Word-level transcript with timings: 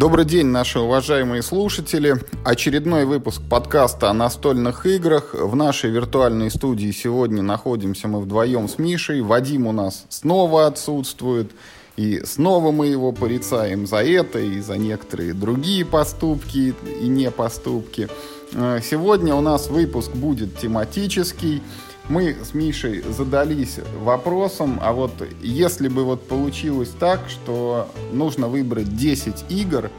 Добрый 0.00 0.24
день, 0.24 0.46
наши 0.46 0.80
уважаемые 0.80 1.42
слушатели. 1.42 2.16
Очередной 2.42 3.04
выпуск 3.04 3.42
подкаста 3.50 4.08
о 4.08 4.14
настольных 4.14 4.86
играх. 4.86 5.34
В 5.34 5.54
нашей 5.54 5.90
виртуальной 5.90 6.50
студии 6.50 6.90
сегодня 6.90 7.42
находимся 7.42 8.08
мы 8.08 8.22
вдвоем 8.22 8.66
с 8.66 8.78
Мишей. 8.78 9.20
Вадим 9.20 9.66
у 9.66 9.72
нас 9.72 10.06
снова 10.08 10.66
отсутствует. 10.66 11.50
И 11.98 12.22
снова 12.24 12.72
мы 12.72 12.86
его 12.86 13.12
порицаем 13.12 13.86
за 13.86 13.98
это 13.98 14.38
и 14.38 14.60
за 14.60 14.78
некоторые 14.78 15.34
другие 15.34 15.84
поступки 15.84 16.74
и 17.02 17.06
не 17.06 17.30
поступки. 17.30 18.08
Э, 18.54 18.80
сегодня 18.82 19.34
у 19.34 19.42
нас 19.42 19.68
выпуск 19.68 20.12
будет 20.12 20.58
тематический 20.58 21.62
мы 22.10 22.36
с 22.42 22.54
Мишей 22.54 23.02
задались 23.02 23.78
вопросом, 24.00 24.80
а 24.82 24.92
вот 24.92 25.12
если 25.40 25.86
бы 25.86 26.04
вот 26.04 26.26
получилось 26.26 26.90
так, 26.98 27.20
что 27.28 27.88
нужно 28.12 28.48
выбрать 28.48 28.96
10 28.96 29.44
игр, 29.48 29.90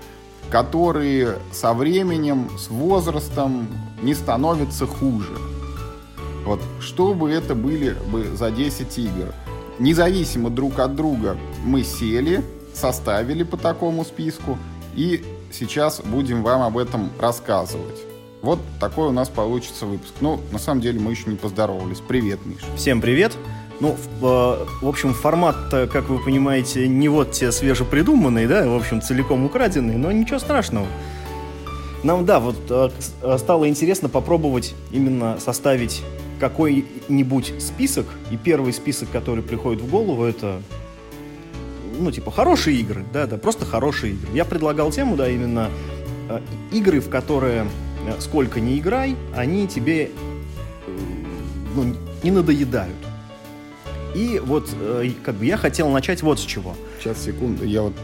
которые 0.49 1.37
со 1.53 1.73
временем, 1.73 2.49
с 2.59 2.67
возрастом 2.69 3.67
не 4.01 4.13
становятся 4.13 4.85
хуже. 4.85 5.37
Вот 6.43 6.59
что 6.81 7.13
бы 7.13 7.31
это 7.31 7.55
были 7.55 7.95
бы 8.11 8.35
за 8.35 8.51
10 8.51 8.97
игр? 8.99 9.33
Независимо 9.79 10.49
друг 10.49 10.79
от 10.79 10.95
друга 10.97 11.37
мы 11.63 11.83
сели, 11.83 12.43
составили 12.73 13.43
по 13.43 13.55
такому 13.55 14.03
списку 14.03 14.57
и 14.95 15.23
сейчас 15.53 16.01
будем 16.01 16.43
вам 16.43 16.61
об 16.61 16.77
этом 16.77 17.09
рассказывать. 17.19 18.10
Вот 18.41 18.59
такой 18.79 19.09
у 19.09 19.11
нас 19.11 19.29
получится 19.29 19.85
выпуск. 19.85 20.13
Ну, 20.19 20.41
на 20.51 20.57
самом 20.57 20.81
деле, 20.81 20.99
мы 20.99 21.11
еще 21.11 21.29
не 21.29 21.35
поздоровались. 21.35 21.99
Привет, 21.99 22.39
Миш. 22.45 22.57
Всем 22.75 22.99
привет. 22.99 23.37
Ну, 23.79 23.95
в, 24.19 24.25
э, 24.25 24.65
в 24.81 24.87
общем, 24.87 25.13
формат, 25.13 25.55
как 25.69 26.09
вы 26.09 26.17
понимаете, 26.17 26.87
не 26.87 27.07
вот 27.07 27.31
те 27.31 27.51
свежепридуманный, 27.51 28.47
да, 28.47 28.67
в 28.67 28.75
общем, 28.75 29.01
целиком 29.01 29.45
украденный, 29.45 29.95
но 29.95 30.11
ничего 30.11 30.39
страшного. 30.39 30.87
Нам, 32.03 32.25
да, 32.25 32.39
вот 32.39 32.55
э, 32.69 32.89
э, 33.21 33.37
стало 33.37 33.69
интересно 33.69 34.09
попробовать 34.09 34.73
именно 34.91 35.39
составить 35.39 36.01
какой-нибудь 36.39 37.53
список, 37.59 38.07
и 38.31 38.37
первый 38.37 38.73
список, 38.73 39.11
который 39.11 39.43
приходит 39.43 39.81
в 39.81 39.89
голову, 39.89 40.23
это, 40.23 40.63
ну, 41.99 42.11
типа, 42.11 42.31
хорошие 42.31 42.77
игры, 42.77 43.05
да, 43.13 43.27
да, 43.27 43.37
просто 43.37 43.65
хорошие 43.65 44.13
игры. 44.13 44.29
Я 44.33 44.45
предлагал 44.45 44.91
тему, 44.91 45.15
да, 45.15 45.29
именно 45.29 45.69
игры, 46.71 47.01
в 47.01 47.09
которые 47.09 47.65
Э, 47.65 47.67
сколько 48.19 48.59
не 48.59 48.79
играй, 48.79 49.15
они 49.35 49.67
тебе 49.67 50.05
э, 50.05 50.11
ну, 51.75 51.95
не 52.23 52.31
надоедают. 52.31 52.95
И 54.15 54.41
вот 54.43 54.69
э, 54.73 55.11
как 55.23 55.35
бы 55.35 55.45
я 55.45 55.57
хотел 55.57 55.89
начать 55.89 56.21
вот 56.21 56.39
с 56.39 56.43
чего. 56.43 56.75
Сейчас, 57.01 57.23
секунду, 57.23 57.65
я 57.65 57.81
вот 57.81 57.95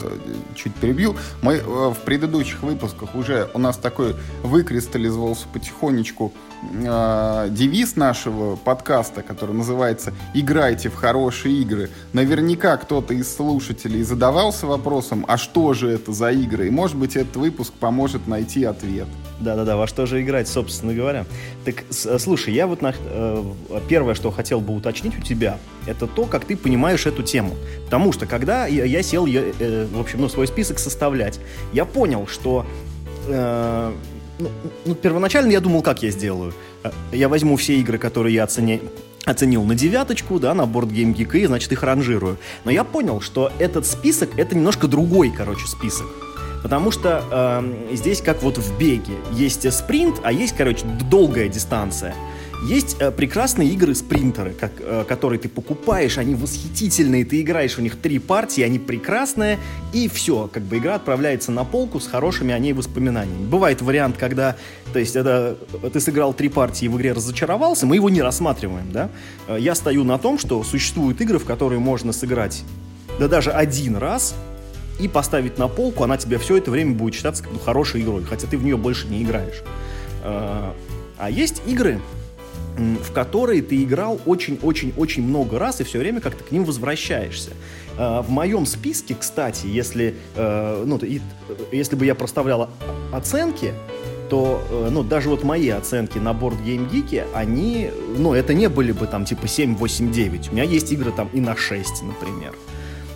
чуть 0.56 0.74
перебил. 0.74 1.16
Мы 1.44 1.60
в 1.60 1.98
предыдущих 2.04 2.64
выпусках 2.64 3.14
уже 3.14 3.48
у 3.54 3.60
нас 3.60 3.78
такой 3.78 4.16
выкристаллизовался 4.42 5.46
потихонечку 5.54 6.34
э, 6.74 7.48
девиз 7.52 7.96
нашего 7.96 8.56
подкаста, 8.56 9.22
который 9.22 9.54
называется 9.54 10.14
«Играйте 10.34 10.90
в 10.90 10.96
хорошие 10.96 11.62
игры». 11.62 11.92
Наверняка 12.14 12.76
кто-то 12.78 13.14
из 13.14 13.36
слушателей 13.36 14.02
задавался 14.02 14.66
вопросом, 14.66 15.26
а 15.28 15.38
что 15.38 15.74
же 15.74 15.90
это 15.92 16.12
за 16.12 16.32
игры? 16.32 16.66
И, 16.66 16.72
может 16.72 16.98
быть, 16.98 17.16
этот 17.16 17.36
выпуск 17.36 17.74
поможет 17.74 18.28
найти 18.28 18.64
ответ. 18.64 19.08
Да-да-да, 19.40 19.78
во 19.78 19.86
что 19.86 20.08
же 20.08 20.24
играть, 20.24 20.48
собственно 20.48 20.96
говоря. 20.96 21.26
Так, 21.64 21.84
слушай, 21.92 22.52
я 22.52 22.66
вот 22.66 22.82
на, 22.82 22.96
э, 22.98 23.44
первое, 23.88 24.16
что 24.16 24.32
хотел 24.32 24.60
бы 24.60 24.76
уточнить 24.76 25.18
у 25.20 25.22
тебя, 25.22 25.60
это 25.86 26.08
то, 26.08 26.26
как 26.26 26.46
ты 26.46 26.58
понимаешь 26.58 27.06
эту 27.06 27.22
тему. 27.22 27.56
Потому 27.86 28.12
что, 28.12 28.26
когда 28.26 28.66
я, 28.66 28.84
я 28.88 29.04
сел, 29.04 29.26
я, 29.26 29.44
э, 29.60 29.88
в 29.92 30.00
общем, 30.00 30.22
ну, 30.22 30.30
свой 30.30 30.48
список 30.48 30.80
составлять, 30.80 31.40
я 31.74 31.86
понял, 31.86 32.28
что... 32.28 32.66
Э, 33.28 33.92
ну, 34.40 34.50
ну, 34.86 34.96
первоначально 34.96 35.52
я 35.52 35.60
думал, 35.60 35.82
как 35.82 36.04
я 36.04 36.12
сделаю. 36.12 36.54
Э, 36.84 36.92
я 37.12 37.28
возьму 37.30 37.56
все 37.56 37.78
игры, 37.80 37.98
которые 37.98 38.36
я 38.36 38.44
оценя... 38.44 38.80
оценил 39.26 39.64
на 39.64 39.76
девяточку, 39.76 40.40
да, 40.40 40.54
на 40.54 40.66
борт 40.66 40.90
Game 40.90 41.14
Geek, 41.16 41.38
и, 41.40 41.46
значит, 41.46 41.72
их 41.72 41.84
ранжирую. 41.84 42.38
Но 42.64 42.72
я 42.72 42.84
понял, 42.84 43.22
что 43.22 43.52
этот 43.60 43.86
список— 43.86 44.30
это 44.38 44.56
немножко 44.56 44.88
другой, 44.88 45.32
короче, 45.32 45.68
список. 45.68 46.08
Потому 46.64 46.92
что 46.92 47.24
э, 47.32 47.96
здесь, 47.96 48.22
как 48.22 48.42
вот 48.44 48.58
в 48.58 48.78
беге, 48.78 49.14
есть 49.32 49.72
спринт, 49.72 50.20
а 50.24 50.32
есть, 50.32 50.56
короче, 50.56 50.86
долгая 51.10 51.50
дистанция. 51.50 52.16
Есть 52.64 52.98
э, 53.00 53.12
прекрасные 53.12 53.70
игры-спринтеры, 53.70 54.52
как, 54.52 54.72
э, 54.80 55.06
которые 55.08 55.40
ты 55.40 55.48
покупаешь, 55.48 56.18
они 56.18 56.34
восхитительные, 56.34 57.24
ты 57.24 57.42
играешь 57.42 57.78
в 57.78 57.82
них 57.82 57.98
три 57.98 58.18
партии, 58.18 58.62
они 58.62 58.80
прекрасные, 58.80 59.60
и 59.94 60.08
все, 60.08 60.50
как 60.52 60.64
бы 60.64 60.78
игра 60.78 60.96
отправляется 60.96 61.52
на 61.52 61.64
полку 61.64 62.00
с 62.00 62.08
хорошими 62.08 62.54
о 62.54 62.60
ней 62.60 62.74
воспоминаниями. 62.74 63.46
Бывает 63.46 63.82
вариант, 63.84 64.18
когда, 64.18 64.56
то 64.92 64.98
есть, 64.98 65.16
это, 65.16 65.56
ты 65.94 66.00
сыграл 66.00 66.34
три 66.34 66.50
партии 66.50 66.88
в 66.88 66.98
игре 66.98 67.14
разочаровался, 67.14 67.86
мы 67.86 67.96
его 67.96 68.10
не 68.10 68.24
рассматриваем, 68.24 68.92
да? 68.92 69.12
Э, 69.48 69.58
я 69.60 69.76
стою 69.76 70.04
на 70.04 70.18
том, 70.18 70.40
что 70.40 70.64
существуют 70.64 71.22
игры, 71.22 71.38
в 71.38 71.46
которые 71.46 71.80
можно 71.80 72.12
сыграть, 72.12 72.64
да 73.20 73.28
даже 73.28 73.52
один 73.52 73.98
раз, 73.98 74.36
и 75.00 75.08
поставить 75.08 75.60
на 75.60 75.68
полку, 75.68 76.04
она 76.04 76.18
тебе 76.18 76.40
все 76.40 76.58
это 76.58 76.72
время 76.72 76.96
будет 76.96 77.14
считаться 77.14 77.44
как 77.44 77.54
ну, 77.54 77.60
хорошей 77.60 78.02
игрой, 78.02 78.24
хотя 78.24 78.48
ты 78.48 78.58
в 78.58 78.64
нее 78.64 78.78
больше 78.78 79.08
не 79.08 79.22
играешь. 79.22 79.62
А, 80.24 80.74
а 81.20 81.30
есть 81.30 81.62
игры, 81.68 82.02
в 82.78 83.12
которые 83.12 83.62
ты 83.62 83.82
играл 83.84 84.20
очень-очень-очень 84.26 85.24
много 85.24 85.58
раз 85.60 85.82
и 85.82 85.84
все 85.84 86.00
время 86.00 86.22
как-то 86.22 86.44
к 86.44 86.52
ним 86.52 86.64
возвращаешься. 86.64 87.52
А, 87.98 88.22
в 88.22 88.30
моем 88.30 88.66
списке, 88.66 89.16
кстати, 89.20 89.66
если, 89.68 90.16
э, 90.36 90.84
ну, 90.86 91.00
если 91.72 91.96
бы 91.96 92.06
я 92.06 92.16
проставлял 92.16 92.70
оценки, 93.12 93.74
то, 94.30 94.62
э, 94.70 94.90
ну, 94.92 95.04
даже 95.04 95.30
вот 95.30 95.44
мои 95.44 95.70
оценки 95.70 96.18
на 96.18 96.34
борт 96.34 96.58
Game 96.60 96.90
Geek, 96.90 97.26
они, 97.34 97.90
ну, 98.18 98.34
это 98.34 98.54
не 98.54 98.70
были 98.70 98.92
бы 98.92 99.08
там 99.08 99.26
типа 99.26 99.48
7, 99.48 99.76
8, 99.76 100.12
9. 100.12 100.50
У 100.50 100.52
меня 100.54 100.64
есть 100.64 100.92
игры 100.92 101.12
там 101.12 101.30
и 101.34 101.40
на 101.40 101.56
6, 101.56 102.04
например. 102.04 102.54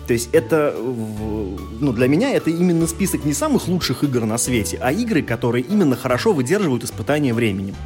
То 0.08 0.14
есть 0.14 0.30
это, 0.32 0.74
ну, 0.76 1.92
для 1.92 2.08
меня 2.08 2.32
это 2.34 2.50
именно 2.50 2.88
список 2.88 3.24
не 3.24 3.32
самых 3.32 3.68
лучших 3.68 4.02
игр 4.02 4.24
на 4.24 4.36
свете, 4.36 4.78
а 4.80 4.90
игры, 4.90 5.22
которые 5.22 5.62
именно 5.62 5.94
хорошо 5.94 6.32
выдерживают 6.32 6.82
испытания 6.82 7.32
временем. 7.32 7.76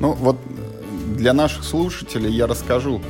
Ну, 0.00 0.12
вот 0.12 0.36
для 1.16 1.32
наших 1.32 1.64
слушателей 1.64 2.30
я 2.30 2.46
расскажу 2.46 3.00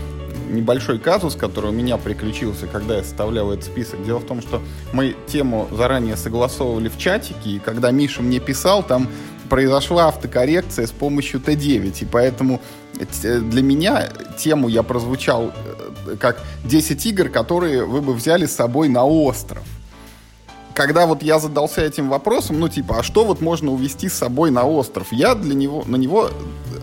небольшой 0.48 0.98
казус, 0.98 1.34
который 1.34 1.70
у 1.70 1.74
меня 1.74 1.98
приключился, 1.98 2.66
когда 2.66 2.96
я 2.96 3.02
составлял 3.02 3.52
этот 3.52 3.66
список. 3.66 4.02
Дело 4.04 4.18
в 4.18 4.24
том, 4.24 4.40
что 4.40 4.62
мы 4.92 5.14
тему 5.26 5.68
заранее 5.70 6.16
согласовывали 6.16 6.88
в 6.88 6.98
чатике, 6.98 7.50
и 7.50 7.58
когда 7.58 7.90
Миша 7.90 8.22
мне 8.22 8.40
писал, 8.40 8.82
там 8.82 9.08
произошла 9.48 10.08
автокоррекция 10.08 10.86
с 10.86 10.90
помощью 10.90 11.40
Т9, 11.40 12.02
и 12.02 12.04
поэтому 12.04 12.60
для 13.22 13.62
меня 13.62 14.08
тему 14.38 14.68
я 14.68 14.82
прозвучал 14.82 15.52
э, 16.06 16.16
как 16.16 16.42
10 16.64 17.06
игр, 17.06 17.28
которые 17.28 17.84
вы 17.84 18.00
бы 18.00 18.14
взяли 18.14 18.46
с 18.46 18.54
собой 18.54 18.88
на 18.88 19.04
остров. 19.04 19.62
Когда 20.78 21.06
вот 21.06 21.24
я 21.24 21.40
задался 21.40 21.80
этим 21.80 22.08
вопросом, 22.08 22.60
ну 22.60 22.68
типа, 22.68 23.00
а 23.00 23.02
что 23.02 23.24
вот 23.24 23.40
можно 23.40 23.72
увезти 23.72 24.08
с 24.08 24.14
собой 24.14 24.52
на 24.52 24.64
остров? 24.64 25.08
Я 25.10 25.34
для 25.34 25.56
него, 25.56 25.82
на 25.84 25.96
него 25.96 26.30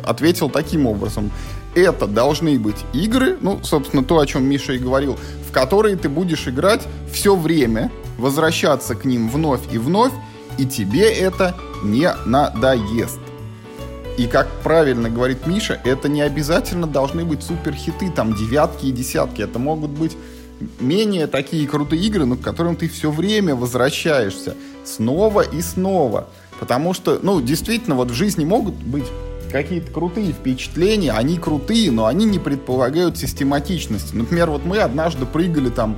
ответил 0.03 0.49
таким 0.49 0.85
образом. 0.85 1.31
Это 1.75 2.05
должны 2.05 2.59
быть 2.59 2.75
игры, 2.91 3.37
ну, 3.39 3.63
собственно, 3.63 4.03
то, 4.03 4.19
о 4.19 4.25
чем 4.25 4.43
Миша 4.43 4.73
и 4.73 4.79
говорил, 4.79 5.17
в 5.47 5.53
которые 5.53 5.95
ты 5.95 6.09
будешь 6.09 6.45
играть 6.45 6.81
все 7.09 7.37
время, 7.37 7.89
возвращаться 8.17 8.95
к 8.95 9.05
ним 9.05 9.29
вновь 9.29 9.61
и 9.71 9.77
вновь, 9.77 10.11
и 10.57 10.65
тебе 10.65 11.09
это 11.09 11.55
не 11.81 12.13
надоест. 12.25 13.19
И 14.17 14.27
как 14.27 14.49
правильно 14.61 15.09
говорит 15.09 15.47
Миша, 15.47 15.79
это 15.85 16.09
не 16.09 16.21
обязательно 16.21 16.85
должны 16.85 17.23
быть 17.23 17.43
суперхиты, 17.43 18.11
там 18.11 18.35
девятки 18.35 18.87
и 18.87 18.91
десятки. 18.91 19.41
Это 19.41 19.57
могут 19.57 19.91
быть 19.91 20.17
менее 20.79 21.27
такие 21.27 21.67
крутые 21.67 22.01
игры, 22.03 22.25
но 22.25 22.35
к 22.35 22.41
которым 22.41 22.75
ты 22.75 22.87
все 22.87 23.11
время 23.11 23.55
возвращаешься 23.55 24.55
снова 24.83 25.41
и 25.41 25.61
снова. 25.61 26.29
Потому 26.59 26.93
что, 26.93 27.19
ну, 27.21 27.41
действительно, 27.41 27.95
вот 27.95 28.11
в 28.11 28.13
жизни 28.13 28.45
могут 28.45 28.75
быть 28.75 29.05
какие-то 29.51 29.91
крутые 29.91 30.31
впечатления, 30.31 31.11
они 31.11 31.37
крутые, 31.37 31.91
но 31.91 32.05
они 32.05 32.25
не 32.25 32.39
предполагают 32.39 33.17
систематичности. 33.17 34.15
Например, 34.15 34.49
вот 34.49 34.65
мы 34.65 34.79
однажды 34.79 35.25
прыгали 35.25 35.69
там 35.69 35.97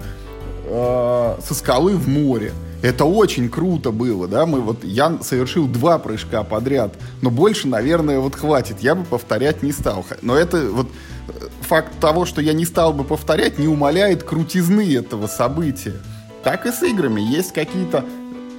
э, 0.66 1.38
со 1.44 1.54
скалы 1.54 1.96
в 1.96 2.08
море. 2.08 2.54
Это 2.82 3.06
очень 3.06 3.50
круто 3.50 3.92
было, 3.92 4.28
да, 4.28 4.46
мы 4.46 4.62
вот, 4.62 4.84
я 4.84 5.18
совершил 5.22 5.68
два 5.68 5.98
прыжка 5.98 6.44
подряд, 6.44 6.94
но 7.22 7.32
больше, 7.32 7.68
наверное, 7.68 8.20
вот 8.20 8.36
хватит, 8.36 8.78
я 8.82 8.94
бы 8.94 9.04
повторять 9.04 9.64
не 9.64 9.72
стал. 9.72 10.06
Но 10.22 10.36
это 10.36 10.70
вот 10.70 10.88
э, 11.28 11.32
факт 11.62 12.00
того, 12.00 12.26
что 12.26 12.40
я 12.40 12.54
не 12.54 12.66
стал 12.66 12.94
бы 12.94 13.04
повторять, 13.04 13.58
не 13.58 13.68
умаляет 13.68 14.24
крутизны 14.24 14.96
этого 14.96 15.26
события. 15.26 15.96
Так 16.44 16.68
и 16.68 16.72
с 16.72 16.84
играми, 16.84 17.20
есть 17.20 17.52
какие-то 17.52 18.06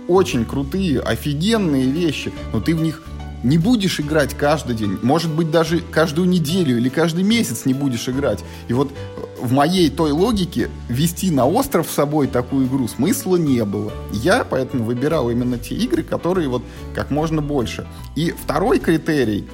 очень 0.09 0.45
крутые, 0.45 1.01
офигенные 1.01 1.87
вещи, 1.87 2.33
но 2.53 2.61
ты 2.61 2.75
в 2.75 2.83
них 2.83 3.03
не 3.43 3.59
будешь 3.59 4.01
играть 4.01 4.35
каждый 4.35 4.75
день, 4.75 4.99
может 5.03 5.31
быть, 5.31 5.51
даже 5.51 5.81
каждую 5.81 6.29
неделю 6.29 6.77
или 6.77 6.89
каждый 6.89 7.25
месяц 7.25 7.65
не 7.65 7.75
будешь 7.75 8.09
играть. 8.09 8.45
И 8.69 8.73
вот 8.73 8.93
в 9.41 9.53
моей 9.53 9.91
той 9.91 10.11
логике 10.11 10.71
вести 10.89 11.31
на 11.31 11.47
остров 11.47 11.89
с 11.89 11.95
собой 11.95 12.27
такую 12.27 12.67
игру 12.67 12.89
смысла 12.89 13.37
не 13.37 13.65
было. 13.65 13.93
Я 14.13 14.45
поэтому 14.45 14.85
выбирал 14.85 15.31
именно 15.31 15.59
те 15.59 15.75
игры, 15.75 16.03
которые 16.03 16.49
вот 16.49 16.63
как 16.95 17.11
можно 17.11 17.41
больше. 17.41 17.87
И 18.17 18.33
второй 18.33 18.81
критерий, 18.81 19.49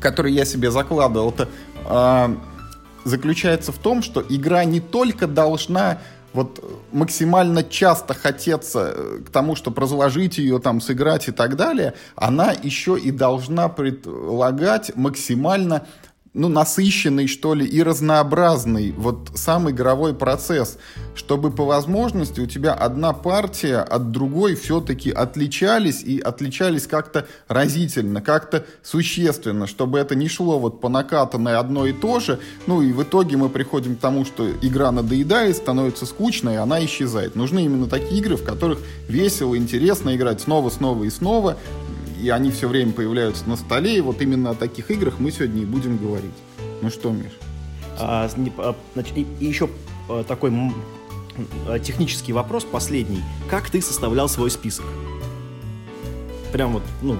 который 0.00 0.32
я 0.32 0.44
себе 0.44 0.70
закладывал, 0.70 1.30
это 1.30 1.48
э, 1.84 2.36
заключается 3.04 3.72
в 3.72 3.78
том, 3.78 4.02
что 4.02 4.24
игра 4.26 4.64
не 4.64 4.80
только 4.80 5.26
должна 5.26 5.98
вот 6.34 6.62
максимально 6.92 7.62
часто 7.62 8.12
хотеться 8.12 8.92
э, 8.94 9.18
к 9.24 9.30
тому, 9.30 9.54
чтобы 9.54 9.80
разложить 9.80 10.36
ее, 10.38 10.58
там, 10.58 10.80
сыграть 10.80 11.28
и 11.28 11.32
так 11.32 11.56
далее, 11.56 11.94
она 12.16 12.52
еще 12.52 12.98
и 12.98 13.10
должна 13.10 13.68
предлагать 13.68 14.94
максимально 14.96 15.86
ну, 16.34 16.48
насыщенный, 16.48 17.28
что 17.28 17.54
ли, 17.54 17.64
и 17.64 17.80
разнообразный 17.80 18.92
вот 18.96 19.30
сам 19.34 19.70
игровой 19.70 20.14
процесс, 20.14 20.78
чтобы 21.14 21.52
по 21.52 21.64
возможности 21.64 22.40
у 22.40 22.46
тебя 22.46 22.74
одна 22.74 23.12
партия 23.12 23.78
от 23.78 24.10
другой 24.10 24.56
все-таки 24.56 25.12
отличались 25.12 26.02
и 26.02 26.18
отличались 26.18 26.88
как-то 26.88 27.28
разительно, 27.46 28.20
как-то 28.20 28.66
существенно, 28.82 29.68
чтобы 29.68 30.00
это 30.00 30.16
не 30.16 30.28
шло 30.28 30.58
вот 30.58 30.80
по 30.80 30.88
накатанной 30.88 31.56
одно 31.56 31.86
и 31.86 31.92
то 31.92 32.18
же, 32.18 32.40
ну 32.66 32.82
и 32.82 32.92
в 32.92 33.04
итоге 33.04 33.36
мы 33.36 33.48
приходим 33.48 33.94
к 33.94 34.00
тому, 34.00 34.24
что 34.24 34.50
игра 34.50 34.90
надоедает, 34.90 35.56
становится 35.56 36.04
скучной, 36.04 36.54
и 36.54 36.56
она 36.56 36.84
исчезает. 36.84 37.36
Нужны 37.36 37.64
именно 37.64 37.86
такие 37.86 38.20
игры, 38.20 38.36
в 38.36 38.42
которых 38.42 38.80
весело, 39.08 39.56
интересно 39.56 40.16
играть 40.16 40.40
снова, 40.40 40.68
снова 40.70 41.04
и 41.04 41.10
снова, 41.10 41.56
и 42.24 42.30
они 42.30 42.50
все 42.50 42.68
время 42.68 42.92
появляются 42.92 43.46
на 43.46 43.54
столе, 43.54 43.98
и 43.98 44.00
вот 44.00 44.22
именно 44.22 44.50
о 44.50 44.54
таких 44.54 44.90
играх 44.90 45.18
мы 45.18 45.30
сегодня 45.30 45.60
и 45.60 45.66
будем 45.66 45.98
говорить. 45.98 46.32
Ну 46.80 46.88
что, 46.88 47.10
Миш? 47.10 47.32
А, 47.98 48.30
а 48.58 48.76
значит, 48.94 49.18
и, 49.18 49.26
и 49.40 49.44
еще 49.44 49.68
а, 50.08 50.24
такой 50.24 50.50
а, 51.68 51.78
технический 51.78 52.32
вопрос, 52.32 52.64
последний. 52.64 53.22
Как 53.50 53.68
ты 53.68 53.82
составлял 53.82 54.30
свой 54.30 54.50
список? 54.50 54.86
Прям 56.50 56.72
вот, 56.72 56.82
ну, 57.02 57.18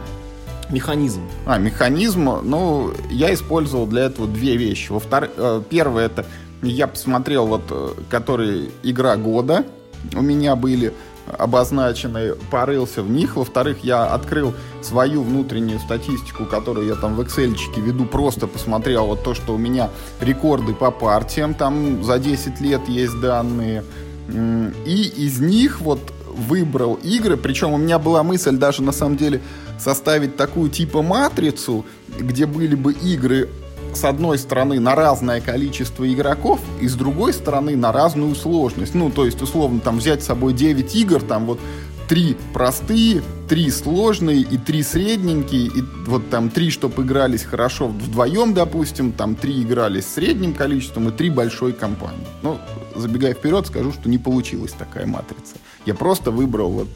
механизм. 0.70 1.20
А, 1.44 1.58
механизм, 1.58 2.24
ну, 2.42 2.94
я 3.10 3.34
использовал 3.34 3.86
для 3.86 4.04
этого 4.04 4.26
две 4.26 4.56
вещи. 4.56 4.90
Во 4.90 5.00
втор... 5.00 5.28
Э, 5.36 5.62
первое, 5.68 6.06
это 6.06 6.24
я 6.62 6.86
посмотрел, 6.86 7.46
вот, 7.46 7.64
э, 7.68 7.90
который 8.08 8.70
игра 8.82 9.16
года 9.16 9.66
у 10.14 10.22
меня 10.22 10.56
были 10.56 10.94
обозначены, 11.26 12.34
порылся 12.50 13.02
в 13.02 13.10
них. 13.10 13.36
Во-вторых, 13.36 13.78
я 13.82 14.06
открыл 14.06 14.54
свою 14.82 15.22
внутреннюю 15.22 15.78
статистику, 15.78 16.44
которую 16.44 16.86
я 16.86 16.94
там 16.94 17.14
в 17.16 17.20
Excel 17.20 17.56
веду, 17.76 18.04
просто 18.06 18.46
посмотрел 18.46 19.06
вот 19.06 19.22
то, 19.22 19.34
что 19.34 19.54
у 19.54 19.58
меня 19.58 19.90
рекорды 20.20 20.74
по 20.74 20.90
партиям, 20.90 21.54
там 21.54 22.04
за 22.04 22.18
10 22.18 22.60
лет 22.60 22.88
есть 22.88 23.20
данные. 23.20 23.84
И 24.28 25.12
из 25.16 25.40
них 25.40 25.80
вот 25.80 26.00
выбрал 26.34 26.94
игры, 26.94 27.36
причем 27.36 27.72
у 27.72 27.76
меня 27.76 27.98
была 27.98 28.22
мысль 28.22 28.56
даже 28.56 28.82
на 28.82 28.92
самом 28.92 29.16
деле 29.16 29.40
составить 29.78 30.36
такую 30.36 30.70
типа 30.70 31.02
матрицу, 31.02 31.84
где 32.18 32.46
были 32.46 32.74
бы 32.74 32.92
игры 32.92 33.48
с 33.96 34.04
одной 34.04 34.38
стороны 34.38 34.80
на 34.80 34.94
разное 34.94 35.40
количество 35.40 36.10
игроков 36.12 36.60
и 36.80 36.88
с 36.88 36.94
другой 36.94 37.32
стороны 37.32 37.76
на 37.76 37.92
разную 37.92 38.34
сложность. 38.34 38.94
Ну, 38.94 39.10
то 39.10 39.24
есть, 39.24 39.40
условно, 39.42 39.80
там 39.80 39.98
взять 39.98 40.22
с 40.22 40.26
собой 40.26 40.52
9 40.52 40.94
игр, 40.96 41.22
там 41.22 41.46
вот 41.46 41.60
три 42.08 42.36
простые, 42.52 43.22
три 43.48 43.70
сложные 43.70 44.40
и 44.40 44.58
три 44.58 44.82
средненькие, 44.82 45.66
и 45.66 45.82
вот 46.06 46.28
там 46.30 46.50
три, 46.50 46.70
чтобы 46.70 47.02
игрались 47.02 47.42
хорошо 47.42 47.88
вдвоем, 47.88 48.54
допустим, 48.54 49.12
там 49.12 49.34
три 49.34 49.62
игрались 49.62 50.06
средним 50.06 50.54
количеством 50.54 51.08
и 51.08 51.12
три 51.12 51.30
большой 51.30 51.72
компании. 51.72 52.26
Ну, 52.42 52.58
забегая 52.94 53.34
вперед, 53.34 53.66
скажу, 53.66 53.92
что 53.92 54.08
не 54.08 54.18
получилась 54.18 54.72
такая 54.72 55.06
матрица. 55.06 55.56
Я 55.86 55.94
просто 55.94 56.30
выбрал 56.30 56.70
вот 56.70 56.88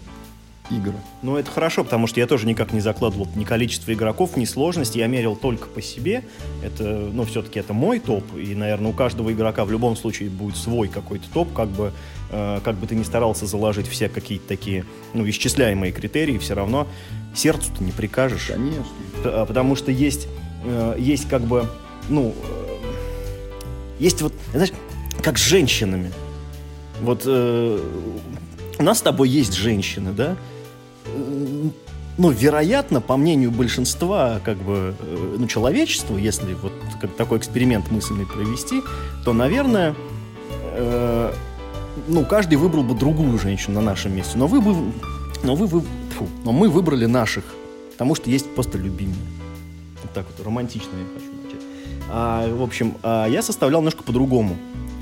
игр. 0.71 0.93
Ну, 1.23 1.37
это 1.37 1.51
хорошо, 1.51 1.85
потому 1.85 2.07
что 2.07 2.21
я 2.21 2.27
тоже 2.27 2.47
никак 2.47 2.73
не 2.73 2.81
закладывал 2.81 3.29
ни 3.35 3.45
количество 3.45 3.93
игроков, 3.93 4.37
ни 4.37 4.45
сложность. 4.45 4.97
Я 4.97 5.07
мерил 5.07 5.37
только 5.37 5.69
по 5.69 5.81
себе. 5.83 6.25
Это, 6.63 6.85
ну, 7.13 7.25
все-таки 7.25 7.59
это 7.59 7.73
мой 7.73 7.99
топ. 7.99 8.25
И, 8.37 8.55
наверное, 8.55 8.91
у 8.91 8.95
каждого 8.95 9.33
игрока 9.33 9.65
в 9.65 9.71
любом 9.71 9.97
случае 9.97 10.31
будет 10.31 10.57
свой 10.57 10.89
какой-то 10.89 11.29
топ. 11.33 11.53
Как 11.53 11.69
бы, 11.69 11.93
э, 12.31 12.61
как 12.63 12.77
бы 12.77 12.87
ты 12.87 12.95
ни 12.95 13.03
старался 13.03 13.47
заложить 13.47 13.89
все 13.89 14.09
какие-то 14.09 14.47
такие, 14.47 14.85
ну, 15.15 15.29
исчисляемые 15.29 15.93
критерии, 15.93 16.39
все 16.39 16.55
равно 16.55 16.87
сердцу-то 17.35 17.83
не 17.83 17.93
прикажешь. 17.93 18.47
Конечно. 18.47 18.85
А, 19.25 19.47
потому 19.47 19.77
что 19.77 19.91
есть, 19.91 20.29
э, 20.65 20.97
есть 20.99 21.29
как 21.29 21.43
бы, 21.43 21.67
ну, 22.09 22.35
э, 22.35 22.69
есть 23.99 24.23
вот, 24.23 24.33
знаешь, 24.53 24.73
как 25.23 25.39
с 25.39 25.43
женщинами. 25.43 26.13
Вот 27.01 27.23
э, 27.27 27.81
у 28.79 28.83
нас 28.83 28.99
с 28.99 29.03
тобой 29.03 29.29
есть 29.29 29.55
женщины, 29.55 30.13
да? 30.13 30.37
Ну, 32.19 32.31
вероятно, 32.31 33.01
по 33.01 33.17
мнению 33.17 33.53
большинства, 33.53 34.41
как 34.45 34.59
бы, 34.59 34.95
э, 34.99 35.37
ну, 35.39 35.47
человечества, 35.47 36.17
если 36.17 36.55
вот 36.55 36.73
как 37.01 37.15
такой 37.15 37.39
эксперимент 37.39 37.91
мысленный 37.93 38.27
провести, 38.27 38.83
то, 39.25 39.33
наверное, 39.33 39.95
э, 40.73 41.33
ну, 42.09 42.25
каждый 42.25 42.57
выбрал 42.57 42.83
бы 42.83 42.95
другую 42.95 43.39
женщину 43.39 43.81
на 43.81 43.87
нашем 43.87 44.17
месте. 44.17 44.37
Но 44.37 44.49
вы 44.49 44.61
бы, 44.61 44.75
но 45.45 45.55
вы, 45.55 45.67
вы 45.67 45.81
фу, 46.19 46.27
но 46.45 46.51
мы 46.51 46.69
выбрали 46.69 47.07
наших, 47.07 47.45
потому 47.93 48.17
что 48.17 48.31
есть 48.31 48.53
просто 48.53 48.79
любимые. 48.79 49.17
Вот 50.03 50.13
так 50.13 50.27
вот, 50.27 50.45
романтично 50.45 50.91
я 50.97 51.05
хочу 51.15 51.33
начать. 51.45 51.67
А, 52.11 52.53
в 52.53 52.63
общем, 52.63 52.95
а 53.05 53.27
я 53.27 53.43
составлял 53.43 53.81
немножко 53.81 54.03
по-другому 54.03 54.57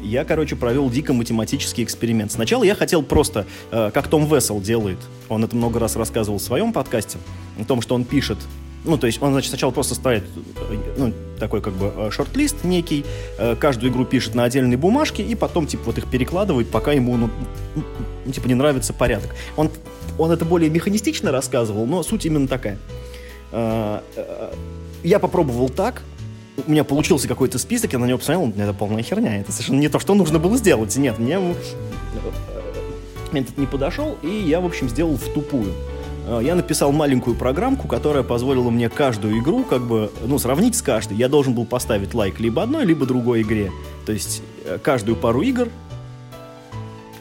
я, 0.07 0.25
короче, 0.25 0.57
провел 0.57 0.89
дико 0.91 1.13
математический 1.13 1.85
эксперимент. 1.85 2.33
Сначала 2.33 2.65
я 2.65 2.75
хотел 2.75 3.03
просто, 3.03 3.47
э, 3.71 3.91
как 3.93 4.09
Том 4.09 4.27
Вессел 4.27 4.61
делает, 4.61 4.99
он 5.29 5.45
это 5.45 5.57
много 5.57 5.79
раз 5.79 5.97
рассказывал 5.97 6.39
в 6.39 6.43
своем 6.43 6.73
подкасте, 6.73 7.19
о 7.61 7.65
том, 7.65 7.81
что 7.81 7.95
он 7.95 8.05
пишет 8.05 8.39
ну, 8.87 8.97
то 8.97 9.07
есть 9.07 9.21
он, 9.21 9.33
значит, 9.33 9.51
сначала 9.51 9.73
просто 9.73 9.95
ставит 9.95 10.25
э, 10.71 10.77
ну, 10.97 11.13
такой 11.39 11.61
как 11.61 11.75
бы 11.75 11.93
э, 11.97 12.11
шорт-лист 12.11 12.65
некий, 12.65 13.05
э, 13.37 13.57
каждую 13.57 13.93
игру 13.93 14.05
пишет 14.05 14.35
на 14.35 14.45
отдельной 14.45 14.77
бумажке, 14.77 15.23
и 15.23 15.35
потом, 15.35 15.67
типа, 15.67 15.85
вот 15.87 15.99
их 15.99 16.07
перекладывает, 16.07 16.71
пока 16.71 16.93
ему, 16.93 17.17
ну, 17.17 17.29
ну 18.25 18.33
типа, 18.33 18.47
не 18.47 18.55
нравится 18.55 18.93
порядок. 18.93 19.35
Он, 19.57 19.71
он 20.19 20.31
это 20.31 20.45
более 20.45 20.71
механистично 20.71 21.33
рассказывал, 21.33 21.87
но 21.87 22.03
суть 22.03 22.25
именно 22.27 22.49
такая. 22.49 22.79
Я 25.03 25.19
попробовал 25.21 25.69
так, 25.69 26.03
у 26.67 26.71
меня 26.71 26.85
получился 26.85 27.29
какой-то 27.29 27.59
список, 27.59 27.93
я 27.93 27.99
на 27.99 28.07
него 28.07 28.19
посмотрел, 28.19 28.53
это 28.57 28.73
полная 28.73 29.03
херня, 29.03 29.41
это 29.41 29.53
совершенно 29.53 29.79
не 29.79 29.89
то, 29.89 29.99
что 29.99 30.15
нужно 30.15 30.39
было 30.39 30.57
сделать. 30.57 30.97
Нет, 30.97 31.19
мне 31.19 31.39
этот 33.33 33.59
не 33.59 33.67
подошел, 33.67 34.17
и 34.23 34.29
я, 34.29 34.61
в 34.61 34.67
общем, 34.67 34.89
сделал 34.89 35.17
в 35.17 35.33
тупую. 35.33 35.73
Э, 36.27 36.41
я 36.43 36.55
написал 36.55 36.93
маленькую 36.93 37.37
программку, 37.37 37.89
которая 37.89 38.23
позволила 38.23 38.71
мне 38.71 38.89
каждую 38.89 39.39
игру, 39.41 39.65
как 39.65 39.83
бы, 39.83 40.11
ну, 40.25 40.39
сравнить 40.39 40.77
с 40.77 40.83
каждой. 40.83 41.17
Я 41.17 41.29
должен 41.29 41.55
был 41.55 41.67
поставить 41.67 42.15
лайк 42.15 42.41
либо 42.41 42.63
одной, 42.63 42.85
либо 42.85 43.05
другой 43.05 43.43
игре. 43.43 43.71
То 44.07 44.13
есть 44.13 44.43
э, 44.65 44.79
каждую 44.83 45.17
пару 45.17 45.43
игр 45.43 45.69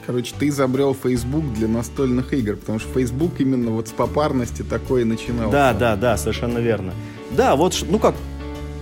Короче, 0.05 0.35
ты 0.37 0.49
изобрел 0.49 0.93
Facebook 0.93 1.53
для 1.53 1.67
настольных 1.67 2.31
игр, 2.33 2.57
потому 2.57 2.79
что 2.79 2.89
Facebook 2.93 3.39
именно 3.39 3.71
вот 3.71 3.87
с 3.87 3.91
попарности 3.91 4.61
такое 4.61 5.03
начинал. 5.03 5.49
Да, 5.49 5.73
да, 5.73 5.95
да, 5.95 6.15
совершенно 6.15 6.59
верно. 6.59 6.93
Да, 7.31 7.55
вот, 7.55 7.83
ну 7.89 7.97
как, 7.97 8.13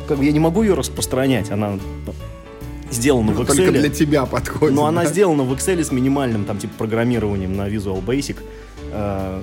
как 0.08 0.18
бы 0.18 0.26
я 0.26 0.32
не 0.32 0.40
могу 0.40 0.64
ее 0.64 0.74
распространять, 0.74 1.52
она 1.52 1.80
сделана 2.92 3.32
ну, 3.32 3.38
в 3.38 3.42
Excel. 3.42 3.56
Только 3.56 3.72
для 3.72 3.90
тебя 3.90 4.26
подходит. 4.26 4.76
Но 4.76 4.84
да? 4.84 4.90
она 4.90 5.06
сделана 5.06 5.44
в 5.44 5.54
Excel 5.54 5.84
с 5.84 5.92
минимальным 5.92 6.46
там 6.46 6.58
типа 6.58 6.74
программированием 6.78 7.56
на 7.56 7.68
Visual 7.68 8.04
Basic, 8.04 8.38
э, 8.92 9.42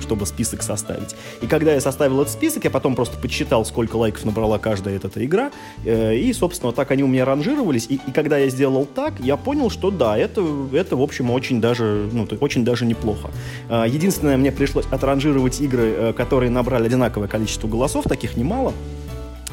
чтобы 0.00 0.26
список 0.26 0.62
составить. 0.62 1.14
И 1.40 1.46
когда 1.46 1.72
я 1.72 1.80
составил 1.80 2.20
этот 2.20 2.32
список, 2.32 2.64
я 2.64 2.70
потом 2.70 2.94
просто 2.94 3.18
подсчитал, 3.18 3.64
сколько 3.64 3.96
лайков 3.96 4.24
набрала 4.24 4.58
каждая 4.58 4.96
эта 4.96 5.08
эта 5.08 5.24
игра, 5.24 5.50
э, 5.84 6.16
и, 6.16 6.32
собственно, 6.32 6.72
так 6.72 6.90
они 6.90 7.02
у 7.02 7.06
меня 7.06 7.24
ранжировались. 7.24 7.86
И, 7.88 7.94
и 7.94 8.12
когда 8.12 8.38
я 8.38 8.48
сделал 8.50 8.86
так, 8.86 9.14
я 9.20 9.36
понял, 9.36 9.70
что 9.70 9.90
да, 9.90 10.18
это, 10.18 10.44
это 10.72 10.96
в 10.96 11.02
общем, 11.02 11.30
очень 11.30 11.60
даже, 11.60 12.08
ну, 12.12 12.28
очень 12.40 12.64
даже 12.64 12.84
неплохо. 12.84 13.30
Э, 13.68 13.84
единственное, 13.88 14.36
мне 14.36 14.52
пришлось 14.52 14.86
отранжировать 14.90 15.60
игры, 15.60 15.94
э, 15.96 16.12
которые 16.12 16.50
набрали 16.50 16.86
одинаковое 16.86 17.28
количество 17.28 17.68
голосов, 17.68 18.04
таких 18.04 18.36
немало. 18.36 18.74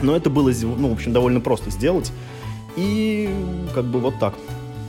Но 0.06 0.16
это 0.16 0.30
было, 0.30 0.52
ну, 0.62 0.90
в 0.90 0.94
общем, 0.94 1.14
довольно 1.14 1.42
просто 1.42 1.72
сделать. 1.72 2.12
И 2.76 3.30
как 3.74 3.86
бы 3.86 4.00
вот 4.00 4.20
так. 4.20 4.34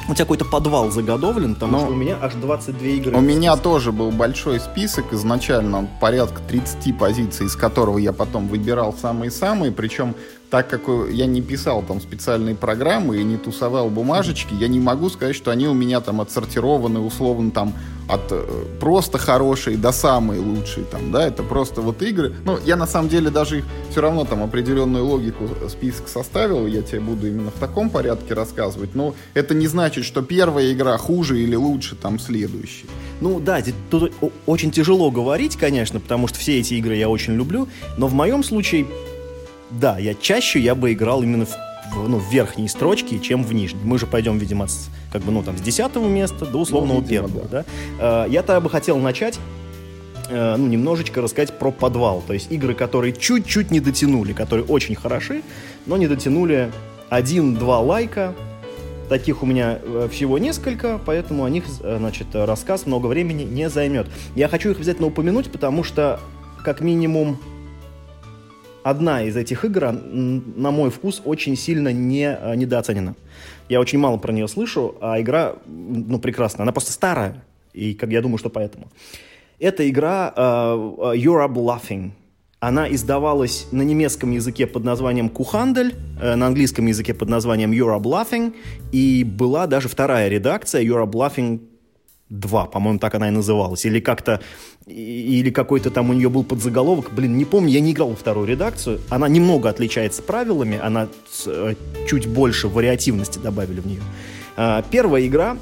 У 0.09 0.15
тебя 0.15 0.25
какой-то 0.25 0.45
подвал 0.45 0.91
заготовлен, 0.91 1.55
потому 1.55 1.73
Но 1.73 1.79
что 1.81 1.89
у 1.89 1.97
меня 1.97 2.17
аж 2.21 2.35
22 2.35 2.89
игры. 2.89 3.17
У 3.17 3.21
меня 3.21 3.57
тоже 3.57 3.91
был 3.91 4.13
большой 4.13 4.61
список 4.61 5.13
изначально, 5.13 5.89
порядка 6.01 6.41
30 6.49 6.97
позиций, 6.97 7.47
из 7.47 7.57
которого 7.57 7.99
я 7.99 8.13
потом 8.13 8.47
выбирал 8.47 8.95
самые-самые, 8.95 9.73
причем 9.73 10.15
так 10.51 10.69
как 10.69 10.83
я 11.11 11.27
не 11.27 11.43
писал 11.43 11.83
там 11.83 12.01
специальные 12.01 12.55
программы 12.55 13.19
и 13.19 13.25
не 13.25 13.37
тусовал 13.37 13.91
бумажечки, 13.91 14.55
я 14.55 14.69
не 14.69 14.81
могу 14.81 15.09
сказать, 15.09 15.37
что 15.37 15.51
они 15.51 15.67
у 15.67 15.75
меня 15.75 16.01
там 16.01 16.21
отсортированы 16.21 17.01
условно 17.01 17.51
там 17.51 17.75
от 18.09 18.31
э, 18.31 18.45
просто 18.79 19.19
хорошие 19.19 19.77
до 19.77 19.91
самые 19.93 20.41
лучшие 20.41 20.85
там, 20.85 21.11
да, 21.11 21.27
это 21.27 21.43
просто 21.43 21.81
вот 21.81 22.03
игры. 22.03 22.35
Ну, 22.45 22.59
я 22.65 22.77
на 22.77 22.87
самом 22.87 23.09
деле 23.09 23.31
даже 23.31 23.59
их 23.59 23.65
все 23.91 24.01
равно 24.01 24.25
там 24.25 24.43
определенную 24.43 25.05
логику 25.05 25.45
э, 25.61 25.69
список 25.69 26.09
составил, 26.09 26.67
я 26.67 26.83
тебе 26.83 27.01
буду 27.01 27.27
именно 27.27 27.51
в 27.51 27.59
таком 27.59 27.91
порядке 27.91 28.35
рассказывать, 28.35 28.95
но 28.95 29.15
это 29.35 29.55
не 29.55 29.67
значит, 29.67 30.05
что 30.05 30.23
первая 30.23 30.73
игра 30.73 30.97
хуже 30.99 31.41
или 31.41 31.57
лучше 31.57 31.97
там 31.97 32.19
следующей. 32.19 32.87
Ну 33.21 33.41
да, 33.41 33.61
тут 33.91 34.13
очень 34.47 34.71
тяжело 34.71 35.11
говорить, 35.11 35.57
конечно, 35.57 35.99
потому 35.99 36.29
что 36.29 36.39
все 36.39 36.61
эти 36.61 36.75
игры 36.75 36.95
я 36.97 37.09
очень 37.09 37.35
люблю, 37.35 37.67
но 37.97 38.07
в 38.07 38.15
моем 38.15 38.45
случае, 38.45 38.87
да, 39.71 39.99
я 39.99 40.15
чаще 40.15 40.61
я 40.61 40.75
бы 40.75 40.93
играл 40.93 41.23
именно 41.23 41.47
в 41.47 41.57
в, 41.93 42.09
ну, 42.09 42.19
в 42.19 42.33
верхней 42.33 42.69
строчке, 42.69 43.19
чем 43.19 43.43
в 43.43 43.53
нижней. 43.53 43.81
Мы 43.85 43.99
же 43.99 44.07
пойдем, 44.07 44.39
видимо, 44.39 44.67
с, 44.67 44.89
как 45.13 45.23
бы, 45.23 45.33
ну, 45.33 45.43
там, 45.43 45.57
с 45.57 45.61
десятого 45.61 46.09
места 46.09 46.47
до 46.47 46.59
условного 46.59 46.99
ну, 46.99 47.03
видимо, 47.03 47.29
первого. 47.29 47.49
Да. 47.49 47.65
Да? 47.99 48.25
Э, 48.27 48.31
я 48.31 48.43
тогда 48.43 48.61
бы 48.61 48.71
хотел 48.71 48.99
начать 48.99 49.39
э, 50.29 50.57
ну, 50.57 50.67
немножечко 50.67 51.21
рассказать 51.21 51.59
про 51.59 51.71
подвал. 51.71 52.23
То 52.27 52.33
есть 52.33 52.51
игры, 52.51 52.75
которые 52.75 53.13
чуть-чуть 53.13 53.71
не 53.71 53.81
дотянули, 53.81 54.33
которые 54.33 54.65
очень 54.67 54.95
хороши, 54.95 55.43
но 55.87 55.97
не 55.97 56.09
дотянули 56.09 56.71
один-два 57.09 57.81
лайка. 57.81 58.35
Таких 59.09 59.43
у 59.43 59.47
меня 59.47 59.79
э, 59.81 60.09
всего 60.11 60.39
несколько, 60.39 61.01
поэтому 61.05 61.45
о 61.45 61.51
них, 61.51 61.65
э, 61.81 61.97
значит, 61.99 62.27
рассказ 62.33 62.87
много 62.87 63.07
времени 63.07 63.45
не 63.45 63.69
займет. 63.71 64.09
Я 64.35 64.49
хочу 64.49 64.71
их 64.71 64.79
обязательно 64.79 65.07
упомянуть, 65.07 65.51
потому 65.51 65.85
что, 65.85 66.19
как 66.65 66.81
минимум, 66.81 67.39
одна 68.91 69.23
из 69.25 69.37
этих 69.37 69.65
игр, 69.65 69.93
на 69.93 70.71
мой 70.71 70.91
вкус, 70.91 71.21
очень 71.25 71.57
сильно 71.57 71.93
не, 71.93 72.39
э, 72.41 72.55
недооценена. 72.55 73.17
Я 73.69 73.81
очень 73.81 73.99
мало 73.99 74.17
про 74.17 74.33
нее 74.33 74.47
слышу, 74.47 74.95
а 75.01 75.21
игра, 75.21 75.57
ну, 75.67 76.21
прекрасная. 76.21 76.63
Она 76.63 76.73
просто 76.73 76.93
старая, 76.93 77.43
и 77.73 77.95
как 77.95 78.11
я 78.11 78.23
думаю, 78.23 78.39
что 78.39 78.49
поэтому. 78.49 78.87
Эта 79.59 79.89
игра 79.89 80.33
uh, 80.37 81.17
You're 81.17 81.49
Bluffing. 81.49 82.11
Она 82.61 82.89
издавалась 82.89 83.67
на 83.73 83.83
немецком 83.83 84.31
языке 84.31 84.67
под 84.67 84.85
названием 84.85 85.31
Кухандель, 85.31 85.95
на 86.21 86.47
английском 86.47 86.87
языке 86.87 87.13
под 87.13 87.29
названием 87.29 87.73
You're 87.73 88.01
Bluffing, 88.01 88.55
и 88.93 89.25
была 89.25 89.67
даже 89.67 89.89
вторая 89.89 90.29
редакция 90.29 90.83
You're 90.83 91.07
Bluffing 91.07 91.61
2, 92.29 92.67
по-моему, 92.67 92.99
так 92.99 93.15
она 93.15 93.29
и 93.29 93.31
называлась, 93.31 93.85
или 93.85 94.01
как-то, 94.01 94.41
или 94.87 95.51
какой-то 95.51 95.91
там 95.91 96.11
у 96.11 96.13
нее 96.13 96.29
был 96.29 96.45
подзаголовок, 96.45 97.13
блин, 97.13 97.37
не 97.37 97.45
помню, 97.45 97.71
я 97.71 97.81
не 97.81 97.91
играл 97.91 98.11
во 98.11 98.17
вторую 98.17 98.47
редакцию, 98.47 99.01
она 99.11 99.27
немного 99.27 99.69
отличается 99.69 100.23
правилами, 100.23 100.79
она 100.81 101.09
э, 101.47 101.75
чуть 102.09 102.29
больше 102.29 102.69
вариативности 102.69 103.41
добавили 103.41 103.81
в 103.81 103.87
нее. 103.87 104.01
А, 104.57 104.85
первая 104.89 105.27
игра 105.27 105.57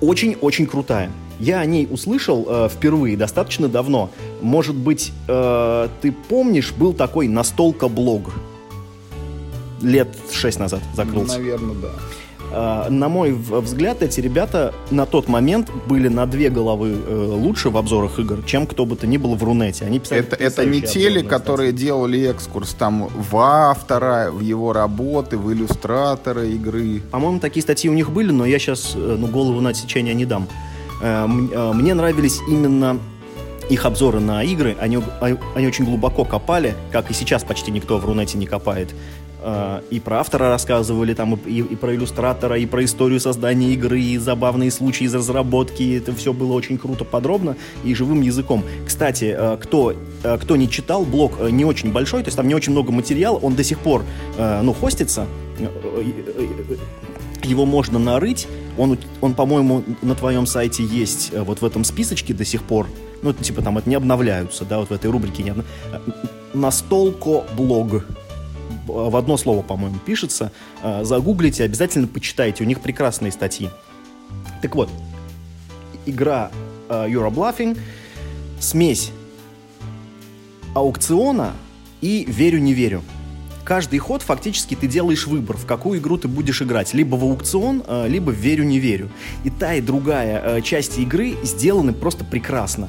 очень-очень 0.00 0.66
крутая. 0.66 1.10
Я 1.40 1.58
о 1.58 1.66
ней 1.66 1.88
услышал 1.90 2.46
э, 2.48 2.68
впервые 2.72 3.16
достаточно 3.16 3.68
давно. 3.68 4.10
Может 4.40 4.76
быть, 4.76 5.12
э, 5.26 5.88
ты 6.00 6.12
помнишь, 6.12 6.72
был 6.72 6.92
такой 6.92 7.26
настолка-блог 7.26 8.32
лет 9.82 10.08
шесть 10.32 10.60
назад 10.60 10.80
закрылся. 10.94 11.38
Наверное, 11.38 11.74
да. 11.74 11.90
А, 12.52 12.88
на 12.90 13.08
мой 13.08 13.32
взгляд, 13.32 14.02
эти 14.02 14.20
ребята 14.20 14.74
на 14.90 15.06
тот 15.06 15.28
момент 15.28 15.70
были 15.86 16.08
на 16.08 16.26
две 16.26 16.48
головы 16.50 16.96
э, 17.06 17.14
лучше 17.32 17.70
в 17.70 17.76
обзорах 17.76 18.18
игр, 18.18 18.42
чем 18.44 18.66
кто 18.66 18.86
бы 18.86 18.96
то 18.96 19.06
ни 19.06 19.16
был 19.16 19.34
в 19.34 19.42
Рунете. 19.42 19.84
Они 19.84 19.98
писали 19.98 20.20
это, 20.20 20.36
это 20.36 20.64
не 20.64 20.80
те 20.80 21.08
ли, 21.08 21.22
которые 21.22 21.72
делали 21.72 22.28
экскурс 22.28 22.74
там 22.74 23.08
в 23.08 23.36
автора, 23.36 24.30
в 24.30 24.40
его 24.40 24.72
работы, 24.72 25.36
в 25.38 25.52
иллюстраторы 25.52 26.50
игры? 26.50 27.02
По-моему, 27.10 27.40
такие 27.40 27.62
статьи 27.62 27.90
у 27.90 27.94
них 27.94 28.10
были, 28.10 28.30
но 28.30 28.46
я 28.46 28.58
сейчас 28.58 28.92
э, 28.94 29.16
ну, 29.18 29.26
голову 29.26 29.60
на 29.60 29.70
отсечение 29.70 30.14
не 30.14 30.24
дам. 30.24 30.48
Э, 31.02 31.26
мне 31.26 31.94
нравились 31.94 32.40
именно 32.48 32.98
их 33.68 33.84
обзоры 33.84 34.20
на 34.20 34.44
игры, 34.44 34.76
они, 34.80 34.98
они 35.20 35.66
очень 35.66 35.84
глубоко 35.84 36.24
копали, 36.24 36.74
как 36.92 37.10
и 37.10 37.14
сейчас 37.14 37.42
почти 37.42 37.70
никто 37.70 37.98
в 37.98 38.04
Рунете 38.04 38.38
не 38.38 38.46
копает. 38.46 38.94
А, 39.42 39.82
и 39.90 40.00
про 40.00 40.20
автора 40.20 40.48
рассказывали, 40.48 41.14
там, 41.14 41.34
и, 41.34 41.58
и 41.60 41.76
про 41.76 41.94
иллюстратора, 41.94 42.58
и 42.58 42.66
про 42.66 42.84
историю 42.84 43.20
создания 43.20 43.72
игры, 43.74 44.00
и 44.00 44.18
забавные 44.18 44.70
случаи 44.70 45.04
из 45.04 45.14
разработки. 45.14 45.96
Это 45.96 46.14
все 46.14 46.32
было 46.32 46.52
очень 46.52 46.78
круто, 46.78 47.04
подробно 47.04 47.56
и 47.84 47.94
живым 47.94 48.22
языком. 48.22 48.64
Кстати, 48.86 49.34
а, 49.36 49.56
кто, 49.56 49.94
а, 50.24 50.38
кто 50.38 50.56
не 50.56 50.68
читал, 50.70 51.04
блог 51.04 51.40
не 51.50 51.64
очень 51.64 51.92
большой, 51.92 52.22
то 52.22 52.28
есть 52.28 52.36
там 52.36 52.48
не 52.48 52.54
очень 52.54 52.72
много 52.72 52.92
материала, 52.92 53.36
он 53.36 53.54
до 53.54 53.62
сих 53.62 53.78
пор, 53.80 54.04
ну, 54.38 54.72
хостится, 54.72 55.26
его 57.42 57.66
можно 57.66 57.98
нарыть, 57.98 58.48
он, 58.76 58.98
он 59.20 59.34
по-моему, 59.34 59.84
на 60.02 60.14
твоем 60.14 60.46
сайте 60.46 60.82
есть 60.84 61.32
вот 61.32 61.60
в 61.60 61.64
этом 61.64 61.84
списочке 61.84 62.34
до 62.34 62.44
сих 62.44 62.62
пор, 62.62 62.88
ну, 63.22 63.32
типа 63.32 63.62
там 63.62 63.78
это 63.78 63.88
не 63.88 63.94
обновляются, 63.94 64.64
да, 64.64 64.78
вот 64.78 64.90
в 64.90 64.92
этой 64.92 65.10
рубрике 65.10 65.42
не 65.42 65.50
обновляются. 65.50 66.30
Настолко 66.54 67.44
блог 67.56 68.04
в 68.86 69.16
одно 69.16 69.36
слово, 69.36 69.62
по-моему, 69.62 69.98
пишется. 69.98 70.52
Э, 70.82 71.04
загуглите, 71.04 71.64
обязательно 71.64 72.06
почитайте, 72.06 72.64
у 72.64 72.66
них 72.66 72.80
прекрасные 72.80 73.32
статьи. 73.32 73.70
Так 74.62 74.74
вот, 74.74 74.88
игра 76.06 76.50
uh, 76.88 77.10
You're 77.10 77.30
Bluffing, 77.30 77.78
смесь 78.60 79.12
аукциона 80.74 81.52
и 82.00 82.24
верю-не 82.28 82.72
верю. 82.72 83.02
Каждый 83.64 83.98
ход 83.98 84.22
фактически 84.22 84.76
ты 84.76 84.86
делаешь 84.86 85.26
выбор, 85.26 85.56
в 85.56 85.66
какую 85.66 85.98
игру 85.98 86.16
ты 86.16 86.28
будешь 86.28 86.62
играть. 86.62 86.94
Либо 86.94 87.16
в 87.16 87.24
аукцион, 87.24 87.82
э, 87.86 88.06
либо 88.08 88.30
в 88.30 88.34
верю-не 88.34 88.78
верю. 88.78 89.10
И 89.44 89.50
та, 89.50 89.74
и 89.74 89.80
другая 89.80 90.60
часть 90.62 90.98
игры 90.98 91.36
сделаны 91.42 91.92
просто 91.92 92.24
прекрасно 92.24 92.88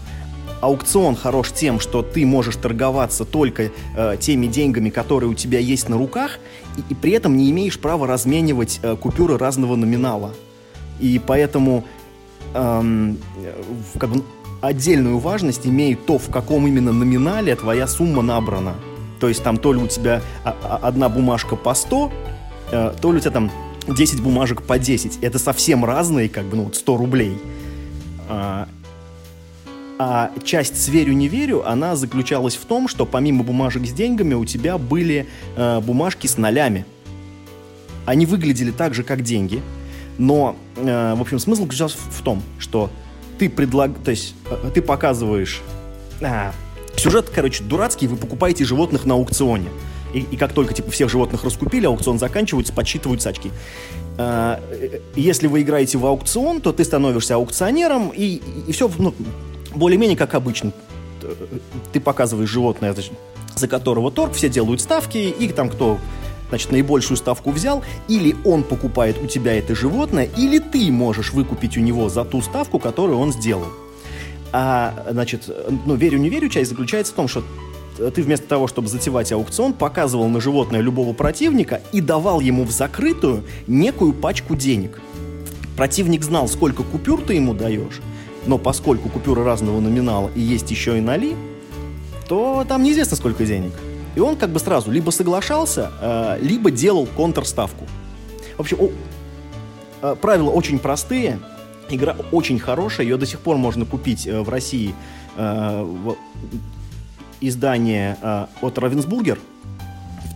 аукцион 0.61 1.15
хорош 1.15 1.51
тем, 1.51 1.79
что 1.79 2.01
ты 2.01 2.25
можешь 2.25 2.55
торговаться 2.55 3.25
только 3.25 3.71
э, 3.95 4.17
теми 4.19 4.47
деньгами, 4.47 4.89
которые 4.89 5.29
у 5.29 5.33
тебя 5.33 5.59
есть 5.59 5.89
на 5.89 5.97
руках, 5.97 6.39
и, 6.77 6.93
и 6.93 6.95
при 6.95 7.11
этом 7.11 7.37
не 7.37 7.49
имеешь 7.51 7.79
права 7.79 8.07
разменивать 8.07 8.79
э, 8.81 8.95
купюры 8.95 9.37
разного 9.37 9.75
номинала. 9.75 10.33
И 10.99 11.21
поэтому 11.25 11.83
эм, 12.53 13.17
как 13.99 14.09
бы 14.09 14.23
отдельную 14.61 15.19
важность 15.19 15.67
имеет 15.67 16.05
то, 16.05 16.17
в 16.17 16.29
каком 16.29 16.67
именно 16.67 16.91
номинале 16.91 17.55
твоя 17.55 17.87
сумма 17.87 18.21
набрана. 18.21 18.75
То 19.19 19.27
есть 19.27 19.43
там 19.43 19.57
то 19.57 19.73
ли 19.73 19.79
у 19.79 19.87
тебя 19.87 20.21
а, 20.43 20.55
а, 20.63 20.79
одна 20.87 21.09
бумажка 21.09 21.55
по 21.55 21.73
100, 21.73 22.11
э, 22.71 22.93
то 22.99 23.11
ли 23.11 23.17
у 23.17 23.21
тебя 23.21 23.31
там 23.31 23.51
10 23.87 24.21
бумажек 24.21 24.63
по 24.63 24.77
10. 24.77 25.19
Это 25.21 25.39
совсем 25.39 25.85
разные, 25.85 26.29
как 26.29 26.45
бы, 26.45 26.57
ну, 26.57 26.71
100 26.73 26.97
рублей. 26.97 27.37
А, 29.99 30.31
часть 30.43 30.81
«Сверю, 30.81 31.13
не 31.13 31.27
верю», 31.27 31.67
она 31.67 31.95
заключалась 31.95 32.55
в 32.55 32.65
том, 32.65 32.87
что 32.87 33.05
помимо 33.05 33.43
бумажек 33.43 33.85
с 33.85 33.91
деньгами 33.91 34.35
у 34.35 34.45
тебя 34.45 34.77
были 34.77 35.27
э, 35.55 35.79
бумажки 35.79 36.27
с 36.27 36.37
нолями. 36.37 36.85
Они 38.05 38.27
выглядели 38.27 38.71
так 38.71 38.93
же, 38.93 39.03
как 39.03 39.23
деньги, 39.23 39.61
но, 40.19 40.55
э, 40.75 41.15
в 41.15 41.21
общем, 41.21 41.39
смысл 41.39 41.63
заключался 41.63 41.97
в, 41.97 42.21
том, 42.21 42.43
что 42.59 42.91
ты 43.39 43.49
предлаг... 43.49 43.91
То 44.03 44.11
есть 44.11 44.35
э, 44.49 44.69
ты 44.73 44.83
показываешь... 44.83 45.61
А, 46.21 46.53
сюжет, 46.95 47.31
короче, 47.33 47.63
дурацкий, 47.63 48.07
вы 48.07 48.17
покупаете 48.17 48.65
животных 48.65 49.05
на 49.05 49.15
аукционе. 49.15 49.69
И, 50.13 50.19
и 50.19 50.37
как 50.37 50.53
только 50.53 50.75
типа 50.75 50.91
всех 50.91 51.09
животных 51.09 51.43
раскупили, 51.43 51.87
аукцион 51.87 52.19
заканчивается, 52.19 52.71
подсчитываются 52.71 53.29
очки. 53.29 53.51
А, 54.19 54.61
э, 54.69 54.99
если 55.15 55.47
вы 55.47 55.63
играете 55.63 55.97
в 55.97 56.05
аукцион, 56.05 56.61
то 56.61 56.71
ты 56.71 56.83
становишься 56.83 57.33
аукционером, 57.33 58.09
и, 58.09 58.35
и, 58.35 58.41
и 58.67 58.71
все, 58.71 58.91
ну, 58.99 59.15
более-менее 59.77 60.17
как 60.17 60.35
обычно. 60.35 60.71
Ты 61.93 61.99
показываешь 61.99 62.49
животное, 62.49 62.95
за 63.55 63.67
которого 63.67 64.11
торг, 64.11 64.33
все 64.33 64.49
делают 64.49 64.81
ставки, 64.81 65.17
и 65.17 65.47
там 65.49 65.69
кто 65.69 65.97
значит, 66.49 66.71
наибольшую 66.71 67.17
ставку 67.17 67.51
взял, 67.51 67.83
или 68.07 68.35
он 68.45 68.63
покупает 68.63 69.17
у 69.21 69.27
тебя 69.27 69.53
это 69.55 69.75
животное, 69.75 70.29
или 70.37 70.59
ты 70.59 70.91
можешь 70.91 71.33
выкупить 71.33 71.77
у 71.77 71.81
него 71.81 72.09
за 72.09 72.23
ту 72.23 72.41
ставку, 72.41 72.79
которую 72.79 73.19
он 73.19 73.33
сделал. 73.33 73.67
А, 74.53 75.07
значит, 75.09 75.49
ну, 75.85 75.95
верю, 75.95 76.19
не 76.19 76.29
верю, 76.29 76.49
часть 76.49 76.69
заключается 76.69 77.13
в 77.13 77.15
том, 77.15 77.27
что 77.27 77.43
ты 77.97 78.21
вместо 78.21 78.47
того, 78.47 78.67
чтобы 78.67 78.87
затевать 78.87 79.31
аукцион, 79.31 79.73
показывал 79.73 80.29
на 80.29 80.39
животное 80.39 80.81
любого 80.81 81.13
противника 81.13 81.81
и 81.91 81.99
давал 81.99 82.39
ему 82.39 82.63
в 82.63 82.71
закрытую 82.71 83.43
некую 83.65 84.13
пачку 84.13 84.55
денег. 84.55 85.01
Противник 85.75 86.23
знал, 86.23 86.47
сколько 86.47 86.83
купюр 86.83 87.21
ты 87.21 87.33
ему 87.33 87.53
даешь, 87.53 88.01
но 88.47 88.57
поскольку 88.57 89.09
купюры 89.09 89.43
разного 89.43 89.79
номинала 89.79 90.31
и 90.33 90.41
есть 90.41 90.71
еще 90.71 90.97
и 90.97 91.01
ноли, 91.01 91.35
то 92.27 92.65
там 92.67 92.83
неизвестно 92.83 93.17
сколько 93.17 93.45
денег. 93.45 93.73
И 94.15 94.19
он 94.19 94.35
как 94.35 94.49
бы 94.49 94.59
сразу 94.59 94.89
либо 94.89 95.11
соглашался, 95.11 95.91
э, 96.01 96.39
либо 96.41 96.71
делал 96.71 97.05
контрставку. 97.05 97.85
В 98.57 98.61
общем, 98.61 98.77
э, 100.01 100.15
правила 100.19 100.49
очень 100.49 100.79
простые, 100.79 101.39
игра 101.89 102.15
очень 102.31 102.59
хорошая, 102.59 103.05
ее 103.05 103.17
до 103.17 103.25
сих 103.25 103.39
пор 103.39 103.57
можно 103.57 103.85
купить 103.85 104.25
э, 104.25 104.41
в 104.41 104.49
России 104.49 104.95
издание 107.39 108.17
от 108.61 108.79
Равенсбургер 108.79 109.37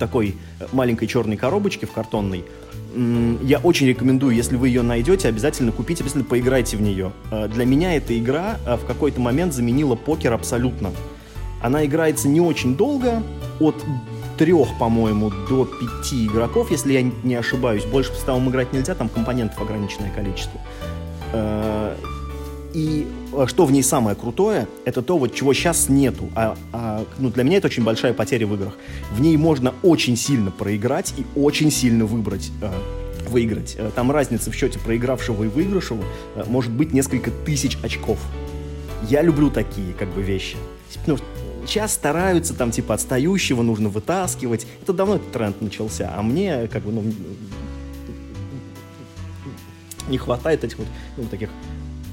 такой 0.01 0.35
маленькой 0.71 1.07
черной 1.07 1.37
коробочке, 1.37 1.85
в 1.85 1.91
картонной. 1.91 2.43
Я 2.93 3.59
очень 3.59 3.87
рекомендую, 3.87 4.35
если 4.35 4.55
вы 4.55 4.67
ее 4.67 4.81
найдете, 4.81 5.27
обязательно 5.29 5.71
купите, 5.71 6.03
обязательно 6.03 6.25
поиграйте 6.25 6.77
в 6.77 6.81
нее. 6.81 7.11
Для 7.49 7.65
меня 7.65 7.95
эта 7.95 8.17
игра 8.17 8.57
в 8.65 8.85
какой-то 8.85 9.21
момент 9.21 9.53
заменила 9.53 9.95
покер 9.95 10.33
абсолютно. 10.33 10.91
Она 11.61 11.85
играется 11.85 12.27
не 12.27 12.41
очень 12.41 12.75
долго, 12.75 13.23
от 13.59 13.75
трех, 14.37 14.69
по-моему, 14.79 15.31
до 15.47 15.65
пяти 15.65 16.25
игроков, 16.25 16.71
если 16.71 16.93
я 16.93 17.03
не 17.23 17.35
ошибаюсь. 17.35 17.85
Больше 17.85 18.11
по 18.11 18.17
играть 18.49 18.73
нельзя, 18.73 18.95
там 18.95 19.07
компонентов 19.07 19.61
ограниченное 19.61 20.11
количество. 20.11 20.59
Э, 21.31 21.95
и 22.73 23.07
э, 23.07 23.20
что 23.47 23.65
в 23.65 23.71
ней 23.71 23.83
самое 23.83 24.15
крутое, 24.15 24.67
это 24.85 25.01
то, 25.01 25.17
вот 25.17 25.33
чего 25.33 25.53
сейчас 25.53 25.89
нету. 25.89 26.29
А, 26.35 26.57
а, 26.73 27.05
ну, 27.17 27.29
для 27.29 27.43
меня 27.43 27.57
это 27.57 27.67
очень 27.67 27.83
большая 27.83 28.13
потеря 28.13 28.47
в 28.47 28.53
играх. 28.53 28.77
В 29.11 29.21
ней 29.21 29.37
можно 29.37 29.73
очень 29.83 30.17
сильно 30.17 30.51
проиграть 30.51 31.13
и 31.17 31.25
очень 31.37 31.71
сильно 31.71 32.05
выбрать, 32.05 32.51
э, 32.61 32.71
выиграть. 33.29 33.75
Э, 33.77 33.91
там 33.95 34.11
разница 34.11 34.51
в 34.51 34.55
счете 34.55 34.79
проигравшего 34.79 35.43
и 35.43 35.47
выигравшего 35.47 36.03
э, 36.35 36.43
может 36.47 36.71
быть 36.71 36.93
несколько 36.93 37.31
тысяч 37.31 37.77
очков. 37.83 38.19
Я 39.09 39.21
люблю 39.21 39.49
такие 39.49 39.93
как 39.93 40.09
бы 40.09 40.21
вещи. 40.21 40.57
Ну, 41.07 41.17
сейчас 41.65 41.93
стараются 41.93 42.53
там 42.53 42.71
типа 42.71 42.95
отстающего 42.95 43.61
нужно 43.61 43.89
вытаскивать. 43.89 44.67
Это 44.81 44.93
давно 44.93 45.15
этот 45.15 45.31
тренд 45.31 45.61
начался, 45.61 46.13
а 46.15 46.21
мне 46.21 46.67
как 46.67 46.83
бы 46.83 46.91
ну, 46.91 47.03
не 50.09 50.17
хватает 50.17 50.63
этих 50.63 50.77
вот 50.77 50.87
ну, 51.17 51.23
таких 51.25 51.49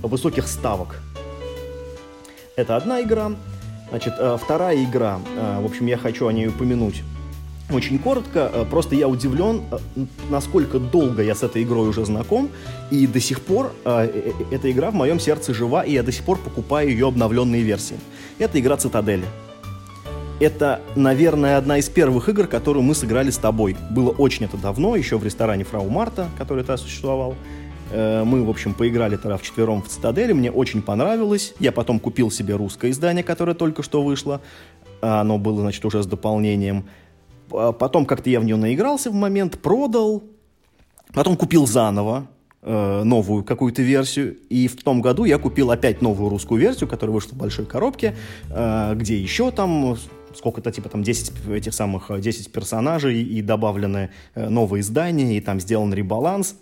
высоких 0.03 0.47
ставок. 0.47 1.01
Это 2.59 2.75
одна 2.75 3.01
игра. 3.03 3.31
Значит, 3.91 4.15
э, 4.19 4.37
вторая 4.43 4.83
игра, 4.83 5.21
э, 5.37 5.61
в 5.63 5.65
общем, 5.65 5.87
я 5.87 5.97
хочу 5.97 6.27
о 6.27 6.33
ней 6.33 6.49
упомянуть. 6.49 7.05
Очень 7.71 8.01
коротко, 8.01 8.51
э, 8.53 8.65
просто 8.69 8.97
я 8.97 9.07
удивлен, 9.07 9.63
насколько 10.29 10.81
долго 10.81 11.23
я 11.23 11.37
с 11.37 11.45
этой 11.45 11.63
игрой 11.63 11.89
уже 11.89 12.05
знаком, 12.05 12.51
и 12.91 13.07
до 13.07 13.21
сих 13.21 13.43
пор 13.43 13.73
эта 13.85 14.73
игра 14.73 14.91
в 14.91 14.95
моем 14.95 15.21
сердце 15.21 15.55
жива, 15.55 15.85
и 15.85 15.93
я 15.93 16.03
до 16.03 16.11
сих 16.11 16.25
пор 16.25 16.39
покупаю 16.39 16.91
ее 16.91 17.07
обновленные 17.07 17.63
версии. 17.63 17.97
Это 18.41 18.59
игра 18.59 18.77
Цитадели. 18.77 19.25
Это, 20.41 20.81
наверное, 20.97 21.59
одна 21.59 21.79
из 21.79 21.89
первых 21.89 22.29
игр, 22.29 22.49
которую 22.49 22.83
мы 22.83 22.97
сыграли 22.97 23.31
с 23.31 23.39
тобой. 23.39 23.77
Было 23.91 24.11
очень 24.11 24.47
это 24.47 24.57
давно, 24.57 24.97
еще 24.97 25.17
в 25.17 25.25
ресторане 25.25 25.63
Фрау 25.63 25.89
Марта, 25.89 26.29
который 26.37 26.65
тогда 26.65 26.77
существовал. 26.77 27.37
Э, 27.91 28.25
мы, 28.25 28.45
в 28.45 28.51
общем, 28.51 28.75
поиграли 28.75 29.17
тогда 29.17 29.37
в 29.37 29.43
четвером 29.43 29.83
в 29.83 29.89
Цитадели, 29.89 30.33
мне 30.33 30.51
очень 30.51 30.83
понравилось. 30.83 31.55
Я 31.59 31.73
потом 31.73 31.99
купил 31.99 32.31
себе 32.31 32.55
русское 32.55 32.91
издание, 32.91 33.25
которое 33.25 33.55
только 33.55 33.83
что 33.83 34.03
вышло. 34.03 34.41
Оно 35.01 35.39
было, 35.39 35.61
значит, 35.61 35.85
уже 35.85 36.03
с 36.03 36.07
дополнением. 36.07 36.89
Потом 37.49 38.05
как-то 38.05 38.29
я 38.31 38.41
в 38.41 38.45
нее 38.45 38.57
наигрался 38.57 39.11
в 39.11 39.15
момент, 39.15 39.59
продал. 39.59 40.23
Потом 41.15 41.37
купил 41.37 41.67
заново 41.67 42.27
э, 42.63 43.03
новую 43.05 43.45
какую-то 43.45 43.81
версию. 43.81 44.37
И 44.51 44.69
в 44.69 44.83
том 44.83 45.01
году 45.01 45.25
я 45.25 45.39
купил 45.39 45.71
опять 45.71 46.03
новую 46.03 46.29
русскую 46.29 46.61
версию, 46.61 46.89
которая 46.89 47.15
вышла 47.15 47.35
в 47.35 47.39
большой 47.39 47.65
коробке, 47.65 48.17
э, 48.51 48.95
где 48.97 49.19
еще 49.19 49.51
там 49.51 49.97
сколько-то, 50.35 50.71
типа, 50.71 50.91
там 50.91 51.03
10 51.03 51.33
этих 51.49 51.73
самых, 51.73 52.11
10 52.21 52.53
персонажей, 52.53 53.23
и 53.23 53.41
добавлены 53.41 54.11
новые 54.35 54.83
издания, 54.83 55.39
и 55.39 55.41
там 55.41 55.59
сделан 55.59 55.95
ребаланс. 55.95 56.55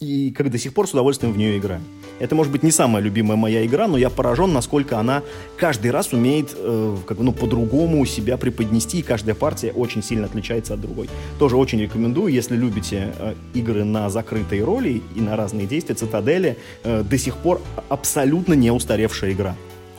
И 0.00 0.30
как 0.30 0.50
до 0.50 0.56
сих 0.56 0.72
пор 0.72 0.88
с 0.88 0.92
удовольствием 0.92 1.32
в 1.34 1.36
нее 1.36 1.58
играю. 1.58 1.82
Это, 2.20 2.34
может 2.34 2.50
быть, 2.50 2.62
не 2.62 2.70
самая 2.70 3.02
любимая 3.02 3.36
моя 3.36 3.66
игра, 3.66 3.86
но 3.86 3.98
я 3.98 4.08
поражен, 4.08 4.50
насколько 4.50 4.98
она 4.98 5.22
каждый 5.58 5.90
раз 5.90 6.14
умеет 6.14 6.54
э, 6.54 6.96
как 7.06 7.18
бы, 7.18 7.24
ну, 7.24 7.32
по-другому 7.32 8.04
себя 8.06 8.38
преподнести, 8.38 9.00
и 9.00 9.02
каждая 9.02 9.34
партия 9.34 9.72
очень 9.72 10.02
сильно 10.02 10.24
отличается 10.24 10.72
от 10.72 10.80
другой. 10.80 11.10
Тоже 11.38 11.56
очень 11.58 11.80
рекомендую, 11.82 12.32
если 12.32 12.56
любите 12.56 13.14
э, 13.18 13.34
игры 13.52 13.84
на 13.84 14.08
закрытые 14.08 14.64
роли 14.64 15.02
и 15.14 15.20
на 15.20 15.36
разные 15.36 15.66
действия, 15.66 15.94
Цитадели 15.94 16.56
э, 16.82 17.02
до 17.02 17.18
сих 17.18 17.36
пор 17.36 17.60
абсолютно 17.90 18.54
не 18.54 18.70
устаревшая 18.70 19.32
игра. 19.32 19.54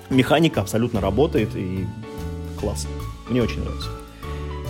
Механика 0.09 0.61
абсолютно 0.61 0.99
работает, 0.99 1.49
и 1.55 1.85
класс. 2.59 2.87
Мне 3.29 3.43
очень 3.43 3.63
нравится. 3.63 3.89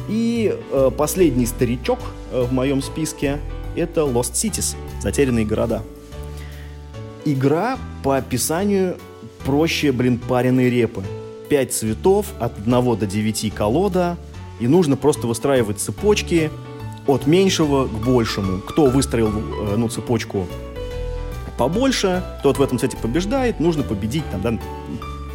И 0.09 0.53
э, 0.71 0.91
последний 0.97 1.45
старичок 1.45 2.00
э, 2.31 2.41
в 2.41 2.51
моем 2.51 2.81
списке 2.81 3.39
это 3.75 4.01
Lost 4.01 4.34
Cities, 4.34 4.75
затерянные 5.01 5.46
города. 5.46 5.84
Игра 7.25 7.78
по 8.04 8.18
описанию 8.18 8.98
проще, 9.46 9.92
блин, 9.92 10.18
пареной 10.18 10.70
репы. 10.70 11.04
Пять 11.50 11.74
цветов, 11.74 12.28
от 12.40 12.58
1 12.60 12.98
до 12.98 13.06
9 13.06 13.54
колода, 13.54 14.18
и 14.60 14.68
нужно 14.68 14.96
просто 14.96 15.27
выстраивать 15.27 15.79
цепочки 15.79 16.50
от 17.07 17.27
меньшего 17.27 17.88
к 17.88 17.92
большему. 17.92 18.60
Кто 18.62 18.86
выстроил 18.86 19.29
э, 19.29 19.75
ну, 19.75 19.90
цепочку 19.90 20.48
побольше, 21.57 22.24
тот 22.44 22.57
в 22.57 22.62
этом 22.62 22.79
цвете 22.79 22.98
побеждает, 22.98 23.60
нужно 23.60 23.84
победить, 23.84 24.24
там, 24.31 24.42
да, 24.42 24.60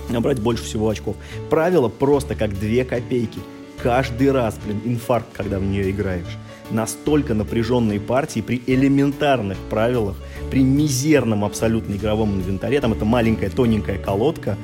набрать 0.09 0.41
больше 0.41 0.65
всего 0.65 0.89
очков. 0.89 1.17
Правило 1.51 1.89
просто 1.89 2.35
как 2.35 2.59
две 2.59 2.85
копейки. 2.85 3.41
Каждый 3.83 4.33
раз, 4.33 4.59
блин, 4.65 4.81
инфаркт, 4.85 5.29
когда 5.33 5.59
в 5.59 5.63
нее 5.63 5.91
играешь. 5.91 6.37
Настолько 6.71 7.35
напряженные 7.35 8.01
партии 8.01 8.41
при 8.41 8.63
элементарных 8.67 9.59
правилах, 9.71 10.17
при 10.51 10.63
мизерном 10.63 11.45
абсолютно 11.45 11.95
игровом 11.95 12.35
инвентаре, 12.37 12.81
там 12.81 12.93
это 12.93 13.05
маленькая 13.05 13.51
тоненькая 13.51 13.99
колодка, 13.99 14.57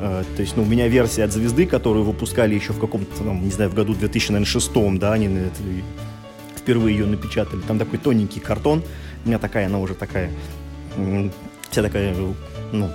э, 0.00 0.24
то 0.36 0.42
есть, 0.42 0.56
ну, 0.56 0.62
у 0.62 0.66
меня 0.66 0.88
версия 0.88 1.24
от 1.24 1.32
звезды, 1.32 1.66
которую 1.66 2.04
выпускали 2.04 2.54
еще 2.54 2.72
в 2.72 2.80
каком-то, 2.80 3.22
ну, 3.22 3.34
не 3.34 3.50
знаю, 3.50 3.70
в 3.70 3.74
году 3.74 3.94
2006, 3.94 4.98
да, 4.98 5.12
они 5.12 5.28
впервые 6.56 6.96
ее 6.96 7.06
напечатали. 7.06 7.60
Там 7.60 7.78
такой 7.78 7.98
тоненький 7.98 8.40
картон. 8.40 8.82
У 9.24 9.28
меня 9.28 9.38
такая, 9.38 9.66
она 9.66 9.78
уже 9.78 9.94
такая, 9.94 10.30
вся 11.70 11.82
такая, 11.82 12.14
ну, 12.72 12.90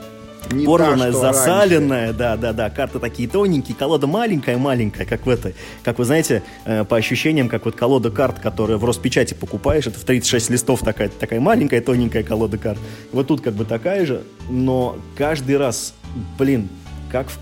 не 0.51 0.65
порванная, 0.65 1.11
та, 1.11 1.19
засаленная, 1.19 2.05
раньше. 2.07 2.17
да, 2.17 2.37
да, 2.37 2.53
да, 2.53 2.69
карты 2.69 2.99
такие 2.99 3.27
тоненькие, 3.27 3.75
колода 3.75 4.07
маленькая-маленькая, 4.07 5.05
как 5.05 5.25
в 5.25 5.29
этой, 5.29 5.55
как 5.83 5.99
вы 5.99 6.05
знаете, 6.05 6.43
э, 6.65 6.83
по 6.83 6.97
ощущениям, 6.97 7.49
как 7.49 7.65
вот 7.65 7.75
колода 7.75 8.11
карт, 8.11 8.39
которая 8.39 8.77
в 8.77 8.85
Роспечати 8.85 9.33
покупаешь, 9.33 9.87
это 9.87 9.99
в 9.99 10.03
36 10.03 10.49
листов 10.49 10.81
такая, 10.81 11.09
такая 11.09 11.39
маленькая, 11.39 11.81
тоненькая 11.81 12.23
колода 12.23 12.57
карт. 12.57 12.79
Вот 13.11 13.27
тут 13.27 13.41
как 13.41 13.53
бы 13.53 13.65
такая 13.65 14.05
же, 14.05 14.23
но 14.49 14.97
каждый 15.17 15.57
раз, 15.57 15.93
блин, 16.37 16.69
как 17.11 17.29
в 17.29 17.37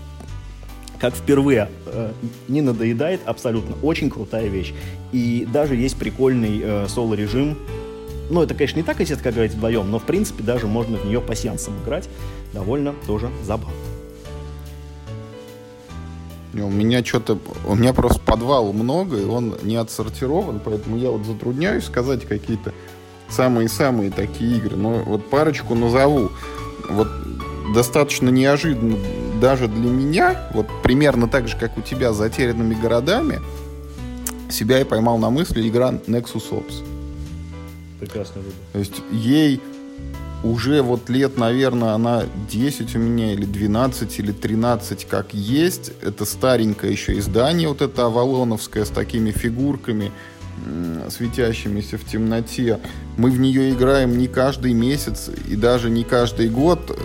как 1.04 1.14
впервые 1.14 1.68
э, 1.84 2.12
не 2.48 2.62
надоедает 2.62 3.20
абсолютно. 3.26 3.76
Очень 3.82 4.08
крутая 4.08 4.46
вещь. 4.46 4.72
И 5.12 5.46
даже 5.52 5.76
есть 5.76 5.98
прикольный 5.98 6.62
э, 6.62 6.86
соло-режим. 6.88 7.58
Ну, 8.30 8.42
это, 8.42 8.54
конечно, 8.54 8.78
не 8.78 8.84
так, 8.84 9.00
если 9.00 9.14
как 9.16 9.34
говорить 9.34 9.52
вдвоем, 9.52 9.90
но, 9.90 9.98
в 9.98 10.04
принципе, 10.04 10.42
даже 10.42 10.66
можно 10.66 10.96
в 10.96 11.04
нее 11.04 11.20
по 11.20 11.34
сеансам 11.34 11.74
играть 11.82 12.08
довольно 12.54 12.94
тоже 13.06 13.30
забавно. 13.42 13.74
У 16.54 16.70
меня 16.70 17.04
что-то, 17.04 17.36
у 17.66 17.74
меня 17.74 17.92
просто 17.92 18.20
подвал 18.20 18.72
много, 18.72 19.18
и 19.18 19.24
он 19.24 19.56
не 19.62 19.74
отсортирован, 19.74 20.60
поэтому 20.64 20.96
я 20.96 21.10
вот 21.10 21.26
затрудняюсь 21.26 21.84
сказать 21.84 22.24
какие-то 22.24 22.72
самые-самые 23.28 24.12
такие 24.12 24.58
игры. 24.58 24.76
Но 24.76 25.02
вот 25.04 25.28
парочку 25.28 25.74
назову. 25.74 26.30
Вот 26.88 27.08
достаточно 27.74 28.28
неожиданно 28.28 28.98
даже 29.40 29.66
для 29.66 29.90
меня, 29.90 30.48
вот 30.54 30.66
примерно 30.82 31.28
так 31.28 31.48
же, 31.48 31.56
как 31.58 31.76
у 31.76 31.80
тебя 31.80 32.12
с 32.12 32.16
затерянными 32.16 32.74
городами, 32.74 33.40
себя 34.48 34.78
я 34.78 34.86
поймал 34.86 35.18
на 35.18 35.30
мысли 35.30 35.68
игра 35.68 35.90
Nexus 36.06 36.50
Ops. 36.50 36.84
Прекрасный 37.98 38.42
выбор. 38.42 38.54
То 38.72 38.78
есть 38.78 39.02
ей 39.10 39.60
уже 40.44 40.82
вот 40.82 41.08
лет, 41.08 41.38
наверное, 41.38 41.94
она 41.94 42.24
10 42.50 42.94
у 42.94 42.98
меня, 42.98 43.32
или 43.32 43.46
12, 43.46 44.18
или 44.20 44.30
13, 44.30 45.06
как 45.06 45.32
есть. 45.32 45.92
Это 46.02 46.24
старенькое 46.24 46.92
еще 46.92 47.18
издание, 47.18 47.68
вот 47.68 47.80
это 47.80 48.06
Авалоновское, 48.06 48.84
с 48.84 48.90
такими 48.90 49.30
фигурками, 49.30 50.12
светящимися 51.08 51.98
в 51.98 52.04
темноте. 52.04 52.78
Мы 53.16 53.30
в 53.30 53.40
нее 53.40 53.72
играем 53.72 54.18
не 54.18 54.28
каждый 54.28 54.74
месяц 54.74 55.30
и 55.48 55.56
даже 55.56 55.90
не 55.90 56.04
каждый 56.04 56.48
год, 56.48 56.96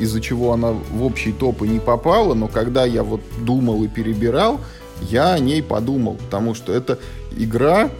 из-за 0.00 0.20
чего 0.20 0.52
она 0.52 0.72
в 0.72 1.04
общий 1.04 1.32
топ 1.32 1.62
и 1.62 1.68
не 1.68 1.78
попала, 1.78 2.34
но 2.34 2.48
когда 2.48 2.84
я 2.84 3.04
вот 3.04 3.20
думал 3.44 3.84
и 3.84 3.88
перебирал, 3.88 4.60
я 5.02 5.34
о 5.34 5.38
ней 5.38 5.62
подумал, 5.62 6.14
потому 6.14 6.54
что 6.54 6.72
это 6.72 6.98
игра, 7.36 7.90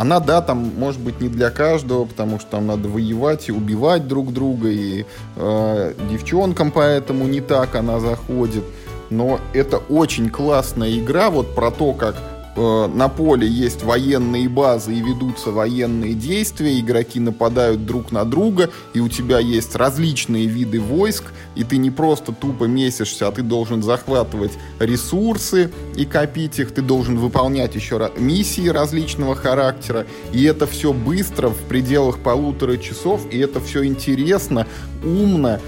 она, 0.00 0.18
да, 0.18 0.40
там, 0.40 0.72
может 0.78 0.98
быть, 0.98 1.20
не 1.20 1.28
для 1.28 1.50
каждого, 1.50 2.06
потому 2.06 2.40
что 2.40 2.52
там 2.52 2.66
надо 2.66 2.88
воевать 2.88 3.50
и 3.50 3.52
убивать 3.52 4.08
друг 4.08 4.32
друга, 4.32 4.70
и 4.70 5.04
э, 5.36 5.94
девчонкам 6.10 6.70
поэтому 6.70 7.26
не 7.26 7.42
так 7.42 7.74
она 7.74 8.00
заходит. 8.00 8.64
Но 9.10 9.40
это 9.52 9.76
очень 9.76 10.30
классная 10.30 10.98
игра, 10.98 11.28
вот 11.28 11.54
про 11.54 11.70
то, 11.70 11.92
как 11.92 12.14
на 12.56 13.08
поле 13.08 13.46
есть 13.46 13.82
военные 13.82 14.48
базы 14.48 14.94
и 14.94 15.00
ведутся 15.00 15.50
военные 15.50 16.14
действия, 16.14 16.78
игроки 16.78 17.20
нападают 17.20 17.86
друг 17.86 18.12
на 18.12 18.24
друга, 18.24 18.70
и 18.94 19.00
у 19.00 19.08
тебя 19.08 19.38
есть 19.38 19.76
различные 19.76 20.46
виды 20.46 20.80
войск, 20.80 21.24
и 21.54 21.64
ты 21.64 21.76
не 21.76 21.90
просто 21.90 22.32
тупо 22.32 22.64
месишься, 22.64 23.28
а 23.28 23.32
ты 23.32 23.42
должен 23.42 23.82
захватывать 23.82 24.52
ресурсы 24.78 25.70
и 25.96 26.04
копить 26.04 26.58
их, 26.58 26.72
ты 26.72 26.82
должен 26.82 27.18
выполнять 27.18 27.74
еще 27.74 28.10
миссии 28.16 28.68
различного 28.68 29.34
характера, 29.34 30.06
и 30.32 30.44
это 30.44 30.66
все 30.66 30.92
быстро, 30.92 31.48
в 31.48 31.58
пределах 31.68 32.18
полутора 32.18 32.76
часов, 32.76 33.22
и 33.30 33.38
это 33.38 33.60
все 33.60 33.84
интересно, 33.84 34.66
умно, 35.04 35.60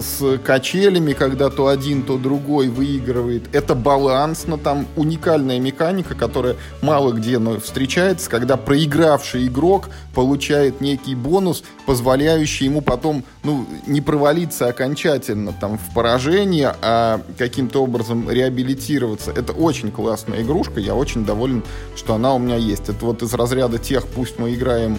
с 0.00 0.38
качелями, 0.38 1.12
когда 1.12 1.50
то 1.50 1.68
один, 1.68 2.02
то 2.02 2.18
другой 2.18 2.68
выигрывает. 2.68 3.44
Это 3.52 3.74
балансно, 3.74 4.58
там 4.58 4.86
уникальная 4.96 5.58
механика, 5.58 6.14
которая 6.14 6.56
мало 6.82 7.12
где 7.12 7.38
но 7.38 7.58
встречается, 7.60 8.28
когда 8.30 8.56
проигравший 8.56 9.46
игрок 9.46 9.88
получает 10.14 10.80
некий 10.80 11.14
бонус, 11.14 11.62
позволяющий 11.86 12.66
ему 12.66 12.80
потом 12.80 13.24
ну, 13.42 13.66
не 13.86 14.00
провалиться 14.00 14.66
окончательно 14.66 15.52
там, 15.52 15.78
в 15.78 15.94
поражение, 15.94 16.74
а 16.82 17.20
каким-то 17.36 17.82
образом 17.82 18.30
реабилитироваться. 18.30 19.30
Это 19.30 19.52
очень 19.52 19.90
классная 19.90 20.42
игрушка, 20.42 20.80
я 20.80 20.94
очень 20.94 21.24
доволен, 21.24 21.62
что 21.96 22.14
она 22.14 22.34
у 22.34 22.38
меня 22.38 22.56
есть. 22.56 22.88
Это 22.88 23.04
вот 23.04 23.22
из 23.22 23.32
разряда 23.34 23.78
тех, 23.78 24.06
пусть 24.06 24.38
мы 24.38 24.54
играем 24.54 24.98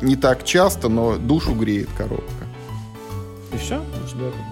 не 0.00 0.16
так 0.16 0.44
часто, 0.44 0.88
но 0.88 1.16
душу 1.16 1.54
греет 1.54 1.88
коробка. 1.96 2.43
И 3.54 3.58
все? 3.58 3.80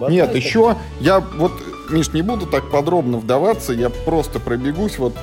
Нет, 0.09 0.35
еще 0.35 0.75
я 0.99 1.19
вот, 1.19 1.51
Миш, 1.89 2.13
не 2.13 2.21
буду 2.21 2.45
так 2.45 2.71
подробно 2.71 3.17
вдаваться, 3.17 3.73
я 3.73 3.89
просто 3.89 4.39
пробегусь. 4.39 4.97
Вот 4.97 5.13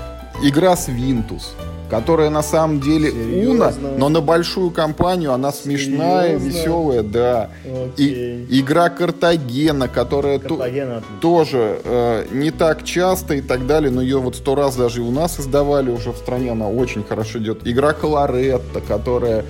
игра 0.42 0.76
с 0.76 0.88
Винтус 0.88 1.54
которая 1.90 2.30
на 2.30 2.42
самом 2.42 2.80
деле 2.80 3.10
Уна, 3.48 3.72
но 3.98 4.08
на 4.08 4.20
большую 4.20 4.70
компанию 4.70 5.32
она 5.32 5.52
смешная, 5.52 6.38
Серьезно? 6.38 6.48
веселая, 6.48 7.02
да. 7.02 7.50
И 7.96 8.46
игра 8.48 8.88
Картагена, 8.88 9.88
которая 9.88 10.38
Картагена, 10.38 11.02
то, 11.20 11.20
тоже 11.20 11.80
э, 11.84 12.26
не 12.30 12.52
так 12.52 12.84
часто 12.84 13.34
и 13.34 13.40
так 13.40 13.66
далее, 13.66 13.90
но 13.90 14.00
ее 14.00 14.18
вот 14.18 14.36
сто 14.36 14.54
раз 14.54 14.76
даже 14.76 15.00
и 15.00 15.02
у 15.02 15.10
нас 15.10 15.40
издавали 15.40 15.90
уже 15.90 16.12
в 16.12 16.16
стране, 16.16 16.52
она 16.52 16.68
очень 16.68 17.02
хорошо 17.02 17.40
идет. 17.40 17.66
Игра 17.66 17.92
Колоретта, 17.92 18.80
которая 18.80 19.44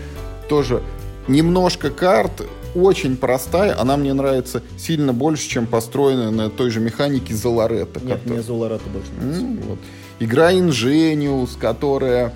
тоже 0.49 0.83
немножко 1.29 1.91
карт, 1.91 2.43
очень 2.75 3.17
простая, 3.17 3.79
она 3.79 3.97
мне 3.97 4.13
нравится 4.13 4.63
сильно 4.79 5.13
больше, 5.13 5.49
чем 5.49 5.67
построенная 5.67 6.31
на 6.31 6.51
той 6.51 6.71
же 6.71 6.81
механике 6.81 7.35
Золоретта. 7.35 8.01
Нет, 8.01 8.25
мне 8.27 8.43
Золоретта 8.43 8.89
больше 8.91 9.11
нравится. 9.19 9.43
Mm, 9.43 9.69
вот. 9.69 9.79
Игра 10.21 10.53
Ingenius, 10.53 11.59
которая 11.59 12.35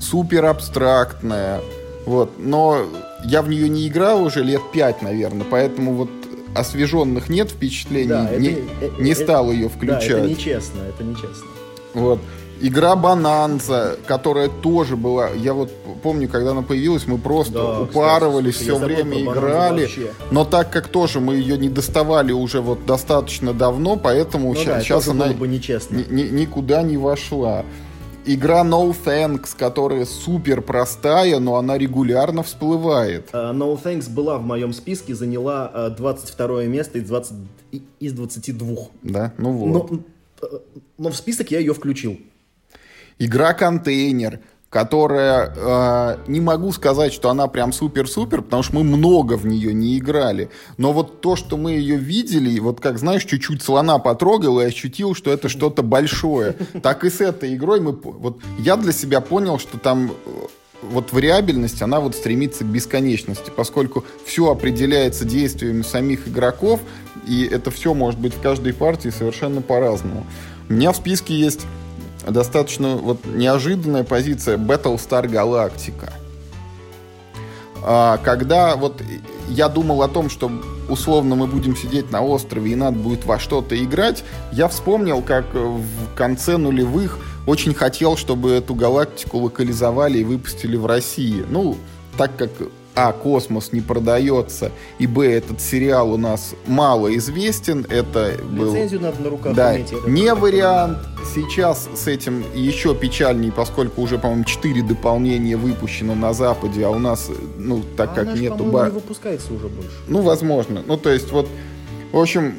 супер 0.00 0.46
абстрактная, 0.46 1.60
вот, 2.06 2.32
но 2.38 2.86
я 3.24 3.42
в 3.42 3.48
нее 3.48 3.68
не 3.68 3.88
играл 3.88 4.22
уже 4.22 4.42
лет 4.42 4.62
пять, 4.72 5.02
наверное, 5.02 5.46
поэтому 5.48 5.94
вот 5.94 6.10
освеженных 6.54 7.28
нет 7.28 7.50
впечатлений, 7.50 8.08
да, 8.08 8.36
не, 8.36 8.50
это, 8.80 9.02
не 9.02 9.10
это, 9.10 9.22
стал 9.22 9.50
ее 9.50 9.68
включать. 9.68 10.08
Да, 10.08 10.18
это 10.18 10.28
нечестно, 10.28 10.80
это 10.88 11.04
нечестно. 11.04 11.46
Вот. 11.94 12.20
Игра 12.66 12.96
Бананза, 12.96 13.98
которая 14.06 14.48
тоже 14.48 14.96
была, 14.96 15.28
я 15.28 15.52
вот 15.52 15.70
помню, 16.02 16.30
когда 16.30 16.52
она 16.52 16.62
появилась, 16.62 17.06
мы 17.06 17.18
просто 17.18 17.52
да, 17.52 17.80
упарывались, 17.82 18.54
кстати, 18.54 18.70
все 18.70 18.78
время 18.78 19.22
играли. 19.22 19.86
Но 20.30 20.46
так 20.46 20.72
как 20.72 20.88
тоже 20.88 21.20
мы 21.20 21.34
ее 21.34 21.58
не 21.58 21.68
доставали 21.68 22.32
уже 22.32 22.62
вот 22.62 22.86
достаточно 22.86 23.52
давно, 23.52 23.96
поэтому 23.96 24.54
ну, 24.54 24.54
ща, 24.54 24.76
да, 24.76 24.80
сейчас 24.80 25.08
она 25.08 25.26
бы 25.34 25.46
нечестно. 25.46 25.96
Ни, 25.96 26.22
ни, 26.22 26.22
никуда 26.30 26.82
не 26.82 26.96
вошла. 26.96 27.66
Игра 28.24 28.62
No 28.62 28.96
Thanks, 28.96 29.50
которая 29.54 30.06
супер 30.06 30.62
простая, 30.62 31.38
но 31.40 31.56
она 31.56 31.76
регулярно 31.76 32.42
всплывает. 32.42 33.28
Uh, 33.34 33.52
no 33.52 33.78
Thanks 33.78 34.08
была 34.08 34.38
в 34.38 34.42
моем 34.42 34.72
списке, 34.72 35.14
заняла 35.14 35.70
uh, 35.74 35.92
э, 35.92 35.96
22 35.96 36.64
место 36.64 36.96
из, 36.98 37.04
20, 37.08 37.34
из 38.00 38.12
22. 38.14 38.76
Да, 39.02 39.34
ну 39.36 39.52
вот. 39.52 39.90
Но, 39.90 39.98
э, 40.40 40.58
но 40.96 41.10
в 41.10 41.16
список 41.16 41.50
я 41.50 41.58
ее 41.58 41.74
включил. 41.74 42.18
Игра 43.18 43.54
контейнер, 43.54 44.40
которая, 44.74 45.52
э, 45.54 46.16
не 46.26 46.40
могу 46.40 46.72
сказать, 46.72 47.12
что 47.12 47.30
она 47.30 47.46
прям 47.46 47.72
супер-супер, 47.72 48.42
потому 48.42 48.64
что 48.64 48.74
мы 48.74 48.82
много 48.82 49.34
в 49.34 49.46
нее 49.46 49.72
не 49.72 49.96
играли. 49.98 50.50
Но 50.78 50.92
вот 50.92 51.20
то, 51.20 51.36
что 51.36 51.56
мы 51.56 51.74
ее 51.74 51.96
видели, 51.96 52.58
вот 52.58 52.80
как, 52.80 52.98
знаешь, 52.98 53.24
чуть-чуть 53.24 53.62
слона 53.62 54.00
потрогал 54.00 54.60
и 54.60 54.64
ощутил, 54.64 55.14
что 55.14 55.30
это 55.30 55.48
что-то 55.48 55.84
большое. 55.84 56.56
Так 56.82 57.04
и 57.04 57.10
с 57.10 57.20
этой 57.20 57.54
игрой 57.54 57.80
мы... 57.80 57.92
Вот 57.92 58.40
я 58.58 58.76
для 58.76 58.90
себя 58.90 59.20
понял, 59.20 59.60
что 59.60 59.78
там 59.78 60.10
э, 60.10 60.30
вот 60.82 61.12
вариабельность, 61.12 61.80
она 61.80 62.00
вот 62.00 62.16
стремится 62.16 62.64
к 62.64 62.66
бесконечности, 62.66 63.52
поскольку 63.54 64.04
все 64.26 64.50
определяется 64.50 65.24
действиями 65.24 65.82
самих 65.82 66.26
игроков, 66.26 66.80
и 67.28 67.44
это 67.44 67.70
все 67.70 67.94
может 67.94 68.18
быть 68.18 68.34
в 68.34 68.40
каждой 68.40 68.72
партии 68.72 69.10
совершенно 69.10 69.62
по-разному. 69.62 70.26
У 70.68 70.72
меня 70.72 70.90
в 70.90 70.96
списке 70.96 71.34
есть 71.34 71.64
достаточно 72.28 72.96
вот 72.96 73.24
неожиданная 73.26 74.04
позиция 74.04 74.56
Battlestar 74.56 75.26
Galactica. 75.26 76.12
А, 77.86 78.18
когда 78.18 78.76
вот 78.76 79.02
я 79.48 79.68
думал 79.68 80.02
о 80.02 80.08
том, 80.08 80.30
что 80.30 80.50
условно 80.88 81.34
мы 81.34 81.46
будем 81.46 81.76
сидеть 81.76 82.10
на 82.10 82.22
острове 82.22 82.72
и 82.72 82.76
надо 82.76 82.98
будет 82.98 83.26
во 83.26 83.38
что-то 83.38 83.82
играть, 83.82 84.24
я 84.52 84.68
вспомнил, 84.68 85.20
как 85.22 85.52
в 85.52 86.14
конце 86.14 86.56
нулевых 86.56 87.18
очень 87.46 87.74
хотел, 87.74 88.16
чтобы 88.16 88.52
эту 88.52 88.74
галактику 88.74 89.38
локализовали 89.38 90.18
и 90.18 90.24
выпустили 90.24 90.76
в 90.76 90.86
России. 90.86 91.44
Ну, 91.48 91.76
так 92.16 92.36
как 92.36 92.50
а, 92.94 93.12
космос 93.12 93.72
не 93.72 93.80
продается, 93.80 94.70
и 94.98 95.06
б, 95.06 95.26
этот 95.26 95.60
сериал 95.60 96.12
у 96.12 96.16
нас 96.16 96.54
мало 96.66 97.14
известен, 97.16 97.86
это 97.88 98.36
был... 98.50 98.72
Лицензию 98.72 99.00
надо 99.00 99.22
на 99.22 99.30
руках 99.30 99.54
да, 99.54 99.76
иметь. 99.76 99.92
Не 100.06 100.32
вариант. 100.34 100.98
Сейчас 101.34 101.88
с 101.96 102.06
этим 102.06 102.44
еще 102.54 102.94
печальней, 102.94 103.50
поскольку 103.50 104.02
уже, 104.02 104.18
по-моему, 104.18 104.44
четыре 104.44 104.82
дополнения 104.82 105.56
выпущено 105.56 106.14
на 106.14 106.32
Западе, 106.32 106.84
а 106.86 106.90
у 106.90 106.98
нас, 106.98 107.30
ну, 107.58 107.82
так 107.96 108.10
а 108.12 108.14
как 108.14 108.28
она 108.28 108.36
нету... 108.36 108.64
Бар... 108.64 108.88
не 108.88 108.94
выпускается 108.94 109.52
уже 109.52 109.68
больше. 109.68 109.90
Ну, 110.06 110.20
возможно. 110.22 110.82
Ну, 110.86 110.96
то 110.96 111.10
есть, 111.10 111.32
вот, 111.32 111.48
в 112.12 112.18
общем, 112.18 112.54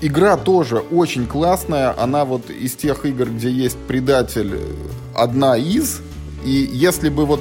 игра 0.00 0.36
тоже 0.36 0.78
очень 0.78 1.26
классная. 1.26 1.94
Она 1.98 2.24
вот 2.24 2.50
из 2.50 2.74
тех 2.74 3.06
игр, 3.06 3.26
где 3.30 3.50
есть 3.50 3.78
предатель, 3.88 4.58
одна 5.14 5.56
из. 5.56 6.00
И 6.44 6.50
если 6.50 7.08
бы 7.08 7.26
вот 7.26 7.40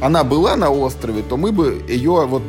она 0.00 0.24
была 0.24 0.56
на 0.56 0.70
острове, 0.70 1.22
то 1.22 1.36
мы 1.36 1.52
бы 1.52 1.82
ее 1.88 2.26
вот 2.26 2.42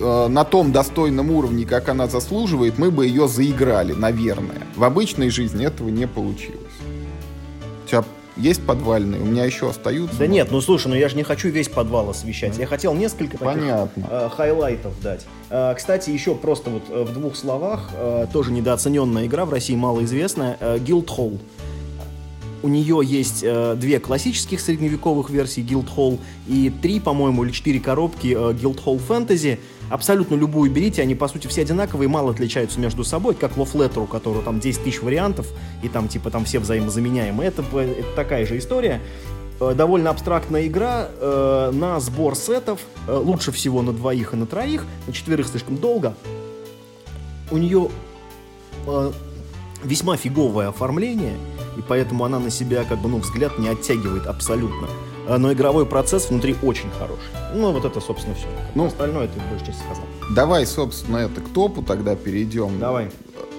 э, 0.00 0.28
на 0.28 0.44
том 0.44 0.72
достойном 0.72 1.30
уровне, 1.30 1.64
как 1.64 1.88
она 1.88 2.06
заслуживает, 2.06 2.78
мы 2.78 2.90
бы 2.90 3.06
ее 3.06 3.28
заиграли, 3.28 3.92
наверное. 3.92 4.62
В 4.76 4.84
обычной 4.84 5.30
жизни 5.30 5.66
этого 5.66 5.88
не 5.88 6.06
получилось. 6.06 6.60
У 7.84 7.88
тебя 7.88 8.04
есть 8.36 8.64
подвальные? 8.64 9.20
У 9.20 9.24
меня 9.24 9.44
еще 9.44 9.68
остаются. 9.68 10.16
Да 10.18 10.24
но... 10.24 10.32
нет, 10.32 10.48
ну 10.50 10.60
слушай, 10.60 10.88
ну 10.88 10.94
я 10.94 11.08
же 11.08 11.16
не 11.16 11.22
хочу 11.22 11.48
весь 11.48 11.68
подвал 11.68 12.08
освещать. 12.10 12.56
Я 12.56 12.66
хотел 12.66 12.94
несколько 12.94 13.36
Понятно. 13.36 13.88
таких 13.94 14.10
э, 14.10 14.28
хайлайтов 14.30 14.92
дать. 15.02 15.26
Э, 15.50 15.74
кстати, 15.76 16.10
еще 16.10 16.34
просто 16.34 16.70
вот 16.70 16.82
э, 16.88 17.02
в 17.02 17.12
двух 17.12 17.36
словах, 17.36 17.90
э, 17.94 18.26
тоже 18.32 18.52
недооцененная 18.52 19.26
игра 19.26 19.44
в 19.44 19.50
России, 19.50 19.74
малоизвестная, 19.74 20.56
э, 20.60 20.78
Guildhall. 20.78 21.38
У 22.62 22.68
нее 22.68 23.00
есть 23.02 23.42
э, 23.42 23.74
две 23.76 23.98
классических 23.98 24.60
средневековых 24.60 25.30
версии 25.30 25.64
Guildhall 25.64 26.20
и 26.46 26.70
три, 26.70 27.00
по-моему, 27.00 27.44
или 27.44 27.50
четыре 27.50 27.80
коробки 27.80 28.28
э, 28.28 28.52
Guildhall 28.52 29.00
Fantasy. 29.06 29.58
Абсолютно 29.90 30.36
любую 30.36 30.70
берите, 30.70 31.02
они, 31.02 31.14
по 31.16 31.26
сути, 31.26 31.48
все 31.48 31.62
одинаковые, 31.62 32.08
мало 32.08 32.30
отличаются 32.30 32.78
между 32.78 33.04
собой, 33.04 33.34
как 33.34 33.56
Love 33.56 33.72
Letter, 33.72 34.04
у 34.04 34.06
которого 34.06 34.42
там 34.42 34.60
10 34.60 34.84
тысяч 34.84 35.02
вариантов, 35.02 35.48
и 35.82 35.88
там, 35.88 36.08
типа, 36.08 36.30
там 36.30 36.44
все 36.44 36.60
взаимозаменяемые. 36.60 37.48
Это, 37.48 37.62
это 37.62 38.14
такая 38.14 38.46
же 38.46 38.58
история 38.58 39.00
э, 39.60 39.74
довольно 39.74 40.10
абстрактная 40.10 40.66
игра 40.68 41.08
э, 41.18 41.70
на 41.74 41.98
сбор 41.98 42.36
сетов. 42.36 42.80
Э, 43.08 43.16
лучше 43.16 43.50
всего 43.50 43.82
на 43.82 43.92
двоих 43.92 44.34
и 44.34 44.36
на 44.36 44.46
троих. 44.46 44.86
На 45.08 45.12
четверых 45.12 45.48
слишком 45.48 45.76
долго. 45.76 46.14
У 47.50 47.58
нее 47.58 47.90
э, 48.86 49.12
весьма 49.84 50.16
фиговое 50.16 50.68
оформление 50.68 51.36
и 51.76 51.82
поэтому 51.82 52.24
она 52.24 52.38
на 52.38 52.50
себя, 52.50 52.84
как 52.84 52.98
бы, 52.98 53.08
ну, 53.08 53.18
взгляд 53.18 53.58
не 53.58 53.68
оттягивает 53.68 54.26
абсолютно. 54.26 54.88
Но 55.28 55.52
игровой 55.52 55.86
процесс 55.86 56.30
внутри 56.30 56.56
очень 56.62 56.90
хороший. 56.98 57.22
Ну, 57.54 57.70
вот 57.72 57.84
это, 57.84 58.00
собственно, 58.00 58.34
все. 58.34 58.46
Ну, 58.74 58.86
остальное 58.86 59.28
ты 59.28 59.40
больше 59.50 59.66
часть 59.66 59.78
сказал. 59.78 60.04
Давай, 60.34 60.66
собственно, 60.66 61.18
это 61.18 61.40
к 61.40 61.48
топу 61.48 61.82
тогда 61.82 62.16
перейдем. 62.16 62.78
Давай. 62.78 63.10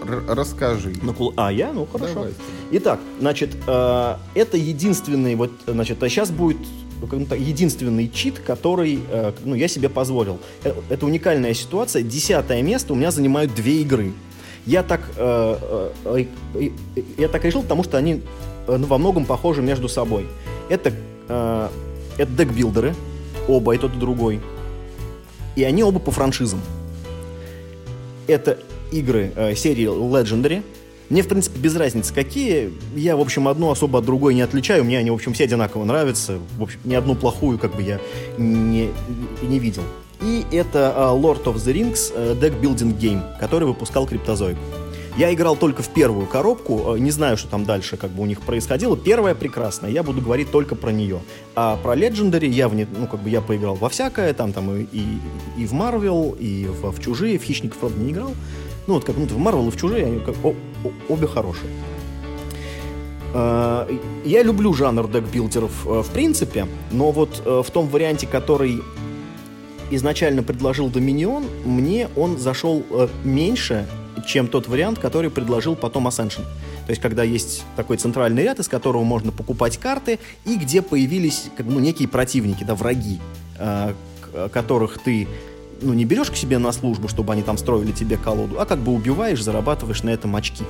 Р 0.06 0.24
расскажи. 0.28 0.94
Ну, 1.02 1.34
а 1.38 1.52
я? 1.52 1.72
Ну, 1.72 1.88
хорошо. 1.90 2.14
Давай. 2.14 2.34
Итак, 2.72 3.00
значит, 3.20 3.56
э, 3.66 4.16
это 4.36 4.58
единственный, 4.58 5.36
вот, 5.36 5.52
значит, 5.66 6.04
а 6.04 6.10
сейчас 6.10 6.32
будет 6.32 6.58
единственный 7.38 8.10
чит, 8.10 8.40
который 8.40 9.00
э, 9.10 9.32
ну, 9.46 9.56
я 9.56 9.68
себе 9.68 9.88
позволил. 9.88 10.40
Э, 10.64 10.74
это 10.90 11.06
уникальная 11.06 11.54
ситуация. 11.54 12.04
Десятое 12.04 12.62
место 12.62 12.94
у 12.94 12.96
меня 12.98 13.12
занимают 13.12 13.56
две 13.56 13.82
игры. 13.82 14.12
Я 14.66 14.84
так, 14.84 15.02
э, 15.18 15.90
э, 16.06 16.26
э, 16.56 16.70
я 17.18 17.28
так 17.28 17.44
решил, 17.44 17.64
потому 17.64 17.84
что 17.84 17.98
они 17.98 18.22
ну, 18.68 18.86
во 18.88 18.98
многом 18.98 19.26
похожи 19.26 19.62
между 19.62 19.90
собой. 19.90 20.28
Это, 20.70 20.94
э, 21.28 21.70
это 22.18 22.32
декбилдеры, 22.32 22.96
оба, 23.48 23.76
и 23.76 23.78
тот, 23.78 23.94
и 23.94 23.98
другой. 23.98 24.40
И 25.56 25.64
они 25.64 25.84
оба 25.84 26.00
по 26.00 26.12
франшизам. 26.12 26.62
Это 28.28 28.58
игры 28.92 29.34
э, 29.36 29.56
серии 29.56 29.86
Legendary. 29.86 30.64
Мне, 31.10 31.22
в 31.22 31.28
принципе, 31.28 31.60
без 31.60 31.76
разницы, 31.76 32.14
какие. 32.14 32.74
Я, 32.96 33.18
в 33.18 33.22
общем, 33.22 33.48
одну 33.48 33.70
особо 33.70 34.00
от 34.00 34.06
другой 34.06 34.34
не 34.34 34.42
отличаю. 34.42 34.86
Мне 34.86 34.98
они, 34.98 35.12
в 35.12 35.14
общем, 35.14 35.34
все 35.34 35.44
одинаково 35.44 35.84
нравятся. 35.84 36.40
В 36.58 36.64
общем, 36.64 36.80
ни 36.86 36.96
одну 36.96 37.16
плохую, 37.16 37.60
как 37.60 37.76
бы, 37.76 37.82
я 37.82 38.00
не, 38.38 38.90
не 39.42 39.60
видел. 39.60 39.84
И 40.22 40.46
это 40.52 40.94
uh, 40.96 41.20
Lord 41.20 41.44
of 41.44 41.56
the 41.56 41.74
Rings 41.74 42.14
uh, 42.16 42.40
Deck 42.40 42.60
Building 42.62 42.98
Game, 42.98 43.22
который 43.40 43.68
выпускал 43.68 44.06
Криптозоик. 44.08 44.58
Я 45.16 45.32
играл 45.32 45.56
только 45.56 45.84
в 45.84 45.90
первую 45.90 46.26
коробку, 46.26 46.96
не 46.96 47.12
знаю, 47.12 47.38
что 47.38 47.48
там 47.48 47.66
дальше 47.66 47.98
как 47.98 48.10
бы 48.10 48.24
у 48.24 48.26
них 48.26 48.42
происходило. 48.42 48.98
Первая 48.98 49.36
прекрасная, 49.36 49.92
я 49.92 50.02
буду 50.02 50.22
говорить 50.22 50.50
только 50.50 50.74
про 50.74 50.92
нее. 50.92 51.20
А 51.54 51.78
про 51.78 51.96
Legendary 51.96 52.48
я, 52.48 52.68
в 52.68 52.74
не, 52.74 52.86
ну, 52.86 53.06
как 53.06 53.22
бы 53.22 53.30
я 53.30 53.42
поиграл 53.42 53.76
во 53.76 53.90
всякое, 53.90 54.34
там, 54.34 54.54
там 54.54 54.76
и, 54.76 54.88
и, 54.92 55.06
и 55.56 55.68
в 55.68 55.74
Marvel, 55.74 56.36
и 56.40 56.66
в, 56.66 56.92
в 56.92 57.00
Чужие, 57.00 57.38
в 57.38 57.44
Хищников, 57.44 57.78
правда, 57.78 58.00
не 58.00 58.12
играл. 58.12 58.32
Ну, 58.88 58.96
вот 58.96 59.04
как 59.04 59.16
ну, 59.16 59.26
в 59.26 59.38
Marvel 59.38 59.68
и 59.68 59.72
в 59.72 59.78
Чужие, 59.78 60.06
они 60.08 60.20
как, 60.20 60.36
о, 60.44 60.56
о, 60.84 60.92
обе 61.14 61.28
хорошие. 61.28 61.70
А, 63.36 63.88
я 64.26 64.42
люблю 64.42 64.74
жанр 64.74 65.08
декбилдеров 65.08 65.86
в 65.86 66.10
принципе, 66.12 66.66
но 66.92 67.12
вот 67.12 67.44
в 67.46 67.70
том 67.72 67.88
варианте, 67.88 68.26
который 68.26 68.82
изначально 69.92 70.44
предложил 70.44 70.90
Доминион, 70.90 71.46
мне 71.66 72.10
он 72.16 72.38
зашел 72.38 72.84
меньше, 73.24 73.88
чем 74.26 74.48
тот 74.48 74.68
вариант, 74.68 75.00
который 75.00 75.30
предложил 75.30 75.76
потом 75.76 76.08
Ascension. 76.08 76.44
То 76.86 76.90
есть, 76.90 77.02
когда 77.02 77.24
есть 77.24 77.64
такой 77.76 77.98
центральный 77.98 78.44
ряд, 78.44 78.60
из 78.60 78.68
которого 78.68 79.04
можно 79.04 79.32
покупать 79.32 79.78
карты, 79.78 80.20
и 80.46 80.58
где 80.58 80.82
появились 80.82 81.46
как, 81.56 81.66
ну, 81.66 81.80
некие 81.80 82.08
противники, 82.08 82.64
да, 82.64 82.76
враги, 82.76 83.20
э, 83.58 83.94
которых 84.52 85.00
ты 85.02 85.28
ну, 85.82 85.94
не 85.94 86.06
берешь 86.06 86.32
к 86.32 86.36
себе 86.36 86.58
на 86.58 86.72
службу, 86.72 87.08
чтобы 87.08 87.34
они 87.34 87.44
там 87.44 87.58
строили 87.58 87.92
тебе 87.92 88.18
колоду, 88.18 88.60
а 88.60 88.66
как 88.66 88.80
бы 88.80 88.94
убиваешь, 88.94 89.42
зарабатываешь 89.42 90.04
на 90.04 90.10
этом 90.10 90.36
очки. 90.36 90.64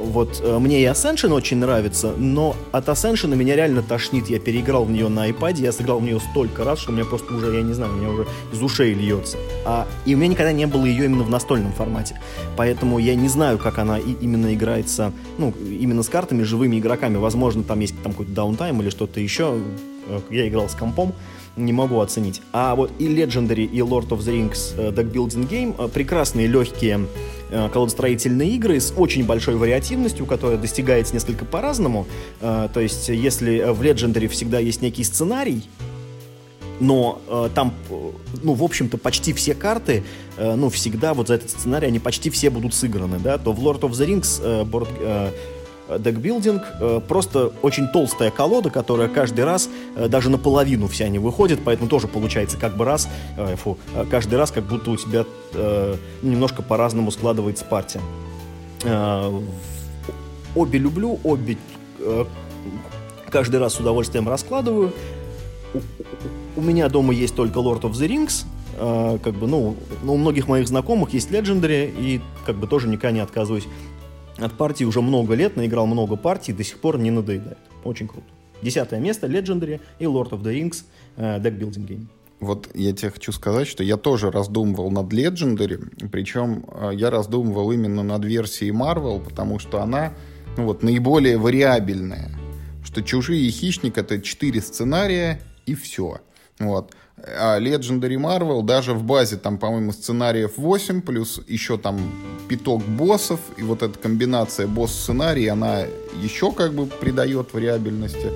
Вот 0.00 0.40
э, 0.42 0.58
мне 0.58 0.82
и 0.82 0.84
Ascension 0.86 1.32
очень 1.32 1.58
нравится, 1.58 2.14
но 2.16 2.56
от 2.72 2.88
Ascension 2.88 3.34
меня 3.36 3.54
реально 3.54 3.82
тошнит. 3.82 4.28
Я 4.28 4.40
переиграл 4.40 4.84
в 4.84 4.90
нее 4.90 5.08
на 5.08 5.28
iPad, 5.28 5.60
я 5.60 5.72
сыграл 5.72 6.00
в 6.00 6.02
нее 6.02 6.18
столько 6.20 6.64
раз, 6.64 6.78
что 6.78 6.90
у 6.90 6.94
меня 6.94 7.04
просто 7.04 7.34
уже, 7.34 7.54
я 7.54 7.62
не 7.62 7.74
знаю, 7.74 7.92
у 7.92 7.96
меня 7.96 8.10
уже 8.10 8.26
из 8.52 8.62
ушей 8.62 8.94
льется. 8.94 9.36
А, 9.66 9.86
и 10.06 10.14
у 10.14 10.18
меня 10.18 10.28
никогда 10.28 10.52
не 10.52 10.66
было 10.66 10.86
ее 10.86 11.04
именно 11.04 11.22
в 11.22 11.30
настольном 11.30 11.72
формате. 11.72 12.18
Поэтому 12.56 12.98
я 12.98 13.14
не 13.14 13.28
знаю, 13.28 13.58
как 13.58 13.78
она 13.78 13.98
и, 13.98 14.12
именно 14.20 14.54
играется, 14.54 15.12
ну, 15.38 15.52
именно 15.60 16.02
с 16.02 16.08
картами, 16.08 16.42
живыми 16.42 16.78
игроками. 16.78 17.16
Возможно, 17.16 17.62
там 17.62 17.80
есть 17.80 18.00
там 18.02 18.12
какой-то 18.12 18.32
даунтайм 18.32 18.80
или 18.80 18.88
что-то 18.88 19.20
еще. 19.20 19.58
Э, 20.08 20.20
я 20.30 20.48
играл 20.48 20.68
с 20.68 20.74
компом 20.74 21.12
не 21.56 21.72
могу 21.72 22.00
оценить. 22.00 22.40
А 22.52 22.74
вот 22.74 22.92
и 22.98 23.06
Legendary, 23.06 23.64
и 23.64 23.78
Lord 23.80 24.08
of 24.08 24.20
the 24.20 24.32
Rings 24.32 24.76
uh, 24.76 24.94
Deck 24.94 25.12
Building 25.12 25.48
Game 25.48 25.88
прекрасные, 25.90 26.46
легкие 26.46 27.06
колодостроительные 27.50 28.50
игры 28.50 28.80
с 28.80 28.92
очень 28.96 29.24
большой 29.24 29.56
вариативностью, 29.56 30.26
которая 30.26 30.58
достигается 30.58 31.14
несколько 31.14 31.44
по-разному. 31.44 32.06
Uh, 32.40 32.70
то 32.72 32.80
есть, 32.80 33.08
если 33.08 33.72
в 33.72 33.82
Legendary 33.82 34.28
всегда 34.28 34.58
есть 34.58 34.82
некий 34.82 35.04
сценарий, 35.04 35.64
но 36.80 37.20
э, 37.28 37.50
там, 37.54 37.74
ну, 38.42 38.54
в 38.54 38.64
общем-то, 38.64 38.96
почти 38.96 39.32
все 39.32 39.54
карты, 39.54 40.02
э, 40.36 40.54
ну, 40.54 40.70
всегда 40.70 41.14
вот 41.14 41.28
за 41.28 41.34
этот 41.34 41.50
сценарий, 41.50 41.86
они 41.86 41.98
почти 41.98 42.30
все 42.30 42.50
будут 42.50 42.74
сыграны, 42.74 43.18
да, 43.18 43.38
то 43.38 43.52
в 43.52 43.60
Lord 43.60 43.80
of 43.80 43.90
the 43.90 44.06
Rings 44.06 44.40
э, 44.42 44.64
board, 44.64 44.88
э, 44.98 45.30
декбилдинг, 45.98 46.62
э, 46.80 47.00
просто 47.06 47.52
очень 47.62 47.88
толстая 47.88 48.30
колода, 48.30 48.70
которая 48.70 49.08
каждый 49.08 49.44
раз 49.44 49.68
э, 49.96 50.08
даже 50.08 50.30
наполовину 50.30 50.88
вся 50.88 51.08
не 51.08 51.18
выходит, 51.18 51.60
поэтому 51.64 51.88
тоже 51.88 52.08
получается 52.08 52.56
как 52.56 52.76
бы 52.76 52.84
раз, 52.84 53.08
э, 53.36 53.56
фу, 53.56 53.78
каждый 54.10 54.36
раз 54.36 54.50
как 54.50 54.64
будто 54.64 54.90
у 54.90 54.96
тебя 54.96 55.24
немножко 56.22 56.62
по-разному 56.62 57.10
складывается 57.10 57.64
партия. 57.64 58.00
Обе 60.54 60.78
люблю, 60.78 61.18
обе 61.24 61.58
каждый 63.28 63.58
раз 63.58 63.74
с 63.74 63.80
удовольствием 63.80 64.28
раскладываю. 64.28 64.92
У 66.56 66.60
меня 66.60 66.88
дома 66.88 67.12
есть 67.12 67.34
только 67.34 67.58
Lord 67.58 67.80
of 67.80 67.92
the 67.92 68.06
Rings, 68.08 68.44
как 69.22 69.34
бы, 69.34 69.48
ну, 69.48 69.76
у 70.04 70.16
многих 70.16 70.46
моих 70.46 70.68
знакомых 70.68 71.12
есть 71.14 71.30
Legendary, 71.32 71.92
и 71.98 72.20
как 72.46 72.56
бы 72.56 72.68
тоже 72.68 72.86
никогда 72.86 73.10
не 73.10 73.20
отказываюсь 73.20 73.66
от 74.40 74.56
партии 74.56 74.84
уже 74.84 75.00
много 75.00 75.34
лет, 75.34 75.56
наиграл 75.56 75.86
много 75.86 76.16
партий, 76.16 76.52
до 76.52 76.64
сих 76.64 76.78
пор 76.78 76.98
не 76.98 77.10
надоедает. 77.10 77.58
Очень 77.84 78.08
круто. 78.08 78.26
Десятое 78.62 79.00
место 79.00 79.26
Legendary 79.26 79.80
и 79.98 80.04
Lord 80.04 80.30
of 80.30 80.42
the 80.42 80.52
Rings 80.54 80.84
Deck 81.16 81.58
Building 81.58 81.86
Game. 81.86 82.06
Вот 82.40 82.70
я 82.74 82.92
тебе 82.94 83.10
хочу 83.10 83.32
сказать, 83.32 83.68
что 83.68 83.84
я 83.84 83.98
тоже 83.98 84.30
раздумывал 84.30 84.90
над 84.90 85.12
Legendary, 85.12 86.08
причем 86.10 86.64
э, 86.68 86.92
я 86.94 87.10
раздумывал 87.10 87.70
именно 87.70 88.02
над 88.02 88.24
версией 88.24 88.72
Marvel, 88.72 89.22
потому 89.22 89.58
что 89.58 89.82
она 89.82 90.14
ну 90.56 90.64
вот, 90.64 90.82
наиболее 90.82 91.36
вариабельная. 91.36 92.30
Что 92.82 93.02
«Чужие» 93.02 93.46
и 93.46 93.50
«Хищник»— 93.50 93.98
это 93.98 94.22
четыре 94.22 94.62
сценария 94.62 95.42
и 95.66 95.74
все. 95.74 96.20
Вот. 96.60 96.92
А 97.16 97.58
Legendary 97.58 98.16
Marvel 98.16 98.62
даже 98.62 98.94
в 98.94 99.02
базе 99.02 99.36
там, 99.36 99.58
по-моему, 99.58 99.92
сценариев 99.92 100.56
8, 100.56 101.02
плюс 101.02 101.40
еще 101.48 101.76
там 101.76 101.98
пяток 102.48 102.82
боссов, 102.82 103.40
и 103.56 103.62
вот 103.62 103.82
эта 103.82 103.98
комбинация 103.98 104.66
босс-сценарий, 104.66 105.48
она 105.48 105.84
еще 106.22 106.52
как 106.52 106.72
бы 106.74 106.86
придает 106.86 107.52
вариабельности. 107.52 108.30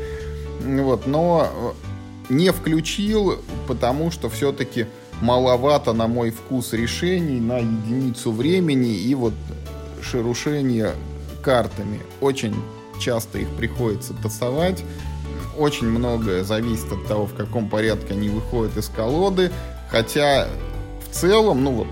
Вот, 0.63 1.07
но 1.07 1.75
э, 2.29 2.33
не 2.33 2.51
включил, 2.51 3.39
потому 3.69 4.11
что 4.11 4.29
все-таки 4.29 4.87
маловато 5.21 5.93
на 5.93 6.07
мой 6.07 6.31
вкус 6.31 6.73
решений 6.73 7.41
на 7.41 7.59
единицу 7.59 8.33
времени 8.33 8.95
и 8.95 9.15
вот 9.15 9.35
шерушение 10.03 10.93
картами. 11.43 12.01
Очень 12.21 12.55
часто 12.99 13.39
их 13.39 13.49
приходится 13.57 14.15
тасовать 14.15 14.83
очень 15.59 15.89
многое 15.89 16.45
зависит 16.45 16.91
от 16.93 17.07
того, 17.07 17.27
в 17.27 17.35
каком 17.35 17.69
порядке 17.69 18.15
они 18.15 18.29
выходят 18.29 18.77
из 18.77 18.89
колоды. 18.89 19.51
Хотя 19.91 20.49
в 21.09 21.15
целом, 21.15 21.63
ну 21.63 21.73
вот, 21.73 21.89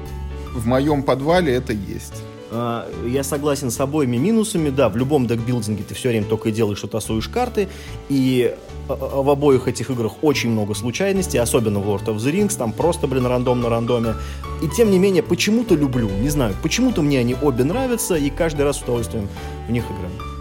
в 0.55 0.67
моем 0.67 1.03
подвале 1.03 1.55
это 1.55 1.73
есть. 1.73 2.23
А, 2.51 2.87
я 3.07 3.25
согласен 3.25 3.71
с 3.71 3.81
обоими 3.81 4.19
минусами. 4.19 4.71
Да, 4.71 4.89
в 4.89 4.97
любом 4.97 5.27
декбилдинге 5.27 5.85
ты 5.89 5.95
все 5.95 6.11
время 6.11 6.27
только 6.27 6.51
и 6.51 6.53
делаешь, 6.53 6.79
что 6.79 6.87
тасуешь 6.87 7.29
карты. 7.29 7.69
И 8.09 8.55
а, 8.89 8.93
а, 8.93 9.23
в 9.23 9.31
обоих 9.31 9.69
этих 9.69 9.91
играх 9.91 10.13
очень 10.23 10.51
много 10.51 10.75
случайностей, 10.75 11.39
особенно 11.39 11.81
в 11.81 11.89
Lord 11.89 12.07
of 12.07 12.17
the 12.17 12.33
Rings, 12.33 12.57
там 12.57 12.73
просто, 12.73 13.07
блин, 13.07 13.27
рандом 13.27 13.61
на 13.63 13.71
рандоме. 13.71 14.15
И 14.63 14.69
тем 14.69 14.91
не 14.91 14.99
менее, 14.99 15.23
почему-то 15.23 15.75
люблю, 15.75 16.11
не 16.11 16.29
знаю, 16.29 16.55
почему-то 16.63 17.03
мне 17.03 17.19
они 17.21 17.35
обе 17.41 17.65
нравятся, 17.65 18.17
и 18.17 18.29
каждый 18.29 18.63
раз 18.63 18.79
с 18.79 18.83
удовольствием 18.83 19.29
в 19.67 19.73
них 19.73 19.85
играю. 19.85 20.32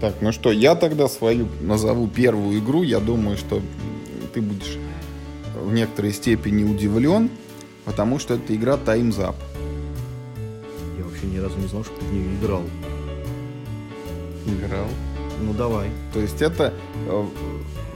Так, 0.00 0.14
ну 0.20 0.30
что, 0.30 0.52
я 0.52 0.76
тогда 0.76 1.08
свою 1.08 1.48
назову 1.60 2.06
первую 2.06 2.60
игру. 2.60 2.82
Я 2.82 3.00
думаю, 3.00 3.36
что 3.36 3.60
ты 4.32 4.40
будешь 4.40 4.78
в 5.56 5.72
некоторой 5.72 6.12
степени 6.12 6.62
удивлен, 6.62 7.30
потому 7.84 8.20
что 8.20 8.34
это 8.34 8.54
игра 8.54 8.74
Time's 8.74 9.18
Up. 9.18 9.34
Я 10.96 11.04
вообще 11.04 11.26
ни 11.26 11.38
разу 11.38 11.58
не 11.58 11.66
знал, 11.66 11.84
что 11.84 11.94
ты 11.94 12.04
в 12.04 12.12
нее 12.12 12.38
играл. 12.40 12.62
Играл? 14.46 14.86
Ну 15.42 15.52
давай. 15.52 15.90
То 16.12 16.20
есть 16.20 16.42
это 16.42 16.72
э, 17.08 17.24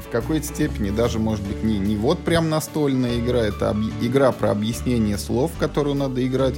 в 0.05 0.11
какой-то 0.11 0.45
степени 0.45 0.91
даже, 0.91 1.21
может 1.21 1.47
быть, 1.47 1.63
не, 1.63 1.79
не 1.79 1.97
вот 1.97 2.19
прям 2.19 2.51
настольная 2.51 3.21
игра, 3.21 3.41
это 3.41 3.71
об, 3.71 3.79
игра 4.01 4.33
про 4.33 4.51
объяснение 4.51 5.19
слов, 5.19 5.53
которую 5.59 5.95
надо 5.95 6.25
играть 6.27 6.57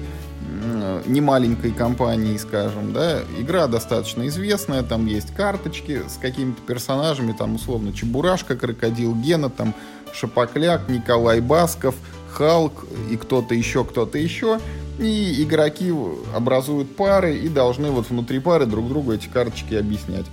не 1.07 1.21
маленькой 1.21 1.73
компании, 1.73 2.37
скажем, 2.37 2.93
да, 2.93 3.21
игра 3.39 3.67
достаточно 3.67 4.27
известная, 4.29 4.83
там 4.83 5.07
есть 5.07 5.35
карточки 5.35 6.03
с 6.09 6.19
какими-то 6.19 6.61
персонажами, 6.63 7.33
там 7.33 7.55
условно 7.55 7.93
Чебурашка, 7.93 8.57
Крокодил 8.57 9.15
Гена, 9.15 9.51
там 9.51 9.75
Шапокляк, 10.13 10.89
Николай 10.89 11.41
Басков, 11.41 11.95
Халк 12.31 12.87
и 13.11 13.17
кто-то 13.17 13.55
еще, 13.55 13.85
кто-то 13.85 14.19
еще. 14.19 14.61
И 14.99 15.43
игроки 15.43 15.93
образуют 16.35 16.95
пары 16.97 17.37
и 17.37 17.49
должны 17.49 17.91
вот 17.91 18.09
внутри 18.11 18.39
пары 18.39 18.67
друг 18.67 18.89
другу 18.89 19.13
эти 19.13 19.27
карточки 19.27 19.75
объяснять. 19.75 20.27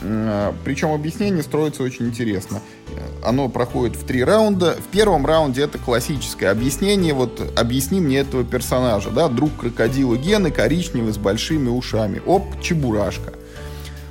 А, 0.00 0.54
Причем 0.64 0.92
объяснение 0.92 1.42
строится 1.42 1.82
очень 1.82 2.06
интересно. 2.06 2.60
Оно 3.22 3.48
проходит 3.48 3.96
в 3.96 4.04
три 4.04 4.22
раунда. 4.22 4.74
В 4.74 4.90
первом 4.90 5.26
раунде 5.26 5.62
это 5.62 5.78
классическое 5.78 6.50
объяснение. 6.50 7.14
Вот 7.14 7.40
объясни 7.56 8.00
мне 8.00 8.18
этого 8.18 8.44
персонажа. 8.44 9.10
Да? 9.10 9.28
Друг 9.28 9.56
крокодила 9.56 10.16
Гены, 10.16 10.50
коричневый, 10.50 11.12
с 11.12 11.18
большими 11.18 11.68
ушами. 11.68 12.22
Оп, 12.24 12.60
чебурашка. 12.60 13.34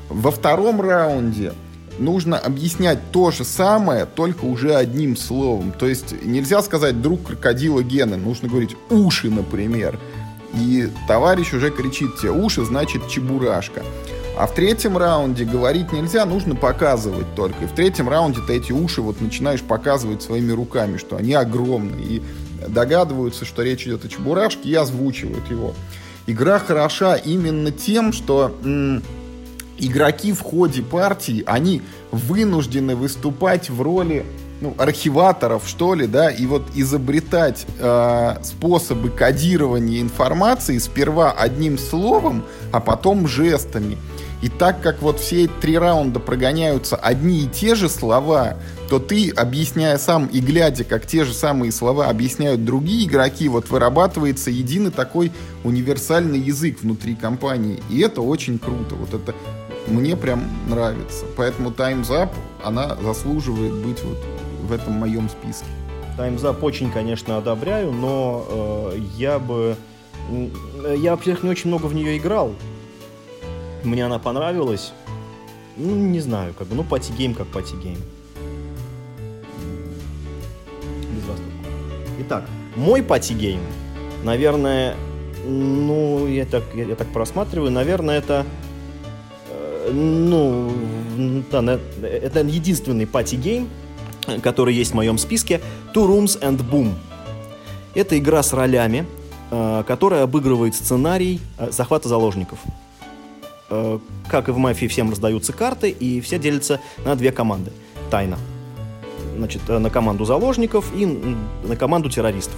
Во 0.09 0.31
втором 0.31 0.81
раунде 0.81 1.53
нужно 1.99 2.37
объяснять 2.37 2.99
то 3.11 3.31
же 3.31 3.43
самое, 3.43 4.05
только 4.05 4.45
уже 4.45 4.75
одним 4.75 5.15
словом. 5.17 5.71
То 5.71 5.87
есть 5.87 6.15
нельзя 6.23 6.61
сказать 6.61 7.01
друг 7.01 7.23
крокодила 7.23 7.81
Гены, 7.81 8.17
нужно 8.17 8.47
говорить 8.47 8.75
уши, 8.89 9.29
например. 9.29 9.99
И 10.53 10.89
товарищ 11.07 11.53
уже 11.53 11.71
кричит 11.71 12.17
тебе 12.17 12.31
уши, 12.31 12.63
значит 12.63 13.07
чебурашка. 13.09 13.83
А 14.37 14.45
в 14.45 14.53
третьем 14.53 14.97
раунде 14.97 15.45
говорить 15.45 15.91
нельзя, 15.91 16.23
нужно 16.25 16.53
показывать 16.53 17.25
только. 17.35 17.63
И 17.63 17.67
в 17.67 17.71
третьем 17.71 18.07
раунде 18.07 18.39
ты 18.45 18.57
эти 18.57 18.71
уши 18.71 19.01
вот 19.01 19.19
начинаешь 19.19 19.61
показывать 19.61 20.21
своими 20.21 20.51
руками, 20.51 20.97
что 20.97 21.17
они 21.17 21.33
огромные. 21.33 22.05
И 22.05 22.21
догадываются, 22.67 23.45
что 23.45 23.63
речь 23.63 23.87
идет 23.87 24.05
о 24.05 24.09
чебурашке, 24.09 24.69
и 24.69 24.75
озвучивают 24.75 25.49
его. 25.49 25.73
Игра 26.27 26.59
хороша 26.59 27.15
именно 27.15 27.71
тем, 27.71 28.13
что 28.13 28.55
игроки 29.79 30.33
в 30.33 30.41
ходе 30.41 30.83
партии, 30.83 31.43
они 31.47 31.81
вынуждены 32.11 32.95
выступать 32.95 33.69
в 33.69 33.81
роли 33.81 34.23
ну, 34.61 34.75
архиваторов, 34.77 35.63
что 35.67 35.93
ли, 35.93 36.07
да, 36.07 36.29
и 36.29 36.45
вот 36.45 36.63
изобретать 36.75 37.65
э, 37.79 38.35
способы 38.43 39.09
кодирования 39.09 40.01
информации 40.01 40.77
сперва 40.79 41.31
одним 41.31 41.77
словом, 41.77 42.43
а 42.71 42.79
потом 42.79 43.27
жестами. 43.27 43.97
И 44.41 44.49
так 44.49 44.81
как 44.81 45.01
вот 45.01 45.19
все 45.19 45.47
три 45.47 45.77
раунда 45.77 46.19
прогоняются 46.19 46.95
одни 46.95 47.43
и 47.43 47.47
те 47.47 47.73
же 47.73 47.89
слова, 47.89 48.57
то 48.87 48.99
ты, 48.99 49.31
объясняя 49.31 49.97
сам 49.97 50.27
и 50.27 50.39
глядя, 50.39 50.83
как 50.83 51.07
те 51.07 51.25
же 51.25 51.33
самые 51.33 51.71
слова 51.71 52.07
объясняют 52.07 52.63
другие 52.63 53.07
игроки, 53.07 53.49
вот 53.49 53.69
вырабатывается 53.69 54.51
единый 54.51 54.91
такой 54.91 55.31
универсальный 55.63 56.39
язык 56.39 56.81
внутри 56.81 57.15
компании. 57.15 57.81
И 57.89 57.99
это 57.99 58.21
очень 58.21 58.59
круто. 58.59 58.95
Вот 58.95 59.13
это 59.13 59.33
мне 59.87 60.15
прям 60.15 60.43
нравится. 60.67 61.25
Поэтому 61.35 61.71
Time's 61.71 62.09
Up, 62.09 62.29
она 62.63 62.95
заслуживает 63.01 63.73
быть 63.73 64.03
вот 64.03 64.17
в 64.63 64.71
этом 64.71 64.93
моем 64.93 65.29
списке. 65.29 65.65
Time's 66.17 66.41
Up 66.41 66.61
очень, 66.61 66.91
конечно, 66.91 67.37
одобряю, 67.37 67.91
но 67.91 68.45
э, 68.49 68.99
я 69.17 69.39
бы... 69.39 69.75
Я, 70.97 71.15
во-первых, 71.15 71.43
не 71.43 71.49
очень 71.49 71.69
много 71.69 71.85
в 71.85 71.95
нее 71.95 72.17
играл. 72.17 72.53
Мне 73.83 74.05
она 74.05 74.19
понравилась. 74.19 74.93
Ну, 75.75 75.95
не 75.95 76.19
знаю, 76.19 76.53
как 76.57 76.67
бы, 76.67 76.75
ну, 76.75 76.83
party 76.83 77.11
game 77.11 77.33
как 77.33 77.47
party 77.47 77.72
game. 77.72 77.97
Без 81.13 81.23
восторга. 81.23 81.51
Итак, 82.19 82.45
мой 82.75 83.03
party 83.03 83.31
game, 83.31 83.59
наверное, 84.23 84.95
ну, 85.45 86.27
я 86.27 86.45
так, 86.45 86.63
я, 86.73 86.85
я 86.85 86.95
так 86.95 87.07
просматриваю, 87.13 87.71
наверное, 87.71 88.17
это 88.17 88.45
ну, 89.91 90.71
да, 91.51 91.79
это 92.01 92.41
единственный 92.41 93.07
party 93.07 93.38
game, 93.38 93.69
который 94.41 94.73
есть 94.73 94.91
в 94.91 94.95
моем 94.95 95.17
списке, 95.17 95.61
Two 95.93 96.07
Rooms 96.07 96.39
and 96.41 96.59
Boom. 96.69 96.93
Это 97.95 98.17
игра 98.17 98.43
с 98.43 98.53
ролями, 98.53 99.05
э, 99.49 99.83
которая 99.87 100.23
обыгрывает 100.23 100.75
сценарий 100.75 101.39
э, 101.57 101.71
захвата 101.71 102.07
заложников. 102.07 102.59
Э, 103.69 103.99
как 104.29 104.49
и 104.49 104.51
в 104.51 104.57
«Мафии» 104.57 104.87
всем 104.87 105.09
раздаются 105.09 105.53
карты, 105.53 105.89
и 105.89 106.21
все 106.21 106.39
делятся 106.39 106.79
на 107.05 107.15
две 107.15 107.31
команды. 107.31 107.71
Тайна. 108.09 108.37
Значит, 109.35 109.67
на 109.67 109.89
команду 109.89 110.25
заложников 110.25 110.91
и 110.95 111.05
на 111.05 111.75
команду 111.75 112.09
террористов. 112.09 112.57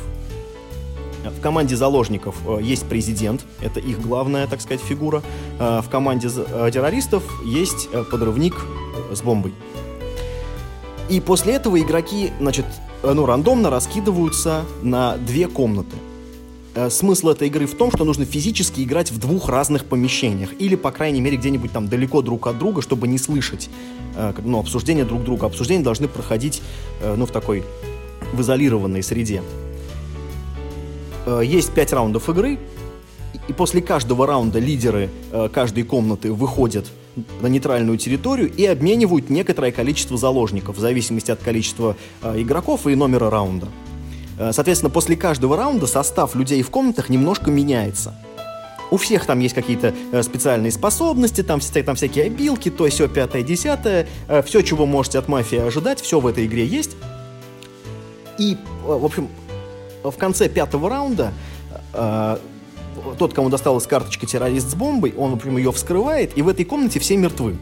В 1.24 1.42
команде 1.42 1.76
заложников 1.76 2.36
э, 2.48 2.60
есть 2.62 2.86
президент, 2.88 3.46
это 3.62 3.80
их 3.80 4.02
главная, 4.02 4.48
так 4.48 4.62
сказать, 4.62 4.82
фигура. 4.82 5.22
Э, 5.60 5.82
в 5.82 5.90
команде 5.90 6.30
э, 6.30 6.70
террористов 6.74 7.24
есть 7.46 7.90
подрывник 8.10 8.56
с 9.12 9.22
бомбой. 9.22 9.54
И 11.10 11.20
после 11.20 11.54
этого 11.54 11.80
игроки, 11.80 12.32
значит, 12.40 12.66
ну, 13.04 13.26
рандомно 13.26 13.70
раскидываются 13.70 14.64
на 14.82 15.18
две 15.18 15.48
комнаты. 15.48 15.96
Смысл 16.90 17.30
этой 17.30 17.48
игры 17.48 17.66
в 17.66 17.76
том, 17.76 17.92
что 17.92 18.06
нужно 18.06 18.26
физически 18.26 18.82
играть 18.82 19.12
в 19.12 19.20
двух 19.20 19.50
разных 19.50 19.86
помещениях. 19.86 20.50
Или, 20.60 20.76
по 20.76 20.92
крайней 20.92 21.22
мере, 21.22 21.38
где-нибудь 21.38 21.72
там 21.72 21.88
далеко 21.88 22.22
друг 22.22 22.48
от 22.48 22.58
друга, 22.58 22.82
чтобы 22.82 23.08
не 23.08 23.18
слышать 23.18 23.70
ну, 24.44 24.60
обсуждения 24.60 25.06
друг 25.06 25.24
друга. 25.24 25.48
Обсуждения 25.48 25.84
должны 25.84 26.08
проходить 26.08 26.62
ну, 27.04 27.26
в 27.26 27.32
такой 27.32 27.64
в 28.34 28.42
изолированной 28.42 29.04
среде. 29.04 29.42
Э, 31.26 31.42
есть 31.44 31.72
пять 31.72 31.94
раундов 31.94 32.30
игры, 32.30 32.58
и 33.48 33.54
после 33.54 33.82
каждого 33.82 34.28
раунда 34.28 34.60
лидеры 34.60 35.10
э, 35.32 35.50
каждой 35.52 35.84
комнаты 35.84 36.32
выходят 36.32 36.86
на 37.42 37.48
нейтральную 37.48 37.98
территорию 37.98 38.52
и 38.52 38.66
обменивают 38.66 39.30
некоторое 39.30 39.72
количество 39.72 40.18
заложников 40.18 40.78
в 40.78 40.80
зависимости 40.80 41.32
от 41.32 41.40
количества 41.40 41.96
э, 42.22 42.42
игроков 42.42 42.88
и 42.88 42.96
номера 42.96 43.30
раунда. 43.30 43.68
Соответственно, 44.52 44.90
после 44.90 45.16
каждого 45.16 45.58
раунда 45.58 45.86
состав 45.86 46.34
людей 46.36 46.62
в 46.64 46.70
комнатах 46.70 47.10
немножко 47.10 47.52
меняется. 47.52 48.16
У 48.90 48.98
всех 48.98 49.26
там 49.26 49.40
есть 49.40 49.54
какие-то 49.54 49.94
специальные 50.24 50.72
способности, 50.72 51.44
там, 51.44 51.60
там 51.60 51.96
всякие 51.96 52.26
обилки, 52.26 52.72
то 52.72 52.88
все 52.90 53.08
пятое, 53.08 53.44
десятое, 53.44 54.08
все, 54.46 54.62
чего 54.62 54.86
можете 54.86 55.20
от 55.20 55.28
мафии 55.28 55.58
ожидать, 55.58 56.02
все 56.02 56.20
в 56.20 56.26
этой 56.26 56.46
игре 56.46 56.66
есть. 56.66 56.92
И, 58.40 58.58
в 58.86 59.06
общем, 59.06 59.28
в 60.04 60.16
конце 60.18 60.48
пятого 60.48 60.90
раунда 60.90 61.34
э, 61.94 62.38
тот, 63.18 63.34
кому 63.34 63.50
досталась 63.50 63.86
карточка 63.86 64.26
террорист 64.26 64.72
с 64.72 64.76
бомбой, 64.76 65.14
он, 65.18 65.32
например, 65.32 65.58
ее 65.58 65.72
вскрывает, 65.72 66.38
и 66.38 66.42
в 66.42 66.48
этой 66.48 66.66
комнате 66.66 67.00
все 67.00 67.18
мертвы. 67.18 67.58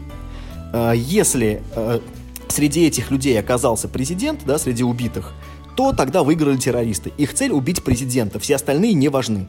Э, 0.72 0.92
если 0.94 1.62
э, 1.74 2.00
среди 2.48 2.86
этих 2.86 3.10
людей 3.10 3.38
оказался 3.38 3.88
президент, 3.88 4.44
да, 4.44 4.58
среди 4.58 4.84
убитых, 4.84 5.34
то 5.78 5.92
тогда 5.92 6.24
выиграли 6.24 6.56
террористы. 6.56 7.12
Их 7.18 7.34
цель 7.34 7.52
убить 7.52 7.84
президента, 7.84 8.40
все 8.40 8.56
остальные 8.56 8.94
не 8.94 9.08
важны. 9.08 9.46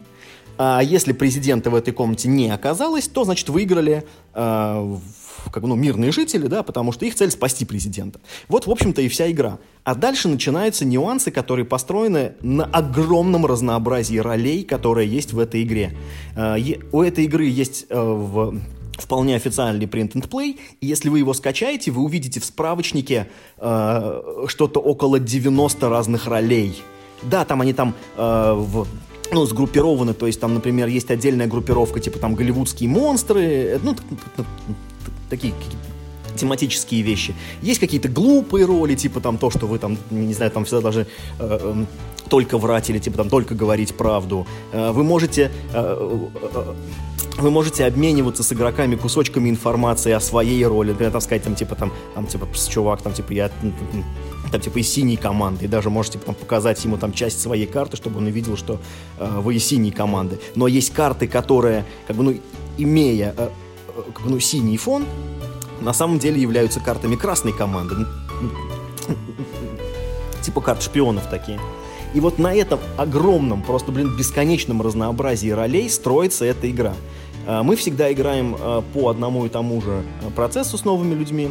А 0.59 0.79
если 0.83 1.11
президента 1.11 1.71
в 1.71 1.75
этой 1.75 1.91
комнате 1.91 2.29
не 2.29 2.51
оказалось, 2.51 3.07
то, 3.07 3.23
значит, 3.23 3.49
выиграли 3.49 4.05
э, 4.35 4.97
как 5.51 5.63
ну, 5.63 5.73
мирные 5.73 6.11
жители, 6.11 6.45
да, 6.45 6.61
потому 6.61 6.91
что 6.91 7.03
их 7.07 7.15
цель 7.15 7.31
спасти 7.31 7.65
президента. 7.65 8.19
Вот, 8.47 8.67
в 8.67 8.69
общем-то, 8.69 9.01
и 9.01 9.07
вся 9.07 9.31
игра. 9.31 9.57
А 9.83 9.95
дальше 9.95 10.27
начинаются 10.27 10.85
нюансы, 10.85 11.31
которые 11.31 11.65
построены 11.65 12.33
на 12.41 12.65
огромном 12.65 13.47
разнообразии 13.47 14.19
ролей, 14.19 14.63
которые 14.63 15.09
есть 15.09 15.33
в 15.33 15.39
этой 15.39 15.63
игре. 15.63 15.97
Э, 16.35 16.57
у 16.91 17.01
этой 17.01 17.23
игры 17.23 17.45
есть 17.45 17.87
э, 17.89 17.99
в 17.99 18.53
вполне 19.01 19.35
официальный 19.35 19.85
print 19.85 20.13
and 20.13 20.29
play, 20.29 20.59
и 20.81 20.87
если 20.87 21.09
вы 21.09 21.19
его 21.19 21.33
скачаете, 21.33 21.91
вы 21.91 22.03
увидите 22.03 22.39
в 22.39 22.45
справочнике 22.45 23.27
э, 23.57 24.21
что-то 24.47 24.79
около 24.79 25.19
90 25.19 25.89
разных 25.89 26.27
ролей. 26.27 26.81
Да, 27.23 27.45
там 27.45 27.61
они 27.61 27.73
там 27.73 27.95
э, 28.17 28.53
в 28.55 28.87
ну, 29.31 29.45
сгруппированы, 29.45 30.13
то 30.13 30.27
есть 30.27 30.39
там, 30.39 30.53
например, 30.53 30.87
есть 30.87 31.11
отдельная 31.11 31.47
группировка, 31.47 31.99
типа 31.99 32.17
там 32.19 32.35
голливудские 32.35 32.89
монстры, 32.89 33.79
ну, 33.83 33.95
такие 35.29 35.53
тематические 36.35 37.01
вещи. 37.01 37.35
Есть 37.61 37.79
какие-то 37.79 38.07
глупые 38.07 38.65
роли, 38.65 38.95
типа 38.95 39.19
там 39.19 39.37
то, 39.37 39.49
что 39.49 39.67
вы 39.67 39.77
там, 39.77 39.97
не 40.09 40.33
знаю, 40.33 40.51
там 40.51 40.65
всегда 40.65 40.81
должны 40.81 41.01
э, 41.01 41.05
э, 41.39 41.85
только 42.29 42.57
врать 42.57 42.89
или 42.89 42.99
типа 42.99 43.17
там 43.17 43.29
только 43.29 43.55
говорить 43.55 43.95
правду. 43.95 44.47
Э, 44.71 44.91
вы 44.91 45.03
можете 45.03 45.51
э, 45.73 46.27
э, 46.53 46.73
вы 47.41 47.51
можете 47.51 47.85
обмениваться 47.85 48.43
с 48.43 48.51
игроками 48.51 48.95
кусочками 48.95 49.49
информации 49.49 50.11
о 50.11 50.19
своей 50.19 50.65
роли. 50.65 50.89
Например, 50.89 51.11
там 51.11 51.21
сказать, 51.21 51.43
там, 51.43 51.55
типа, 51.55 51.75
там, 51.75 51.91
там, 52.13 52.27
типа, 52.27 52.47
чувак, 52.69 53.01
там, 53.01 53.13
типа, 53.13 53.31
я, 53.31 53.49
там, 54.51 54.61
типа, 54.61 54.79
из 54.79 54.89
синей 54.89 55.15
команды. 55.15 55.65
И 55.65 55.67
даже 55.67 55.89
можете 55.89 56.19
там, 56.19 56.35
показать 56.35 56.83
ему 56.83 56.97
там 56.97 57.13
часть 57.13 57.41
своей 57.41 57.65
карты, 57.65 57.97
чтобы 57.97 58.17
он 58.17 58.25
увидел, 58.25 58.57
что 58.57 58.79
э, 59.17 59.39
вы 59.39 59.55
из 59.55 59.65
синей 59.65 59.91
команды. 59.91 60.39
Но 60.55 60.67
есть 60.67 60.93
карты, 60.93 61.27
которые, 61.27 61.85
как 62.07 62.17
бы, 62.17 62.23
ну, 62.23 62.35
имея 62.77 63.33
э, 63.37 63.49
как 64.13 64.25
бы, 64.25 64.31
ну, 64.31 64.39
синий 64.39 64.77
фон, 64.77 65.05
на 65.81 65.93
самом 65.93 66.19
деле 66.19 66.41
являются 66.41 66.79
картами 66.79 67.15
красной 67.15 67.53
команды. 67.53 67.95
Типа 70.41 70.61
карт 70.61 70.81
шпионов 70.81 71.29
такие. 71.29 71.59
И 72.13 72.19
вот 72.19 72.39
на 72.39 72.53
этом 72.53 72.79
огромном, 72.97 73.61
просто, 73.61 73.91
блин, 73.91 74.15
бесконечном 74.17 74.81
разнообразии 74.81 75.49
ролей 75.49 75.89
строится 75.89 76.45
эта 76.45 76.69
игра. 76.69 76.93
А, 77.45 77.63
мы 77.63 77.75
всегда 77.75 78.11
играем 78.11 78.55
а, 78.59 78.81
по 78.93 79.09
одному 79.09 79.45
и 79.45 79.49
тому 79.49 79.81
же 79.81 80.03
процессу 80.35 80.77
с 80.77 80.85
новыми 80.85 81.13
людьми. 81.13 81.49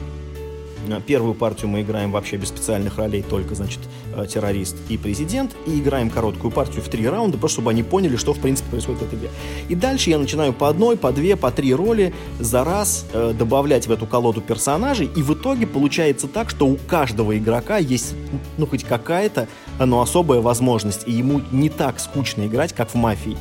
Э, 0.89 1.01
первую 1.05 1.35
партию 1.35 1.69
мы 1.69 1.83
играем 1.83 2.13
вообще 2.13 2.37
без 2.37 2.49
специальных 2.49 2.99
ролей, 2.99 3.23
только, 3.23 3.55
значит, 3.55 3.81
э, 4.15 4.27
террорист 4.27 4.77
и 4.89 4.97
президент, 4.97 5.55
и 5.67 5.79
играем 5.79 6.11
короткую 6.11 6.51
партию 6.51 6.83
в 6.83 6.89
три 6.89 7.07
раунда, 7.09 7.39
просто 7.39 7.57
чтобы 7.57 7.71
они 7.71 7.83
поняли, 7.83 8.17
что, 8.17 8.33
в 8.33 8.39
принципе, 8.39 8.71
происходит 8.71 9.01
в 9.01 9.05
этой 9.05 9.19
игре. 9.19 9.31
И 9.69 9.75
дальше 9.75 10.11
я 10.11 10.19
начинаю 10.19 10.53
по 10.53 10.69
одной, 10.69 10.97
по 10.97 11.13
две, 11.13 11.37
по 11.37 11.51
три 11.51 11.75
роли 11.75 12.15
за 12.39 12.65
раз 12.65 13.07
э, 13.13 13.35
добавлять 13.37 13.87
в 13.87 13.93
эту 13.93 14.07
колоду 14.07 14.41
персонажей, 14.41 15.11
и 15.15 15.23
в 15.23 15.35
итоге 15.35 15.67
получается 15.67 16.29
так, 16.29 16.51
что 16.51 16.67
у 16.67 16.77
каждого 16.77 17.37
игрока 17.37 17.79
есть, 17.79 18.15
ну, 18.57 18.67
хоть 18.67 18.85
какая-то, 18.85 19.49
но 19.79 20.01
особая 20.01 20.41
возможность, 20.41 21.03
и 21.07 21.13
ему 21.13 21.41
не 21.51 21.69
так 21.69 22.01
скучно 22.01 22.47
играть, 22.47 22.73
как 22.73 22.91
в 22.91 22.95
«Мафии». 22.95 23.37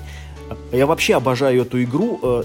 Я 0.71 0.85
вообще 0.85 1.15
обожаю 1.15 1.63
эту 1.63 1.83
игру 1.83 2.19
э, 2.21 2.43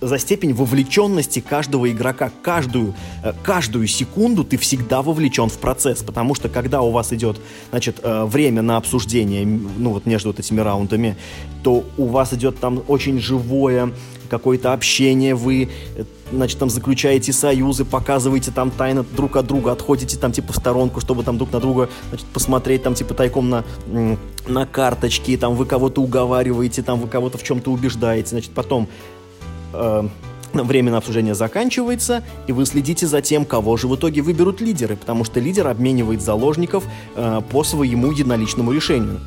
за 0.00 0.18
степень 0.18 0.52
вовлеченности 0.52 1.40
каждого 1.40 1.90
игрока. 1.90 2.30
Каждую, 2.42 2.94
э, 3.22 3.32
каждую 3.42 3.86
секунду 3.86 4.44
ты 4.44 4.56
всегда 4.56 5.02
вовлечен 5.02 5.48
в 5.48 5.58
процесс, 5.58 6.02
потому 6.02 6.34
что 6.34 6.48
когда 6.48 6.82
у 6.82 6.90
вас 6.90 7.12
идет 7.12 7.40
значит, 7.70 8.00
э, 8.02 8.24
время 8.24 8.62
на 8.62 8.76
обсуждение, 8.76 9.44
ну 9.44 9.90
вот 9.90 10.06
между 10.06 10.30
вот 10.30 10.40
этими 10.40 10.60
раундами, 10.60 11.16
то 11.62 11.84
у 11.96 12.06
вас 12.06 12.32
идет 12.32 12.58
там 12.58 12.82
очень 12.88 13.20
живое 13.20 13.92
какое-то 14.28 14.72
общение, 14.72 15.34
вы 15.34 15.68
значит, 16.32 16.58
там 16.58 16.70
заключаете 16.70 17.32
союзы, 17.32 17.84
показываете 17.84 18.50
там 18.50 18.70
тайно 18.70 19.04
друг 19.04 19.36
от 19.36 19.46
друга, 19.46 19.72
отходите 19.72 20.16
там 20.16 20.32
типа 20.32 20.52
в 20.52 20.56
сторонку, 20.56 21.00
чтобы 21.00 21.22
там 21.22 21.38
друг 21.38 21.52
на 21.52 21.60
друга 21.60 21.88
значит, 22.08 22.26
посмотреть 22.26 22.82
там 22.82 22.94
типа 22.94 23.14
тайком 23.14 23.48
на, 23.48 23.64
на 24.46 24.66
карточки, 24.66 25.36
там 25.36 25.54
вы 25.54 25.66
кого-то 25.66 26.02
уговариваете, 26.02 26.82
там 26.82 27.00
вы 27.00 27.08
кого-то 27.08 27.38
в 27.38 27.42
чем-то 27.42 27.70
убеждаете, 27.70 28.30
значит, 28.30 28.50
потом 28.52 28.88
э, 29.72 30.08
время 30.52 30.92
на 30.92 30.98
обсуждение 30.98 31.34
заканчивается, 31.34 32.22
и 32.46 32.52
вы 32.52 32.66
следите 32.66 33.06
за 33.06 33.22
тем, 33.22 33.44
кого 33.44 33.76
же 33.76 33.88
в 33.88 33.94
итоге 33.96 34.22
выберут 34.22 34.60
лидеры, 34.60 34.96
потому 34.96 35.24
что 35.24 35.40
лидер 35.40 35.68
обменивает 35.68 36.22
заложников 36.22 36.84
э, 37.14 37.40
по 37.50 37.64
своему 37.64 38.10
единоличному 38.10 38.72
решению. 38.72 39.20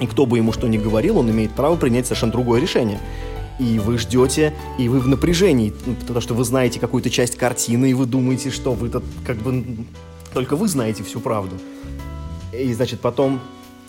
И 0.00 0.06
кто 0.06 0.26
бы 0.26 0.38
ему 0.38 0.52
что 0.52 0.66
ни 0.68 0.76
говорил, 0.76 1.18
он 1.18 1.30
имеет 1.30 1.52
право 1.52 1.76
принять 1.76 2.06
совершенно 2.06 2.32
другое 2.32 2.60
решение 2.60 2.98
и 3.58 3.78
вы 3.78 3.98
ждете, 3.98 4.52
и 4.78 4.88
вы 4.88 5.00
в 5.00 5.06
напряжении, 5.06 5.72
потому 6.00 6.20
что 6.20 6.34
вы 6.34 6.44
знаете 6.44 6.80
какую-то 6.80 7.10
часть 7.10 7.36
картины, 7.36 7.90
и 7.90 7.94
вы 7.94 8.06
думаете, 8.06 8.50
что 8.50 8.72
вы 8.72 8.88
тут 8.88 9.04
как 9.24 9.36
бы 9.36 9.64
только 10.32 10.56
вы 10.56 10.66
знаете 10.68 11.04
всю 11.04 11.20
правду. 11.20 11.56
И, 12.52 12.72
значит, 12.72 13.00
потом 13.00 13.40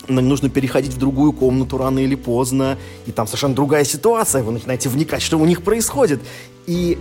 нужно 0.08 0.48
переходить 0.48 0.92
в 0.92 0.98
другую 0.98 1.32
комнату 1.32 1.78
рано 1.78 1.98
или 1.98 2.14
поздно, 2.14 2.78
и 3.06 3.12
там 3.12 3.26
совершенно 3.26 3.54
другая 3.54 3.84
ситуация, 3.84 4.42
вы 4.42 4.52
начинаете 4.52 4.88
вникать, 4.88 5.22
что 5.22 5.38
у 5.38 5.44
них 5.44 5.62
происходит. 5.62 6.20
И 6.66 6.98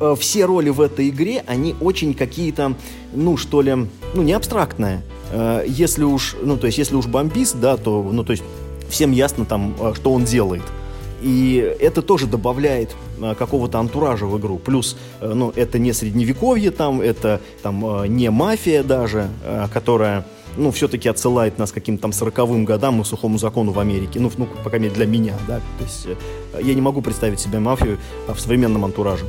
э, 0.00 0.16
все 0.18 0.46
роли 0.46 0.70
в 0.70 0.80
этой 0.80 1.10
игре, 1.10 1.44
они 1.46 1.74
очень 1.80 2.14
какие-то, 2.14 2.74
ну, 3.12 3.36
что 3.36 3.60
ли, 3.60 3.74
ну, 4.14 4.22
не 4.22 4.32
абстрактные. 4.32 5.02
Э, 5.32 5.64
если 5.66 6.04
уж, 6.04 6.36
ну, 6.42 6.56
то 6.56 6.66
есть, 6.66 6.78
если 6.78 6.94
уж 6.94 7.06
бомбист, 7.06 7.56
да, 7.60 7.76
то, 7.76 8.02
ну, 8.10 8.24
то 8.24 8.32
есть, 8.32 8.42
всем 8.88 9.12
ясно 9.12 9.44
там, 9.44 9.76
э, 9.78 9.92
что 9.94 10.12
он 10.12 10.24
делает– 10.24 10.62
и 11.20 11.76
это 11.80 12.02
тоже 12.02 12.26
добавляет 12.26 12.96
а, 13.20 13.34
какого-то 13.34 13.78
антуража 13.78 14.26
в 14.26 14.38
игру. 14.38 14.58
Плюс, 14.58 14.96
э, 15.20 15.32
ну, 15.32 15.52
это 15.54 15.78
не 15.78 15.92
средневековье 15.92 16.70
там, 16.70 17.00
это 17.00 17.40
там 17.62 18.02
э, 18.02 18.06
не 18.08 18.30
мафия 18.30 18.82
даже, 18.82 19.28
э, 19.44 19.66
которая 19.72 20.24
ну, 20.56 20.70
все-таки 20.70 21.08
отсылает 21.08 21.58
нас 21.58 21.70
к 21.70 21.74
каким-то 21.74 22.02
там 22.02 22.12
сороковым 22.12 22.64
годам 22.64 23.00
и 23.00 23.04
сухому 23.04 23.38
закону 23.38 23.72
в 23.72 23.78
Америке. 23.78 24.18
Ну, 24.18 24.30
ну, 24.36 24.46
по 24.46 24.70
крайней 24.70 24.86
мере, 24.86 24.96
для 24.96 25.06
меня, 25.06 25.34
да. 25.46 25.60
То 25.78 25.84
есть 25.84 26.08
я 26.60 26.74
не 26.74 26.80
могу 26.80 27.02
представить 27.02 27.40
себе 27.40 27.58
мафию 27.60 27.98
а, 28.26 28.34
в 28.34 28.40
современном 28.40 28.84
антураже. 28.84 29.26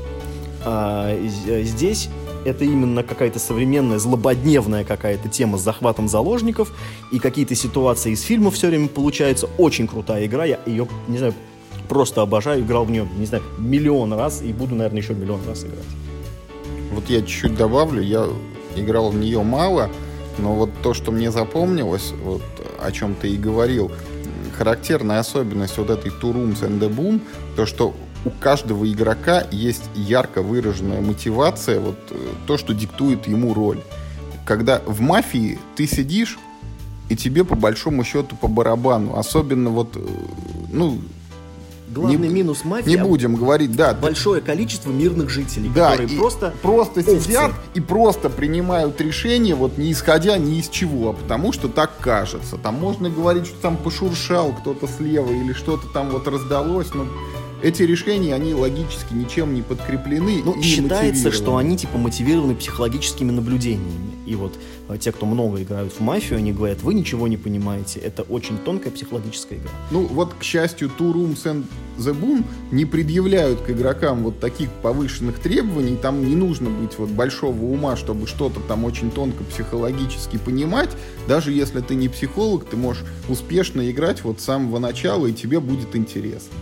А 0.64 1.16
здесь 1.64 2.10
это 2.46 2.66
именно 2.66 3.04
какая-то 3.04 3.40
современная, 3.40 4.00
злободневная 4.00 4.84
какая-то 4.84 5.30
тема 5.30 5.58
с 5.58 5.62
захватом 5.62 6.08
заложников, 6.08 6.72
и 7.12 7.20
какие-то 7.20 7.56
ситуации 7.56 8.12
из 8.12 8.22
фильмов 8.22 8.56
все 8.56 8.68
время 8.68 8.88
получается. 8.88 9.50
Очень 9.58 9.88
крутая 9.88 10.26
игра, 10.26 10.46
я 10.46 10.60
ее, 10.66 10.88
не 11.08 11.18
знаю, 11.18 11.34
просто 11.92 12.22
обожаю, 12.22 12.62
играл 12.62 12.86
в 12.86 12.90
нее, 12.90 13.06
не 13.18 13.26
знаю, 13.26 13.44
миллион 13.58 14.14
раз 14.14 14.42
и 14.42 14.54
буду, 14.54 14.76
наверное, 14.76 15.02
еще 15.02 15.14
миллион 15.14 15.42
раз 15.46 15.66
играть. 15.66 15.84
Вот 16.94 17.10
я 17.10 17.20
чуть-чуть 17.20 17.58
добавлю, 17.58 18.02
я 18.02 18.28
играл 18.78 19.10
в 19.10 19.16
нее 19.16 19.44
мало, 19.44 19.90
но 20.38 20.54
вот 20.54 20.70
то, 20.82 20.94
что 20.94 21.12
мне 21.12 21.32
запомнилось, 21.32 22.14
вот 22.24 22.44
о 22.82 22.92
чем 22.94 23.14
ты 23.14 23.32
и 23.32 23.36
говорил, 23.36 23.92
характерная 24.58 25.20
особенность 25.20 25.78
вот 25.78 25.90
этой 25.90 26.12
Two 26.12 26.34
Rooms 26.34 26.62
and 26.62 26.80
the 26.80 26.90
Boom, 26.90 27.20
то, 27.58 27.66
что 27.66 27.94
у 28.24 28.30
каждого 28.30 28.90
игрока 28.90 29.44
есть 29.52 29.84
ярко 29.94 30.42
выраженная 30.42 31.02
мотивация, 31.02 31.82
вот 31.82 31.98
э, 32.12 32.16
то, 32.48 32.58
что 32.58 32.74
диктует 32.74 33.28
ему 33.28 33.54
роль. 33.54 33.82
Когда 34.46 34.82
в 34.86 35.02
мафии 35.02 35.60
ты 35.76 35.88
сидишь, 35.88 36.40
и 37.10 37.18
тебе 37.18 37.44
по 37.44 37.56
большому 37.56 38.06
счету 38.06 38.38
по 38.38 38.48
барабану. 38.48 39.18
Особенно 39.18 39.70
вот, 39.72 39.98
э, 39.98 40.00
ну, 40.72 40.98
Главный 41.94 42.30
не, 42.30 42.34
минус 42.34 42.64
мафии. 42.64 42.90
Не 42.90 42.98
будем 42.98 43.36
говорить, 43.36 43.76
да. 43.76 43.94
Большое 43.94 44.42
количество 44.42 44.90
мирных 44.92 45.30
жителей, 45.30 45.70
да, 45.76 45.92
которые 45.92 46.18
просто 46.18 46.54
просто 46.62 47.00
овцы. 47.02 47.20
сидят 47.20 47.52
и 47.74 47.82
просто 47.82 48.30
принимают 48.30 49.00
решения, 49.02 49.56
вот 49.56 49.78
не 49.78 49.92
исходя 49.92 50.38
ни 50.38 50.60
из 50.60 50.70
чего, 50.70 51.10
а 51.10 51.14
потому 51.14 51.52
что 51.52 51.68
так 51.68 51.92
кажется. 52.00 52.58
Там 52.58 52.76
можно 52.76 53.10
говорить, 53.10 53.48
что 53.48 53.58
там 53.62 53.76
пошуршал 53.76 54.54
кто-то 54.54 54.88
слева 54.88 55.32
или 55.32 55.52
что-то 55.52 55.88
там 55.88 56.12
вот 56.12 56.28
раздалось, 56.28 56.94
но 56.94 57.08
эти 57.64 57.84
решения, 57.84 58.34
они 58.34 58.54
логически 58.54 59.14
ничем 59.14 59.54
не 59.54 59.62
подкреплены. 59.62 60.42
Ну, 60.44 60.62
считается, 60.62 61.32
что 61.32 61.58
они 61.58 61.78
типа 61.78 61.98
мотивированы 61.98 62.56
психологическими 62.56 63.32
наблюдениями. 63.32 64.12
И 64.26 64.36
вот 64.36 64.54
э, 64.88 64.98
те, 64.98 65.12
кто 65.12 65.26
много 65.26 65.62
играют 65.62 65.94
в 65.94 66.00
мафию, 66.00 66.40
они 66.40 66.54
говорят, 66.54 66.82
вы 66.84 66.94
ничего 66.94 67.28
не 67.28 67.38
понимаете. 67.38 68.00
Это 68.00 68.24
очень 68.24 68.58
тонкая 68.58 68.92
психологическая 68.92 69.60
игра. 69.60 69.72
Ну, 69.92 70.06
вот, 70.06 70.34
к 70.34 70.44
счастью, 70.44 70.92
Two 70.98 71.14
Rooms 71.14 71.44
and 71.44 71.66
the 71.98 72.18
Boom 72.18 72.44
не 72.72 72.86
предъявляют 72.86 73.62
к 73.62 73.70
игрокам 73.70 74.24
вот 74.24 74.40
таких 74.40 74.70
повышенных 74.82 75.40
требований. 75.40 75.98
Там 75.98 76.26
не 76.26 76.36
нужно 76.36 76.70
быть 76.70 76.98
вот 76.98 77.10
большого 77.10 77.64
ума, 77.64 77.96
чтобы 77.96 78.28
что-то 78.28 78.60
там 78.62 78.86
очень 78.86 79.12
тонко 79.12 79.44
психологически 79.44 80.38
понимать. 80.38 80.90
Даже 81.28 81.52
если 81.52 81.82
ты 81.82 81.96
не 81.96 82.08
психолог, 82.08 82.66
ты 82.66 82.78
можешь 82.78 83.04
успешно 83.28 83.90
играть 83.90 84.24
вот 84.24 84.40
с 84.40 84.44
самого 84.44 84.80
начала, 84.80 85.28
и 85.28 85.34
тебе 85.34 85.60
будет 85.60 85.96
интересно. 85.96 86.54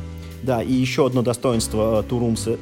Да, 0.43 0.61
и 0.61 0.71
еще 0.71 1.05
одно 1.05 1.21
достоинство 1.21 2.03
Two 2.07 2.19
Rooms 2.19 2.59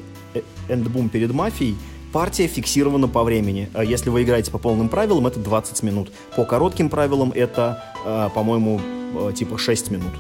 and 0.70 0.92
Boom 0.92 1.10
перед 1.10 1.32
мафией– 1.32 1.76
Партия 2.14 2.48
фиксирована 2.48 3.08
по 3.08 3.24
времени. 3.24 3.70
А 3.74 3.84
если 3.84 4.10
вы 4.10 4.24
играете 4.24 4.50
по 4.50 4.58
полным 4.58 4.88
правилам, 4.88 5.28
это 5.28 5.40
20 5.40 5.84
минут. 5.84 6.12
По 6.36 6.46
коротким 6.46 6.90
правилам 6.90 7.32
это, 7.36 7.84
по-моему, 8.34 8.82
типа 9.36 9.58
6 9.58 9.92
минут. 9.92 10.12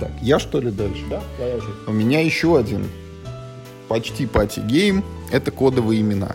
Так, 0.00 0.10
я 0.20 0.38
что 0.38 0.60
ли 0.60 0.70
дальше? 0.70 1.04
Да, 1.08 1.22
твоя 1.36 1.60
же. 1.60 1.68
У 1.86 1.92
меня 1.92 2.20
еще 2.20 2.58
один 2.58 2.88
почти 3.88 4.26
party 4.26 4.65
game. 4.65 5.04
Это 5.30 5.50
кодовые 5.52 6.00
имена. 6.00 6.34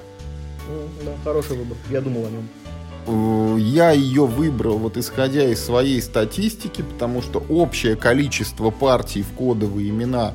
да, 1.05 1.11
хороший 1.23 1.57
выбор. 1.57 1.77
Я 1.89 1.99
думал 1.99 2.25
о 2.25 2.29
нем 2.29 2.47
э, 2.58 2.58
я 3.57 3.91
ее 3.91 4.25
выбрал 4.25 4.77
вот 4.77 4.97
исходя 4.97 5.45
из 5.45 5.63
своей 5.63 6.01
статистики, 6.01 6.81
потому 6.81 7.21
что 7.21 7.43
общее 7.49 7.95
количество 7.95 8.69
партий 8.69 9.23
в 9.23 9.31
кодовые 9.37 9.89
имена 9.89 10.33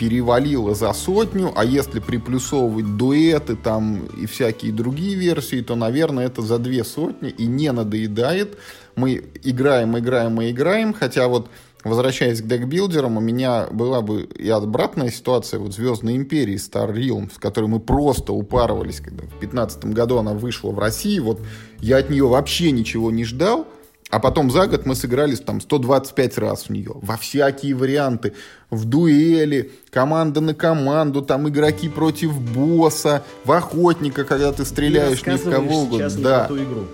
перевалило 0.00 0.74
за 0.74 0.94
сотню, 0.94 1.52
а 1.54 1.64
если 1.64 2.00
приплюсовывать 2.00 2.96
дуэты 2.96 3.54
там 3.54 4.06
и 4.18 4.24
всякие 4.24 4.72
другие 4.72 5.14
версии, 5.14 5.60
то, 5.60 5.76
наверное, 5.76 6.24
это 6.24 6.40
за 6.40 6.58
две 6.58 6.84
сотни 6.84 7.28
и 7.28 7.44
не 7.44 7.70
надоедает. 7.70 8.56
Мы 8.96 9.22
играем, 9.44 9.98
играем 9.98 10.40
и 10.40 10.50
играем, 10.50 10.94
хотя 10.94 11.28
вот 11.28 11.50
Возвращаясь 11.84 12.42
к 12.42 12.46
декбилдерам, 12.46 13.16
у 13.16 13.20
меня 13.20 13.66
была 13.70 14.02
бы 14.02 14.22
и 14.22 14.48
обратная 14.50 15.10
ситуация, 15.10 15.60
вот 15.60 15.72
«Звездной 15.72 16.16
империи» 16.16 16.56
Star 16.56 16.92
Realm, 16.92 17.32
с 17.32 17.38
которой 17.38 17.66
мы 17.66 17.80
просто 17.80 18.32
упарывались, 18.32 19.00
когда 19.00 19.24
в 19.24 19.30
2015 19.38 19.86
году 19.86 20.18
она 20.18 20.34
вышла 20.34 20.72
в 20.72 20.78
России, 20.78 21.18
вот 21.18 21.40
я 21.78 21.96
от 21.96 22.10
нее 22.10 22.26
вообще 22.26 22.70
ничего 22.70 23.10
не 23.10 23.24
ждал, 23.24 23.66
а 24.10 24.18
потом 24.18 24.50
за 24.50 24.66
год 24.66 24.86
мы 24.86 24.94
сыграли 24.94 25.36
там 25.36 25.60
125 25.60 26.38
раз 26.38 26.64
в 26.64 26.70
нее. 26.70 26.92
Во 26.96 27.16
всякие 27.16 27.74
варианты. 27.74 28.34
В 28.68 28.84
дуэли, 28.84 29.72
команда 29.90 30.40
на 30.40 30.52
команду, 30.52 31.22
там 31.22 31.48
игроки 31.48 31.88
против 31.88 32.38
босса, 32.38 33.22
в 33.44 33.52
охотника, 33.52 34.24
когда 34.24 34.52
ты 34.52 34.64
стреляешь 34.64 35.24
ни 35.24 35.36
в 35.36 35.48
кого 35.48 35.82
угодно. 35.82 36.10
Да. 36.10 36.46
игру. 36.50 36.86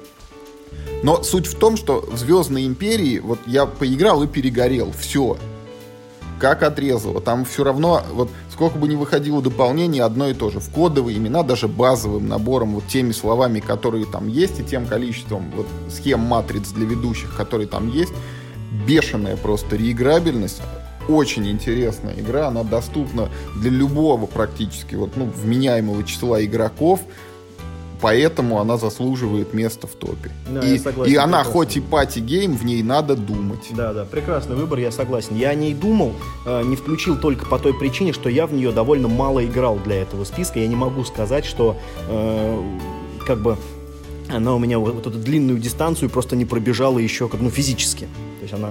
Но 1.02 1.22
суть 1.22 1.46
в 1.46 1.58
том, 1.58 1.76
что 1.76 2.00
в 2.00 2.16
Звездной 2.16 2.66
империи 2.66 3.18
вот 3.18 3.38
я 3.46 3.66
поиграл 3.66 4.22
и 4.22 4.26
перегорел. 4.26 4.92
Все 4.98 5.36
как 6.38 6.62
отрезало. 6.62 7.20
Там 7.20 7.44
все 7.44 7.64
равно, 7.64 8.02
вот 8.12 8.30
сколько 8.52 8.78
бы 8.78 8.88
ни 8.88 8.94
выходило 8.94 9.42
дополнений, 9.42 10.00
одно 10.00 10.28
и 10.28 10.34
то 10.34 10.50
же. 10.50 10.60
В 10.60 10.70
кодовые 10.70 11.18
имена, 11.18 11.42
даже 11.42 11.68
базовым 11.68 12.28
набором, 12.28 12.74
вот 12.74 12.86
теми 12.86 13.12
словами, 13.12 13.60
которые 13.60 14.06
там 14.06 14.28
есть, 14.28 14.60
и 14.60 14.64
тем 14.64 14.86
количеством 14.86 15.50
вот 15.56 15.66
схем 15.90 16.20
матриц 16.20 16.70
для 16.70 16.86
ведущих, 16.86 17.36
которые 17.36 17.68
там 17.68 17.90
есть, 17.90 18.12
бешеная 18.86 19.36
просто 19.36 19.76
реиграбельность. 19.76 20.60
Очень 21.08 21.48
интересная 21.48 22.14
игра, 22.18 22.48
она 22.48 22.64
доступна 22.64 23.28
для 23.54 23.70
любого 23.70 24.26
практически 24.26 24.96
вот, 24.96 25.16
ну, 25.16 25.26
вменяемого 25.26 26.02
числа 26.02 26.44
игроков 26.44 27.00
поэтому 28.00 28.60
она 28.60 28.76
заслуживает 28.76 29.54
места 29.54 29.86
в 29.86 29.94
топе. 29.94 30.30
Да, 30.48 30.60
и, 30.60 30.78
согласен, 30.78 31.12
и 31.12 31.16
она 31.16 31.44
хоть 31.44 31.76
и 31.76 31.80
party 31.80 32.18
game, 32.18 32.56
в 32.56 32.64
ней 32.64 32.82
надо 32.82 33.16
думать. 33.16 33.66
Да, 33.70 33.92
да, 33.92 34.04
прекрасный 34.04 34.56
выбор, 34.56 34.78
я 34.78 34.90
согласен. 34.90 35.36
Я 35.36 35.50
о 35.50 35.54
ней 35.54 35.74
думал, 35.74 36.12
э, 36.44 36.62
не 36.64 36.76
включил 36.76 37.16
только 37.16 37.46
по 37.46 37.58
той 37.58 37.74
причине, 37.74 38.12
что 38.12 38.28
я 38.28 38.46
в 38.46 38.52
нее 38.52 38.72
довольно 38.72 39.08
мало 39.08 39.44
играл 39.44 39.78
для 39.78 40.02
этого 40.02 40.24
списка. 40.24 40.58
Я 40.58 40.66
не 40.66 40.76
могу 40.76 41.04
сказать, 41.04 41.44
что 41.44 41.76
э, 42.08 42.78
как 43.26 43.40
бы 43.40 43.56
она 44.28 44.54
у 44.54 44.58
меня 44.58 44.78
вот, 44.78 44.94
вот 44.94 45.06
эту 45.06 45.18
длинную 45.18 45.58
дистанцию 45.58 46.10
просто 46.10 46.36
не 46.36 46.44
пробежала 46.44 46.98
еще 46.98 47.28
как 47.28 47.40
ну 47.40 47.50
физически. 47.50 48.08
То 48.38 48.42
есть 48.42 48.54
она 48.54 48.70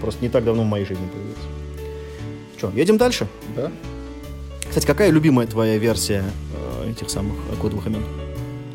просто 0.00 0.22
не 0.22 0.28
так 0.28 0.44
давно 0.44 0.62
в 0.62 0.66
моей 0.66 0.84
жизни 0.84 1.06
появилась. 1.06 1.38
Что, 2.56 2.70
едем 2.74 2.96
дальше? 2.96 3.26
Да. 3.56 3.70
Кстати, 4.68 4.86
какая 4.86 5.10
любимая 5.10 5.46
твоя 5.46 5.76
версия 5.76 6.24
э, 6.54 6.90
этих 6.90 7.10
самых 7.10 7.36
кодовых 7.60 7.86
имен? 7.86 8.02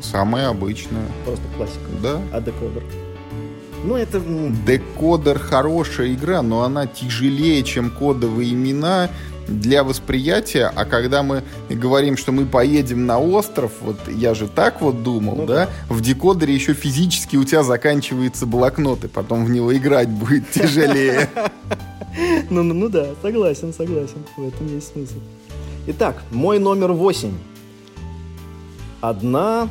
Самая 0.00 0.48
обычная. 0.48 1.06
Просто 1.24 1.44
классика. 1.56 1.90
Да. 2.02 2.20
А 2.32 2.40
декодер? 2.40 2.84
Ну, 3.84 3.96
это... 3.96 4.20
Декодер 4.66 5.38
хорошая 5.38 6.12
игра, 6.14 6.42
но 6.42 6.62
она 6.62 6.86
тяжелее, 6.86 7.62
чем 7.62 7.90
кодовые 7.90 8.52
имена 8.52 9.10
для 9.48 9.82
восприятия, 9.82 10.70
а 10.74 10.84
когда 10.84 11.22
мы 11.22 11.42
говорим, 11.70 12.16
что 12.16 12.32
мы 12.32 12.44
поедем 12.44 13.06
на 13.06 13.18
остров, 13.18 13.72
вот 13.80 13.96
я 14.08 14.34
же 14.34 14.46
так 14.46 14.80
вот 14.82 15.02
думал, 15.02 15.36
ну, 15.36 15.46
да, 15.46 15.70
в 15.88 16.00
декодере 16.00 16.54
еще 16.54 16.74
физически 16.74 17.36
у 17.36 17.44
тебя 17.44 17.62
заканчивается 17.62 18.46
блокнот, 18.46 19.04
и 19.04 19.08
потом 19.08 19.44
в 19.44 19.50
него 19.50 19.74
играть 19.74 20.08
будет 20.08 20.50
тяжелее. 20.52 21.28
Ну, 22.50 22.64
ну, 22.64 22.74
ну 22.74 22.88
да, 22.88 23.10
согласен, 23.22 23.72
согласен, 23.72 24.24
в 24.36 24.42
этом 24.42 24.66
есть 24.66 24.92
смысл. 24.92 25.18
Итак, 25.86 26.20
мой 26.32 26.58
номер 26.58 26.90
восемь. 26.92 27.34
Одна 29.00 29.68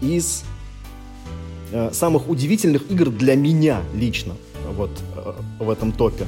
из 0.00 0.44
э, 1.72 1.90
самых 1.92 2.28
удивительных 2.28 2.90
игр 2.90 3.10
для 3.10 3.36
меня 3.36 3.82
лично 3.94 4.34
вот 4.72 4.90
э, 5.16 5.32
в 5.62 5.70
этом 5.70 5.92
топе. 5.92 6.26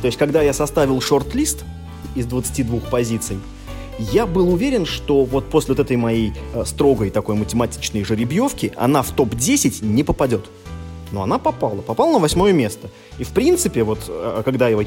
То 0.00 0.06
есть, 0.06 0.18
когда 0.18 0.42
я 0.42 0.52
составил 0.52 1.00
шорт-лист 1.00 1.64
из 2.14 2.26
22 2.26 2.80
позиций, 2.90 3.38
я 3.98 4.26
был 4.26 4.52
уверен, 4.52 4.86
что 4.86 5.24
вот 5.24 5.48
после 5.50 5.74
вот 5.74 5.80
этой 5.80 5.96
моей 5.96 6.32
э, 6.54 6.64
строгой 6.64 7.10
такой 7.10 7.36
математичной 7.36 8.04
жеребьевки 8.04 8.72
она 8.76 9.02
в 9.02 9.10
топ-10 9.12 9.84
не 9.84 10.02
попадет. 10.02 10.46
Но 11.12 11.22
она 11.22 11.38
попала, 11.38 11.82
попала 11.82 12.12
на 12.12 12.18
восьмое 12.18 12.54
место. 12.54 12.88
И 13.18 13.24
в 13.24 13.28
принципе, 13.30 13.82
вот 13.82 14.10
когда 14.46 14.70
я, 14.70 14.78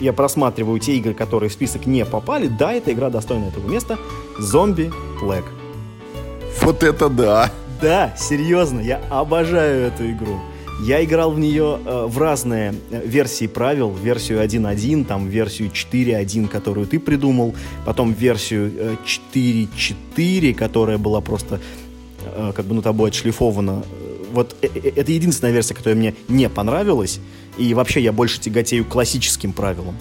я 0.00 0.12
просматриваю 0.14 0.80
те 0.80 0.96
игры, 0.96 1.12
которые 1.12 1.50
в 1.50 1.52
список 1.52 1.84
не 1.84 2.06
попали, 2.06 2.46
да, 2.46 2.72
эта 2.72 2.90
игра 2.90 3.10
достойна 3.10 3.48
этого 3.48 3.68
места. 3.68 3.98
Зомби 4.38 4.90
Плэг. 5.20 5.44
Вот 6.60 6.82
это 6.82 7.08
да! 7.08 7.50
Да, 7.80 8.14
серьезно, 8.16 8.80
я 8.80 9.00
обожаю 9.10 9.86
эту 9.86 10.08
игру. 10.10 10.38
Я 10.84 11.04
играл 11.04 11.32
в 11.32 11.38
нее 11.38 11.78
э, 11.84 12.06
в 12.06 12.18
разные 12.18 12.74
э, 12.90 13.02
версии 13.04 13.46
правил, 13.46 13.92
версию 13.92 14.42
1.1, 14.42 15.04
там 15.04 15.28
версию 15.28 15.70
4.1, 15.70 16.48
которую 16.48 16.86
ты 16.86 16.98
придумал, 16.98 17.54
потом 17.84 18.12
версию 18.12 18.72
э, 18.76 18.96
4.4, 19.34 20.54
которая 20.54 20.98
была 20.98 21.20
просто 21.20 21.60
э, 22.24 22.52
как 22.54 22.66
бы 22.66 22.74
на 22.74 22.82
тобой 22.82 23.10
отшлифована. 23.10 23.84
Вот 24.32 24.56
э, 24.62 24.68
э, 24.74 24.92
это 24.96 25.12
единственная 25.12 25.52
версия, 25.52 25.74
которая 25.74 25.96
мне 25.96 26.14
не 26.28 26.48
понравилась, 26.48 27.20
и 27.58 27.74
вообще 27.74 28.00
я 28.00 28.12
больше 28.12 28.40
тяготею 28.40 28.84
классическим 28.84 29.52
правилам. 29.52 29.96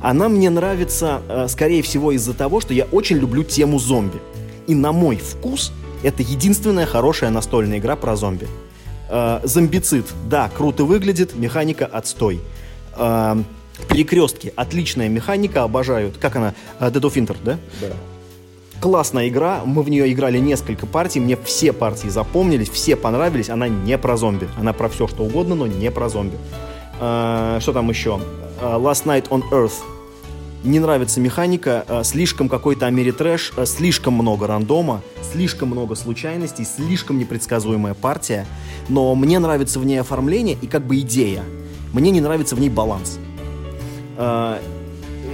Она 0.00 0.28
мне 0.28 0.48
нравится, 0.48 1.22
э, 1.28 1.48
скорее 1.48 1.82
всего, 1.82 2.12
из-за 2.12 2.34
того, 2.34 2.60
что 2.60 2.72
я 2.72 2.84
очень 2.84 3.16
люблю 3.16 3.44
тему 3.44 3.78
зомби. 3.78 4.20
И 4.66 4.74
на 4.74 4.92
мой 4.92 5.16
вкус 5.16 5.72
это 6.04 6.22
единственная 6.22 6.86
хорошая 6.86 7.30
настольная 7.30 7.78
игра 7.78 7.96
про 7.96 8.16
зомби. 8.16 8.46
Э, 9.08 9.40
зомбицид, 9.42 10.06
да, 10.28 10.50
круто 10.54 10.84
выглядит, 10.84 11.34
механика 11.34 11.86
отстой. 11.86 12.40
Э, 12.96 13.36
перекрестки, 13.88 14.52
отличная 14.56 15.08
механика, 15.08 15.62
обожаю. 15.62 16.12
Как 16.20 16.36
она? 16.36 16.54
Э, 16.78 16.90
Dead 16.90 17.00
of 17.00 17.14
Winter, 17.14 17.36
да? 17.44 17.58
Да. 17.80 17.88
Классная 18.80 19.28
игра, 19.28 19.62
мы 19.64 19.82
в 19.82 19.88
нее 19.88 20.12
играли 20.12 20.38
несколько 20.38 20.86
партий, 20.86 21.20
мне 21.20 21.38
все 21.42 21.72
партии 21.72 22.08
запомнились, 22.08 22.68
все 22.68 22.96
понравились, 22.96 23.48
она 23.48 23.68
не 23.68 23.96
про 23.96 24.16
зомби, 24.16 24.48
она 24.58 24.72
про 24.72 24.88
все 24.88 25.06
что 25.08 25.22
угодно, 25.22 25.54
но 25.54 25.66
не 25.66 25.90
про 25.90 26.08
зомби. 26.08 26.36
Э, 27.00 27.58
что 27.60 27.72
там 27.72 27.88
еще? 27.88 28.20
Э, 28.60 28.76
Last 28.76 29.04
Night 29.06 29.28
on 29.28 29.42
Earth, 29.50 29.72
не 30.64 30.80
нравится 30.80 31.20
механика, 31.20 31.84
э, 31.86 32.02
слишком 32.04 32.48
какой-то 32.48 32.86
америтрэш, 32.86 33.52
э, 33.56 33.66
слишком 33.66 34.14
много 34.14 34.46
рандома, 34.46 35.02
слишком 35.32 35.68
много 35.68 35.94
случайностей, 35.94 36.64
слишком 36.64 37.18
непредсказуемая 37.18 37.94
партия, 37.94 38.46
но 38.88 39.14
мне 39.14 39.38
нравится 39.38 39.78
в 39.78 39.84
ней 39.84 40.00
оформление 40.00 40.56
и 40.60 40.66
как 40.66 40.86
бы 40.86 40.98
идея. 41.00 41.44
Мне 41.92 42.10
не 42.10 42.20
нравится 42.20 42.56
в 42.56 42.60
ней 42.60 42.70
баланс. 42.70 43.18
Э, 44.16 44.58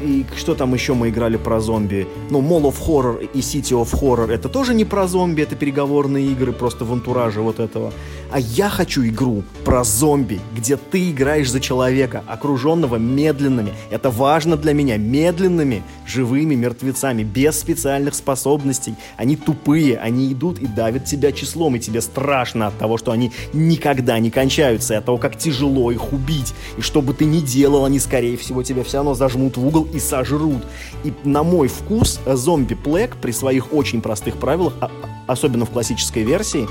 и 0.03 0.25
что 0.37 0.55
там 0.55 0.75
еще 0.75 0.95
мы 0.95 1.11
играли 1.11 1.37
про 1.37 1.61
зомби? 1.61 2.09
Ну, 2.31 2.41
Mall 2.41 2.63
of 2.63 2.77
Horror 2.87 3.29
и 3.33 3.39
City 3.39 3.81
of 3.81 3.93
Horror 3.93 4.33
это 4.33 4.49
тоже 4.49 4.75
не 4.75 4.85
про 4.85 5.07
зомби, 5.07 5.43
это 5.43 5.57
переговорные 5.57 6.27
игры 6.27 6.53
просто 6.53 6.85
в 6.85 6.93
антураже 6.93 7.41
вот 7.41 7.61
этого. 7.61 7.93
А 8.33 8.39
я 8.39 8.69
хочу 8.69 9.05
игру 9.07 9.43
про 9.65 9.83
зомби, 9.83 10.41
где 10.57 10.77
ты 10.77 11.11
играешь 11.11 11.51
за 11.51 11.59
человека, 11.59 12.23
окруженного 12.29 12.95
медленными, 12.95 13.73
это 13.91 14.11
важно 14.11 14.57
для 14.57 14.73
меня, 14.73 14.99
медленными, 14.99 15.83
живыми 16.07 16.55
мертвецами, 16.55 17.25
без 17.25 17.59
специальных 17.59 18.15
способностей. 18.15 18.95
Они 19.17 19.35
тупые, 19.35 19.99
они 19.99 20.33
идут 20.33 20.61
и 20.61 20.67
давят 20.69 21.07
тебя 21.07 21.33
числом, 21.33 21.75
и 21.75 21.81
тебе 21.81 22.01
страшно 22.01 22.69
от 22.69 22.79
того, 22.79 22.99
что 22.99 23.11
они 23.11 23.33
никогда 23.53 24.17
не 24.21 24.31
кончаются, 24.31 24.95
и 24.95 24.97
от 24.99 25.07
того, 25.07 25.19
как 25.19 25.37
тяжело 25.37 25.91
их 25.91 26.13
убить. 26.13 26.55
И 26.79 26.83
что 26.83 27.03
бы 27.03 27.15
ты 27.15 27.25
ни 27.25 27.41
делал, 27.41 27.85
они, 27.85 27.99
скорее 27.99 28.37
всего, 28.37 28.63
тебя 28.63 28.85
все 28.85 28.99
равно 28.99 29.15
зажмут 29.15 29.57
в 29.57 29.67
угол 29.67 29.89
и 29.93 29.99
сожрут. 29.99 30.63
И 31.03 31.13
на 31.25 31.43
мой 31.43 31.67
вкус, 31.67 32.21
зомби 32.27 32.75
Плэг 32.75 33.17
при 33.17 33.33
своих 33.33 33.73
очень 33.73 34.01
простых 34.01 34.37
правилах, 34.37 34.75
а, 34.81 34.91
особенно 35.27 35.67
в 35.67 35.71
классической 35.71 36.23
версии, 36.23 36.69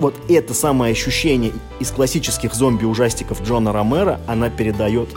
вот 0.00 0.14
это 0.28 0.54
самое 0.54 0.92
ощущение 0.92 1.52
из 1.78 1.90
классических 1.90 2.54
зомби-ужастиков 2.54 3.42
Джона 3.42 3.72
Ромера, 3.72 4.20
она 4.26 4.48
передает 4.48 5.10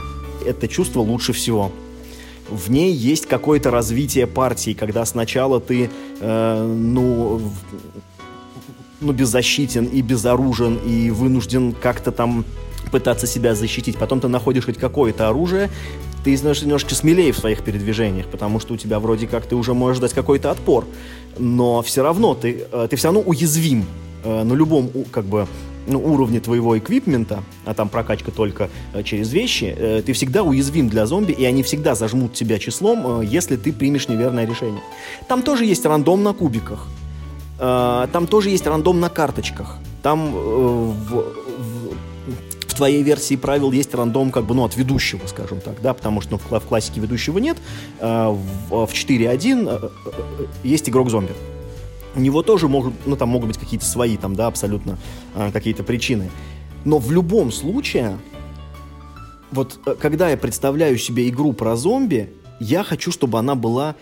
это 0.46 0.68
чувство 0.68 1.00
лучше 1.00 1.32
всего. 1.34 1.72
В 2.50 2.70
ней 2.70 2.94
есть 2.94 3.26
какое-то 3.26 3.72
развитие 3.72 4.28
партии, 4.28 4.74
когда 4.74 5.06
сначала 5.06 5.62
ты, 5.62 5.90
э, 6.20 6.76
ну, 6.78 7.42
ну, 9.00 9.12
беззащитен 9.14 9.86
и 9.86 10.02
безоружен, 10.02 10.78
и 10.86 11.10
вынужден 11.10 11.74
как-то 11.74 12.12
там 12.12 12.44
пытаться 12.92 13.26
себя 13.26 13.56
защитить. 13.56 13.98
Потом 13.98 14.20
ты 14.20 14.28
находишь 14.28 14.66
хоть 14.66 14.78
какое-то 14.78 15.30
оружие, 15.30 15.70
ты 16.26 16.36
становишься 16.36 16.66
немножко 16.66 16.94
смелее 16.94 17.32
в 17.32 17.38
своих 17.38 17.64
передвижениях, 17.64 18.28
потому 18.28 18.60
что 18.60 18.74
у 18.74 18.78
тебя 18.78 19.00
вроде 19.00 19.28
как 19.28 19.46
ты 19.46 19.56
уже 19.56 19.74
можешь 19.74 20.00
дать 20.02 20.14
какой-то 20.14 20.52
отпор. 20.52 20.86
Но 21.38 21.82
все 21.82 22.04
равно 22.04 22.36
ты, 22.36 22.66
э, 22.70 22.88
ты 22.90 22.98
все 22.98 23.08
равно 23.08 23.22
уязвим 23.22 23.86
э, 24.24 24.44
на 24.44 24.54
любом 24.54 24.90
как 25.12 25.26
бы 25.26 25.48
ну, 25.88 26.00
уровне 26.00 26.40
твоего 26.40 26.78
эквипмента, 26.78 27.44
а 27.66 27.74
там 27.74 27.90
прокачка 27.90 28.32
только 28.32 28.70
э, 28.94 29.04
через 29.04 29.32
вещи, 29.34 29.74
э, 29.78 30.02
ты 30.06 30.14
всегда 30.14 30.44
уязвим 30.44 30.90
для 30.90 31.06
зомби, 31.06 31.32
и 31.32 31.46
они 31.46 31.64
всегда 31.64 31.96
зажмут 31.96 32.34
тебя 32.34 32.60
числом, 32.60 33.22
э, 33.22 33.26
если 33.26 33.56
ты 33.58 33.74
примешь 33.74 34.08
неверное 34.08 34.46
решение. 34.46 34.82
Там 35.28 35.42
тоже 35.42 35.66
есть 35.66 35.86
рандом 35.86 36.24
на 36.24 36.34
кубиках, 36.34 36.88
э, 37.60 38.08
там 38.12 38.28
тоже 38.28 38.50
есть 38.50 38.68
рандом 38.68 39.00
на 39.00 39.10
карточках, 39.10 39.78
там 40.02 40.34
э, 40.34 40.38
в, 40.38 41.10
в, 41.10 41.94
в 42.68 42.74
твоей 42.76 43.04
версии 43.04 43.36
правил 43.36 43.72
есть 43.72 43.94
рандом 43.94 44.32
как 44.32 44.46
бы, 44.46 44.56
ну, 44.56 44.64
от 44.64 44.76
ведущего, 44.76 45.22
скажем 45.28 45.60
так, 45.60 45.82
да, 45.82 45.94
потому 45.94 46.22
что 46.22 46.34
ну, 46.34 46.38
в, 46.38 46.60
в 46.60 46.66
классике 46.66 47.02
ведущего 47.02 47.38
нет, 47.40 47.58
э, 48.00 48.28
в, 48.70 48.86
в 48.86 48.94
4.1 48.94 49.68
э, 49.70 49.90
э, 50.06 50.46
есть 50.64 50.90
игрок 50.90 51.10
зомби 51.10 51.34
у 52.16 52.20
него 52.20 52.43
тоже 52.43 52.68
могут, 52.68 52.93
ну, 53.05 53.16
там 53.16 53.30
могут 53.30 53.49
быть 53.49 53.57
какие-то 53.57 53.86
свои, 53.86 54.18
там, 54.18 54.36
да, 54.36 54.47
абсолютно 54.47 54.97
э, 55.36 55.51
какие-то 55.51 55.84
причины. 55.84 56.30
Но 56.86 56.99
в 56.99 57.11
любом 57.11 57.51
случае, 57.51 58.18
вот 59.51 59.80
э, 59.86 59.95
когда 59.99 60.30
я 60.30 60.38
представляю 60.38 60.97
себе 60.97 61.28
игру 61.30 61.53
про 61.53 61.76
зомби, 61.76 62.32
я 62.59 62.84
хочу, 62.84 63.11
чтобы 63.11 63.39
она 63.39 63.55
была 63.55 63.95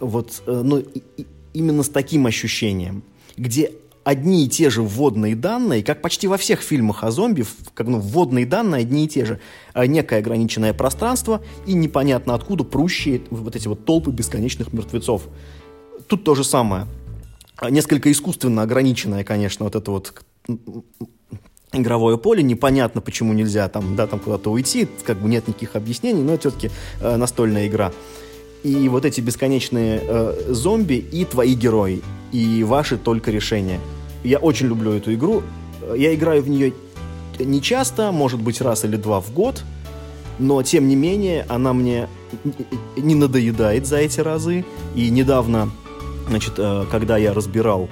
вот, 0.00 0.42
э, 0.46 0.62
ну, 0.64 0.78
и, 0.78 1.02
и, 1.16 1.26
именно 1.52 1.82
с 1.82 1.88
таким 1.88 2.26
ощущением, 2.26 3.02
где 3.36 3.72
одни 4.04 4.46
и 4.46 4.48
те 4.48 4.70
же 4.70 4.82
вводные 4.82 5.36
данные, 5.36 5.82
как 5.82 6.00
почти 6.00 6.28
во 6.28 6.38
всех 6.38 6.60
фильмах 6.60 7.04
о 7.04 7.10
зомби, 7.10 7.44
как, 7.74 7.88
ну, 7.88 7.98
вводные 7.98 8.46
данные 8.46 8.82
одни 8.82 9.04
и 9.04 9.08
те 9.08 9.24
же. 9.24 9.40
А 9.74 9.86
некое 9.86 10.20
ограниченное 10.20 10.72
пространство 10.72 11.42
и 11.66 11.74
непонятно 11.74 12.34
откуда 12.34 12.64
прущие 12.64 13.20
вот 13.30 13.56
эти 13.56 13.68
вот 13.68 13.84
толпы 13.84 14.10
бесконечных 14.10 14.72
мертвецов. 14.72 15.24
Тут 16.06 16.24
то 16.24 16.34
же 16.34 16.44
самое 16.44 16.86
несколько 17.68 18.10
искусственно 18.10 18.62
ограниченное, 18.62 19.24
конечно, 19.24 19.64
вот 19.64 19.74
это 19.74 19.90
вот 19.90 20.22
игровое 21.72 22.18
поле, 22.18 22.42
непонятно, 22.42 23.00
почему 23.00 23.32
нельзя 23.32 23.68
там, 23.68 23.96
да, 23.96 24.06
там 24.06 24.20
куда-то 24.20 24.50
уйти, 24.50 24.88
как 25.04 25.18
бы 25.18 25.28
нет 25.28 25.48
никаких 25.48 25.76
объяснений, 25.76 26.22
но 26.22 26.34
это 26.34 26.48
все-таки 26.48 26.70
э, 27.00 27.16
настольная 27.16 27.66
игра. 27.66 27.92
И 28.62 28.88
вот 28.88 29.04
эти 29.04 29.20
бесконечные 29.20 30.00
э, 30.02 30.44
зомби 30.48 30.94
и 30.94 31.24
твои 31.24 31.54
герои, 31.54 32.02
и 32.32 32.64
ваши 32.64 32.96
только 32.96 33.30
решения. 33.30 33.80
Я 34.24 34.38
очень 34.38 34.66
люблю 34.66 34.92
эту 34.92 35.14
игру. 35.14 35.42
Я 35.96 36.14
играю 36.14 36.42
в 36.42 36.48
нее 36.48 36.72
не 37.38 37.62
часто, 37.62 38.10
может 38.12 38.40
быть, 38.40 38.60
раз 38.60 38.84
или 38.84 38.96
два 38.96 39.20
в 39.20 39.32
год, 39.32 39.62
но, 40.38 40.62
тем 40.62 40.88
не 40.88 40.96
менее, 40.96 41.44
она 41.48 41.72
мне 41.72 42.08
не 42.96 43.14
надоедает 43.14 43.86
за 43.86 43.98
эти 43.98 44.20
разы. 44.20 44.64
И 44.94 45.10
недавно 45.10 45.70
Значит, 46.28 46.54
э, 46.58 46.84
когда 46.90 47.16
я 47.16 47.32
разбирал 47.32 47.88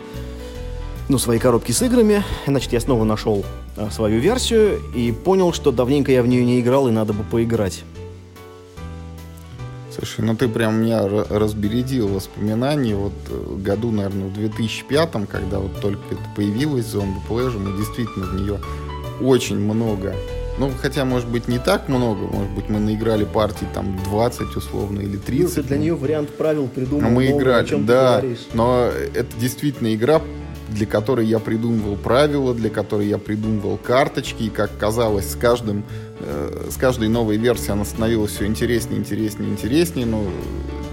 ну, 1.08 1.18
свои 1.18 1.38
коробки 1.38 1.72
с 1.72 1.82
играми. 1.82 2.22
Значит, 2.46 2.72
я 2.72 2.80
снова 2.80 3.04
нашел 3.04 3.44
а, 3.76 3.90
свою 3.90 4.20
версию 4.20 4.80
и 4.94 5.12
понял, 5.12 5.52
что 5.52 5.70
давненько 5.70 6.12
я 6.12 6.22
в 6.22 6.26
нее 6.26 6.44
не 6.44 6.60
играл 6.60 6.88
и 6.88 6.90
надо 6.90 7.12
бы 7.12 7.22
поиграть. 7.24 7.84
Слушай, 9.94 10.26
ну 10.26 10.36
ты 10.36 10.48
прям 10.48 10.82
меня 10.82 11.06
разбередил 11.06 12.08
воспоминания. 12.08 12.94
Вот 12.94 13.14
э, 13.30 13.56
году, 13.56 13.90
наверное, 13.92 14.28
в 14.28 14.34
2005, 14.34 15.28
когда 15.28 15.58
вот 15.58 15.80
только 15.80 16.02
это 16.10 16.22
появилось, 16.34 16.86
зомби 16.86 17.18
Pleasure, 17.28 17.58
мы 17.58 17.76
действительно 17.78 18.26
в 18.26 18.34
нее 18.34 18.60
очень 19.22 19.58
много 19.58 20.14
ну, 20.58 20.70
хотя, 20.80 21.04
может 21.04 21.28
быть, 21.28 21.48
не 21.48 21.58
так 21.58 21.88
много. 21.88 22.26
Может 22.26 22.52
быть, 22.52 22.68
мы 22.68 22.78
наиграли 22.78 23.24
партий 23.24 23.66
там 23.74 23.98
20 24.04 24.56
условно 24.56 25.00
или 25.00 25.16
30. 25.16 25.56
Ну, 25.56 25.62
для 25.64 25.78
нее 25.78 25.94
вариант 25.94 26.30
правил 26.30 26.68
придумал. 26.68 27.02
Но 27.02 27.10
мы 27.10 27.30
играли, 27.30 27.64
о 27.64 27.66
чем 27.66 27.84
да. 27.84 28.22
Но 28.54 28.90
это 29.14 29.28
действительно 29.38 29.94
игра, 29.94 30.22
для 30.68 30.86
которой 30.86 31.26
я 31.26 31.38
придумывал 31.38 31.96
правила, 31.96 32.54
для 32.54 32.70
которой 32.70 33.06
я 33.06 33.18
придумывал 33.18 33.76
карточки. 33.76 34.44
И, 34.44 34.50
как 34.50 34.76
казалось, 34.78 35.30
с 35.30 35.36
каждым 35.36 35.84
э, 36.20 36.68
с 36.70 36.76
каждой 36.76 37.08
новой 37.08 37.36
версией 37.36 37.72
она 37.72 37.84
становилась 37.84 38.32
все 38.32 38.46
интереснее, 38.46 38.98
интереснее, 38.98 39.50
интереснее. 39.50 40.06
Но, 40.06 40.24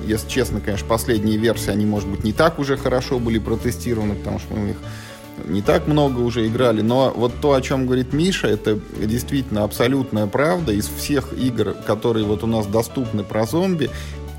если 0.06 0.28
честно, 0.28 0.60
конечно, 0.60 0.88
последние 0.88 1.38
версии, 1.38 1.70
они, 1.70 1.86
может 1.86 2.10
быть, 2.10 2.24
не 2.26 2.34
так 2.34 2.60
уже 2.60 2.76
хорошо 2.76 3.18
были 3.20 3.40
протестированы, 3.40 4.16
потому 4.16 4.40
что 4.40 4.54
мы 4.54 4.72
их 4.72 4.78
не 5.46 5.62
так 5.62 5.88
много 5.88 6.20
уже 6.20 6.48
играли, 6.48 6.82
но 6.82 7.12
вот 7.16 7.34
то, 7.42 7.54
о 7.54 7.62
чем 7.62 7.86
говорит 7.86 8.14
Миша, 8.14 8.48
это 8.48 8.80
действительно 8.98 9.64
абсолютная 9.64 10.28
правда. 10.28 10.72
Из 10.72 10.88
всех 10.88 11.34
игр, 11.34 11.76
которые 11.86 12.26
вот 12.26 12.44
у 12.44 12.48
нас 12.48 12.66
доступны 12.68 13.24
про 13.24 13.46
зомби, 13.46 13.90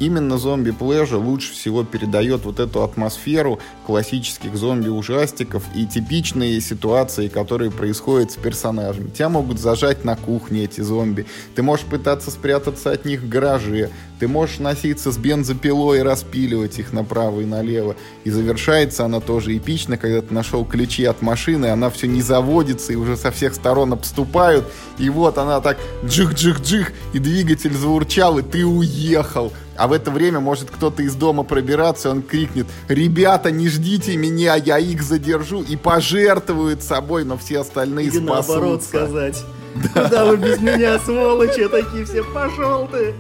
Именно 0.01 0.39
зомби 0.39 0.73
плежа 0.73 1.17
лучше 1.19 1.53
всего 1.53 1.85
передает 1.85 2.45
вот 2.45 2.59
эту 2.59 2.83
атмосферу 2.83 3.61
классических 3.87 4.57
зомби-ужастиков 4.57 5.63
и 5.75 5.87
типичные 5.87 6.61
ситуации, 6.61 7.29
которые 7.29 7.71
происходят 7.71 8.33
с 8.33 8.37
персонажами. 8.37 9.11
Тебя 9.11 9.29
могут 9.29 9.61
зажать 9.61 10.05
на 10.05 10.17
кухне 10.17 10.65
эти 10.65 10.81
зомби. 10.81 11.27
Ты 11.55 11.63
можешь 11.63 11.87
пытаться 11.87 12.31
спрятаться 12.31 12.91
от 12.91 13.05
них 13.05 13.23
в 13.23 13.29
гараже. 13.29 13.91
Ты 14.25 14.29
можешь 14.29 14.59
носиться 14.59 15.12
с 15.12 15.18
бензопилой 15.18 15.99
и 15.99 16.03
распиливать 16.03 16.79
их 16.79 16.95
направо 16.95 17.43
и 17.43 17.45
налево. 17.45 17.95
И 18.25 18.31
завершается 18.31 19.05
она 19.05 19.20
тоже 19.20 19.55
эпично, 19.55 19.99
когда 19.99 20.22
ты 20.22 20.33
нашел 20.33 20.64
ключи 20.64 21.05
от 21.05 21.20
машины, 21.20 21.66
она 21.66 21.91
все 21.91 22.07
не 22.07 22.22
заводится, 22.22 22.95
и 22.95 22.97
уже 22.97 23.18
со 23.18 23.31
всех 23.31 23.53
сторон 23.53 23.93
обступают. 23.93 24.64
И 24.97 25.11
вот 25.11 25.37
она 25.37 25.61
так 25.61 25.77
джих-джих-джих, 26.07 26.95
и 27.12 27.18
двигатель 27.18 27.75
заурчал, 27.75 28.39
и 28.39 28.43
ты 28.43 28.64
уехал. 28.64 29.53
А 29.77 29.89
в 29.89 29.93
это 29.93 30.11
время 30.11 30.41
может 30.41 30.70
кто-то 30.70 31.03
из 31.03 31.14
дома 31.16 31.43
пробираться, 31.43 32.09
и 32.09 32.12
он 32.12 32.22
крикнет, 32.22 32.66
ребята, 32.89 33.51
не 33.51 33.68
ждите 33.68 34.16
меня, 34.16 34.55
я 34.55 34.79
их 34.79 35.03
задержу, 35.03 35.61
и 35.61 35.77
пожертвует 35.77 36.83
собой, 36.83 37.27
но 37.27 37.37
все 37.37 37.61
остальные 37.61 38.07
Или 38.07 38.25
спасутся. 38.25 38.53
наоборот 38.53 38.83
сказать. 38.83 39.45
Да. 39.75 40.05
Куда 40.05 40.25
вы 40.25 40.39
без 40.39 40.61
меня, 40.61 40.99
сволочи, 40.99 41.68
такие 41.68 42.07
все, 42.07 42.25
пошел 42.25 42.89
ты. 42.89 43.12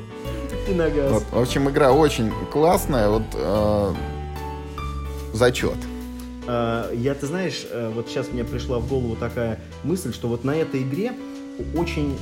И 0.68 0.74
на 0.74 0.88
газ. 0.88 1.12
Вот, 1.12 1.24
в 1.30 1.38
общем, 1.38 1.68
игра 1.68 1.92
очень 1.92 2.32
классная, 2.50 3.08
вот 3.08 3.22
э, 3.34 3.94
зачет. 5.32 5.76
А, 6.46 6.92
я, 6.92 7.14
ты 7.14 7.26
знаешь, 7.26 7.66
э, 7.70 7.90
вот 7.94 8.08
сейчас 8.08 8.28
мне 8.32 8.44
пришла 8.44 8.78
в 8.78 8.88
голову 8.88 9.16
такая 9.16 9.60
мысль, 9.82 10.12
что 10.12 10.28
вот 10.28 10.44
на 10.44 10.56
этой 10.56 10.82
игре 10.82 11.12
очень 11.76 12.16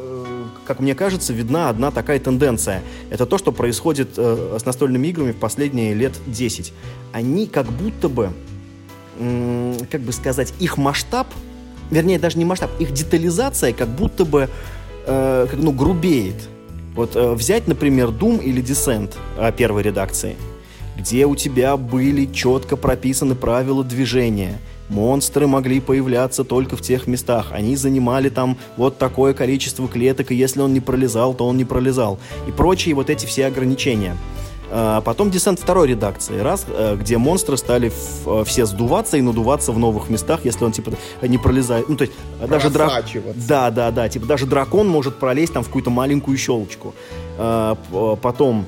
Э, 0.00 0.44
как 0.66 0.80
мне 0.80 0.94
кажется, 0.94 1.32
видна 1.32 1.68
одна 1.68 1.90
такая 1.90 2.18
тенденция. 2.18 2.82
Это 3.10 3.26
то, 3.26 3.38
что 3.38 3.52
происходит 3.52 4.10
э, 4.16 4.58
с 4.58 4.64
настольными 4.64 5.08
играми 5.08 5.32
в 5.32 5.36
последние 5.36 5.94
лет 5.94 6.12
10. 6.26 6.72
Они 7.12 7.46
как 7.46 7.66
будто 7.66 8.08
бы, 8.08 8.30
как 9.90 10.00
бы 10.00 10.12
сказать, 10.12 10.54
их 10.60 10.78
масштаб, 10.78 11.26
вернее, 11.90 12.18
даже 12.18 12.38
не 12.38 12.44
масштаб, 12.44 12.70
их 12.78 12.92
детализация 12.92 13.72
как 13.72 13.88
будто 13.88 14.24
бы 14.24 14.48
э, 15.06 15.46
ну, 15.52 15.72
грубеет. 15.72 16.48
Вот 16.94 17.14
взять, 17.14 17.68
например, 17.68 18.08
Doom 18.08 18.42
или 18.42 18.62
Descent 18.62 19.14
первой 19.56 19.82
редакции, 19.82 20.36
где 20.96 21.26
у 21.26 21.36
тебя 21.36 21.76
были 21.76 22.26
четко 22.26 22.76
прописаны 22.76 23.34
правила 23.34 23.84
движения– 23.84 24.58
Монстры 24.90 25.46
могли 25.46 25.78
появляться 25.78 26.42
только 26.42 26.76
в 26.76 26.82
тех 26.82 27.06
местах. 27.06 27.52
Они 27.52 27.76
занимали 27.76 28.28
там 28.28 28.58
вот 28.76 28.98
такое 28.98 29.34
количество 29.34 29.86
клеток, 29.86 30.32
и 30.32 30.34
если 30.34 30.60
он 30.60 30.74
не 30.74 30.80
пролезал, 30.80 31.32
то 31.32 31.46
он 31.46 31.56
не 31.56 31.64
пролезал. 31.64 32.18
И 32.48 32.50
прочие 32.50 32.96
вот 32.96 33.08
эти 33.08 33.24
все 33.24 33.46
ограничения. 33.46 34.16
А, 34.72 35.00
потом 35.00 35.30
десант 35.30 35.58
второй 35.58 35.88
редакции, 35.88 36.38
раз, 36.38 36.64
э, 36.68 36.96
где 36.96 37.18
монстры 37.18 37.56
стали 37.56 37.90
э, 38.26 38.44
все 38.46 38.66
сдуваться 38.66 39.16
и 39.16 39.20
надуваться 39.20 39.72
в 39.72 39.78
новых 39.78 40.08
местах, 40.10 40.40
если 40.44 40.64
он 40.64 40.72
типа 40.72 40.92
не 41.22 41.38
пролезает. 41.38 41.88
Ну, 41.88 41.96
то 41.96 42.04
есть 42.04 42.14
даже 42.48 42.70
дракон. 42.70 43.02
Да, 43.48 43.70
да, 43.70 43.90
да. 43.90 44.08
Типа 44.08 44.26
даже 44.26 44.46
дракон 44.46 44.88
может 44.88 45.16
пролезть 45.16 45.52
там 45.52 45.64
в 45.64 45.66
какую-то 45.66 45.90
маленькую 45.90 46.36
щелочку. 46.38 46.94
А, 47.36 47.76
потом 48.22 48.66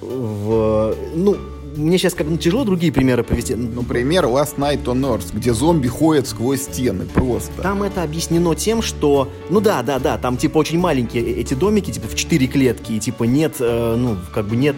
в, 0.00 0.94
ну, 1.14 1.36
мне 1.76 1.98
сейчас 1.98 2.14
как 2.14 2.26
ну, 2.26 2.36
тяжело 2.36 2.64
другие 2.64 2.92
примеры 2.92 3.22
привести. 3.22 3.54
Ну, 3.54 3.82
пример 3.82 4.26
Last 4.26 4.56
Night 4.56 4.84
on 4.84 5.00
Earth, 5.00 5.34
где 5.34 5.52
зомби 5.52 5.88
ходят 5.88 6.26
сквозь 6.26 6.62
стены 6.62 7.04
просто. 7.06 7.62
Там 7.62 7.82
это 7.82 8.02
объяснено 8.02 8.54
тем, 8.54 8.82
что, 8.82 9.28
ну 9.50 9.60
да, 9.60 9.82
да, 9.82 9.98
да, 9.98 10.18
там 10.18 10.36
типа 10.36 10.58
очень 10.58 10.78
маленькие 10.78 11.24
э, 11.24 11.40
эти 11.40 11.54
домики, 11.54 11.90
типа 11.90 12.08
в 12.08 12.14
четыре 12.14 12.46
клетки, 12.46 12.92
и 12.92 13.00
типа 13.00 13.24
нет, 13.24 13.56
э, 13.60 13.96
ну, 13.96 14.16
как 14.32 14.46
бы 14.46 14.56
нет 14.56 14.76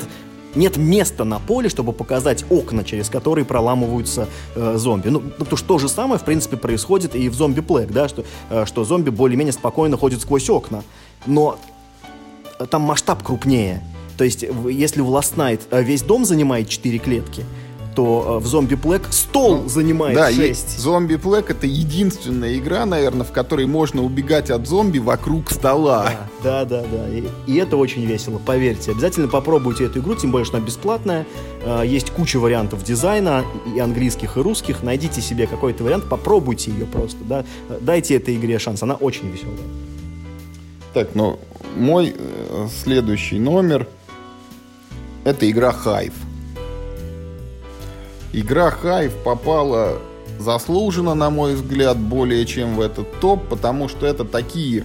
нет 0.54 0.76
места 0.76 1.24
на 1.24 1.40
поле, 1.40 1.68
чтобы 1.68 1.92
показать 1.92 2.44
окна, 2.48 2.84
через 2.84 3.08
которые 3.08 3.44
проламываются 3.44 4.28
э, 4.54 4.74
зомби. 4.76 5.08
Ну, 5.08 5.20
потому 5.20 5.56
что 5.56 5.66
то 5.66 5.78
же 5.78 5.88
самое, 5.88 6.20
в 6.20 6.24
принципе, 6.24 6.56
происходит 6.56 7.16
и 7.16 7.28
в 7.28 7.34
зомби 7.34 7.60
Плэг, 7.60 7.90
да, 7.90 8.08
что, 8.08 8.24
э, 8.50 8.64
что 8.64 8.84
зомби 8.84 9.10
более-менее 9.10 9.52
спокойно 9.52 9.96
ходят 9.96 10.20
сквозь 10.20 10.48
окна. 10.48 10.84
Но 11.26 11.58
там 12.70 12.82
масштаб 12.82 13.24
крупнее. 13.24 13.82
То 14.16 14.24
есть, 14.24 14.44
если 14.70 15.00
в 15.00 15.08
Last 15.08 15.36
Night 15.36 15.62
э, 15.70 15.82
весь 15.82 16.02
дом 16.02 16.24
занимает 16.24 16.68
4 16.68 16.98
клетки, 16.98 17.44
то 17.94 18.38
э, 18.40 18.44
в 18.44 18.46
Зомби 18.46 18.74
Плэк 18.74 19.08
стол 19.10 19.62
ну, 19.62 19.68
занимает 19.68 20.16
да, 20.16 20.30
6. 20.32 20.78
Зомби 20.78 21.16
Плэк 21.16 21.50
это 21.50 21.66
единственная 21.66 22.56
игра, 22.56 22.86
наверное, 22.86 23.24
в 23.24 23.32
которой 23.32 23.66
можно 23.66 24.02
убегать 24.02 24.50
от 24.50 24.66
зомби 24.66 24.98
вокруг 24.98 25.50
стола. 25.50 26.10
Да, 26.42 26.64
да, 26.64 26.82
да. 26.82 26.86
да. 26.90 27.08
И, 27.08 27.24
и 27.46 27.56
это 27.56 27.76
очень 27.76 28.04
весело, 28.04 28.40
поверьте. 28.44 28.90
Обязательно 28.92 29.28
попробуйте 29.28 29.84
эту 29.84 30.00
игру, 30.00 30.14
тем 30.14 30.30
более, 30.30 30.44
что 30.44 30.56
она 30.56 30.66
бесплатная. 30.66 31.26
Э, 31.64 31.82
есть 31.84 32.10
куча 32.10 32.38
вариантов 32.38 32.82
дизайна, 32.84 33.44
и 33.74 33.78
английских, 33.78 34.36
и 34.36 34.40
русских. 34.40 34.82
Найдите 34.82 35.20
себе 35.20 35.46
какой-то 35.46 35.84
вариант, 35.84 36.08
попробуйте 36.08 36.70
ее 36.70 36.86
просто. 36.86 37.18
Да? 37.24 37.44
Дайте 37.80 38.16
этой 38.16 38.36
игре 38.36 38.58
шанс, 38.58 38.82
она 38.82 38.94
очень 38.94 39.30
веселая. 39.30 39.58
Так, 40.92 41.10
ну, 41.14 41.40
мой 41.76 42.14
следующий 42.82 43.38
номер– 43.38 43.88
это 45.24 45.50
игра 45.50 45.74
Hive. 45.84 46.14
Игра 48.32 48.74
Hive 48.82 49.12
попала 49.22 49.98
заслуженно, 50.38 51.14
на 51.14 51.30
мой 51.30 51.54
взгляд, 51.54 51.96
более 51.96 52.44
чем 52.46 52.76
в 52.76 52.80
этот 52.80 53.20
топ, 53.20 53.48
потому 53.48 53.88
что 53.88 54.06
это 54.06 54.24
такие 54.24 54.84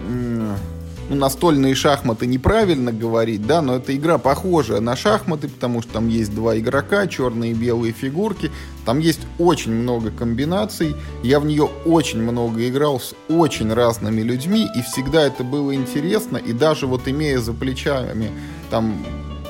ну, 0.00 1.14
настольные 1.14 1.74
шахматы 1.74 2.26
неправильно 2.26 2.92
говорить, 2.92 3.46
да, 3.46 3.62
но 3.62 3.76
эта 3.76 3.96
игра 3.96 4.18
похожая 4.18 4.80
на 4.80 4.96
шахматы, 4.96 5.48
потому 5.48 5.82
что 5.82 5.94
там 5.94 6.08
есть 6.08 6.34
два 6.34 6.58
игрока, 6.58 7.06
черные 7.06 7.52
и 7.52 7.54
белые 7.54 7.92
фигурки, 7.92 8.50
там 8.84 8.98
есть 8.98 9.20
очень 9.38 9.72
много 9.72 10.10
комбинаций, 10.10 10.94
я 11.22 11.40
в 11.40 11.46
нее 11.46 11.68
очень 11.84 12.20
много 12.20 12.66
играл 12.68 13.00
с 13.00 13.14
очень 13.28 13.72
разными 13.72 14.20
людьми, 14.20 14.66
и 14.76 14.82
всегда 14.82 15.22
это 15.22 15.44
было 15.44 15.74
интересно, 15.74 16.36
и 16.36 16.52
даже 16.52 16.86
вот 16.86 17.08
имея 17.08 17.38
за 17.38 17.52
плечами 17.52 18.30
там 18.70 19.02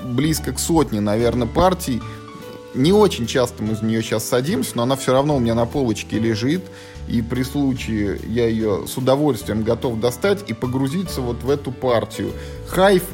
близко 0.09 0.53
к 0.53 0.59
сотне, 0.59 1.01
наверное, 1.01 1.47
партий. 1.47 2.01
Не 2.75 2.93
очень 2.93 3.27
часто 3.27 3.63
мы 3.63 3.75
в 3.75 3.83
нее 3.83 4.03
сейчас 4.03 4.25
садимся, 4.25 4.73
но 4.75 4.83
она 4.83 4.97
все 4.97 5.13
равно 5.13 5.37
у 5.37 5.41
меня 5.41 5.55
на 5.55 5.67
полочке 5.67 6.19
лежит. 6.19 6.63
И 7.09 7.23
при 7.23 7.43
случае 7.43 8.21
я 8.27 8.47
ее 8.47 8.85
с 8.87 8.97
удовольствием 8.97 9.63
готов 9.63 9.99
достать 9.99 10.45
и 10.49 10.53
погрузиться 10.53 11.23
вот 11.23 11.43
в 11.43 11.51
эту 11.51 11.73
партию. 11.73 12.33
Хайф 12.67 13.05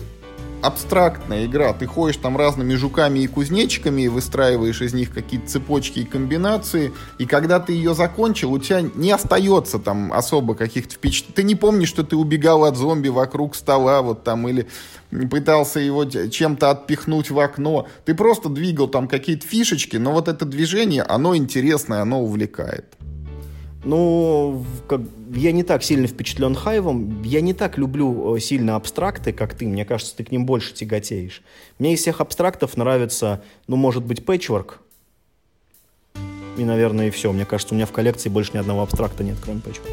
абстрактная 0.65 1.45
игра. 1.47 1.73
Ты 1.75 1.87
ходишь 1.87 2.17
там 2.17 2.37
разными 2.37 2.75
жуками 2.75 3.21
и 3.21 3.27
кузнечиками 3.27 4.03
и 4.03 4.09
выстраиваешь 4.09 4.81
из 4.81 4.95
них 4.95 5.13
какие-то 5.13 5.47
цепочки 5.47 6.01
и 6.01 6.05
комбинации. 6.05 6.93
И 7.19 7.27
когда 7.27 7.61
ты 7.61 7.73
ее 7.73 7.95
закончил, 7.95 8.53
у 8.53 8.59
тебя 8.59 8.81
не 8.81 9.13
остается 9.13 9.79
там 9.79 10.13
особо 10.13 10.55
каких-то 10.55 10.95
впечатлений. 10.95 11.35
Ты 11.35 11.43
не 11.43 11.55
помнишь, 11.55 11.89
что 11.89 12.03
ты 12.03 12.17
убегал 12.17 12.65
от 12.65 12.77
зомби 12.77 13.09
вокруг 13.09 13.55
стола 13.55 14.01
вот 14.03 14.25
там 14.25 14.49
или 14.49 14.67
пытался 15.31 15.81
его 15.81 16.05
чем-то 16.05 16.71
отпихнуть 16.71 17.31
в 17.31 17.39
окно. 17.39 17.87
Ты 18.05 18.15
просто 18.15 18.49
двигал 18.49 18.89
там 18.89 19.07
какие-то 19.07 19.47
фишечки, 19.47 19.97
но 19.97 20.13
вот 20.13 20.29
это 20.29 20.45
движение, 20.45 21.03
оно 21.03 21.37
интересное, 21.37 22.01
оно 22.01 22.23
увлекает. 22.23 22.87
Ну, 23.85 24.65
как, 24.89 25.03
я 25.35 25.53
не 25.53 25.63
так 25.63 25.83
сильно 25.83 26.07
впечатлен 26.07 26.55
Хайвом. 26.55 27.23
Я 27.23 27.41
не 27.41 27.55
так 27.55 27.77
люблю 27.77 28.37
э, 28.37 28.41
сильно 28.41 28.77
абстракты, 28.77 29.33
как 29.33 29.55
ты. 29.55 29.67
Мне 29.67 29.85
кажется, 29.85 30.17
ты 30.17 30.25
к 30.25 30.31
ним 30.31 30.47
больше 30.47 30.73
тяготеешь. 30.75 31.43
Мне 31.79 31.95
из 31.95 32.01
всех 32.01 32.21
абстрактов 32.21 32.77
нравится, 32.77 33.43
ну, 33.67 33.77
может 33.77 34.05
быть, 34.05 34.21
Patchwork. 34.21 34.75
И, 36.57 36.65
наверное, 36.65 37.09
и 37.09 37.11
все. 37.11 37.33
Мне 37.33 37.45
кажется, 37.45 37.75
у 37.75 37.77
меня 37.77 37.87
в 37.87 37.93
коллекции 37.93 38.29
больше 38.29 38.53
ни 38.55 38.59
одного 38.59 38.83
абстракта 38.83 39.25
нет, 39.25 39.37
кроме 39.43 39.61
пэтчворк. 39.61 39.91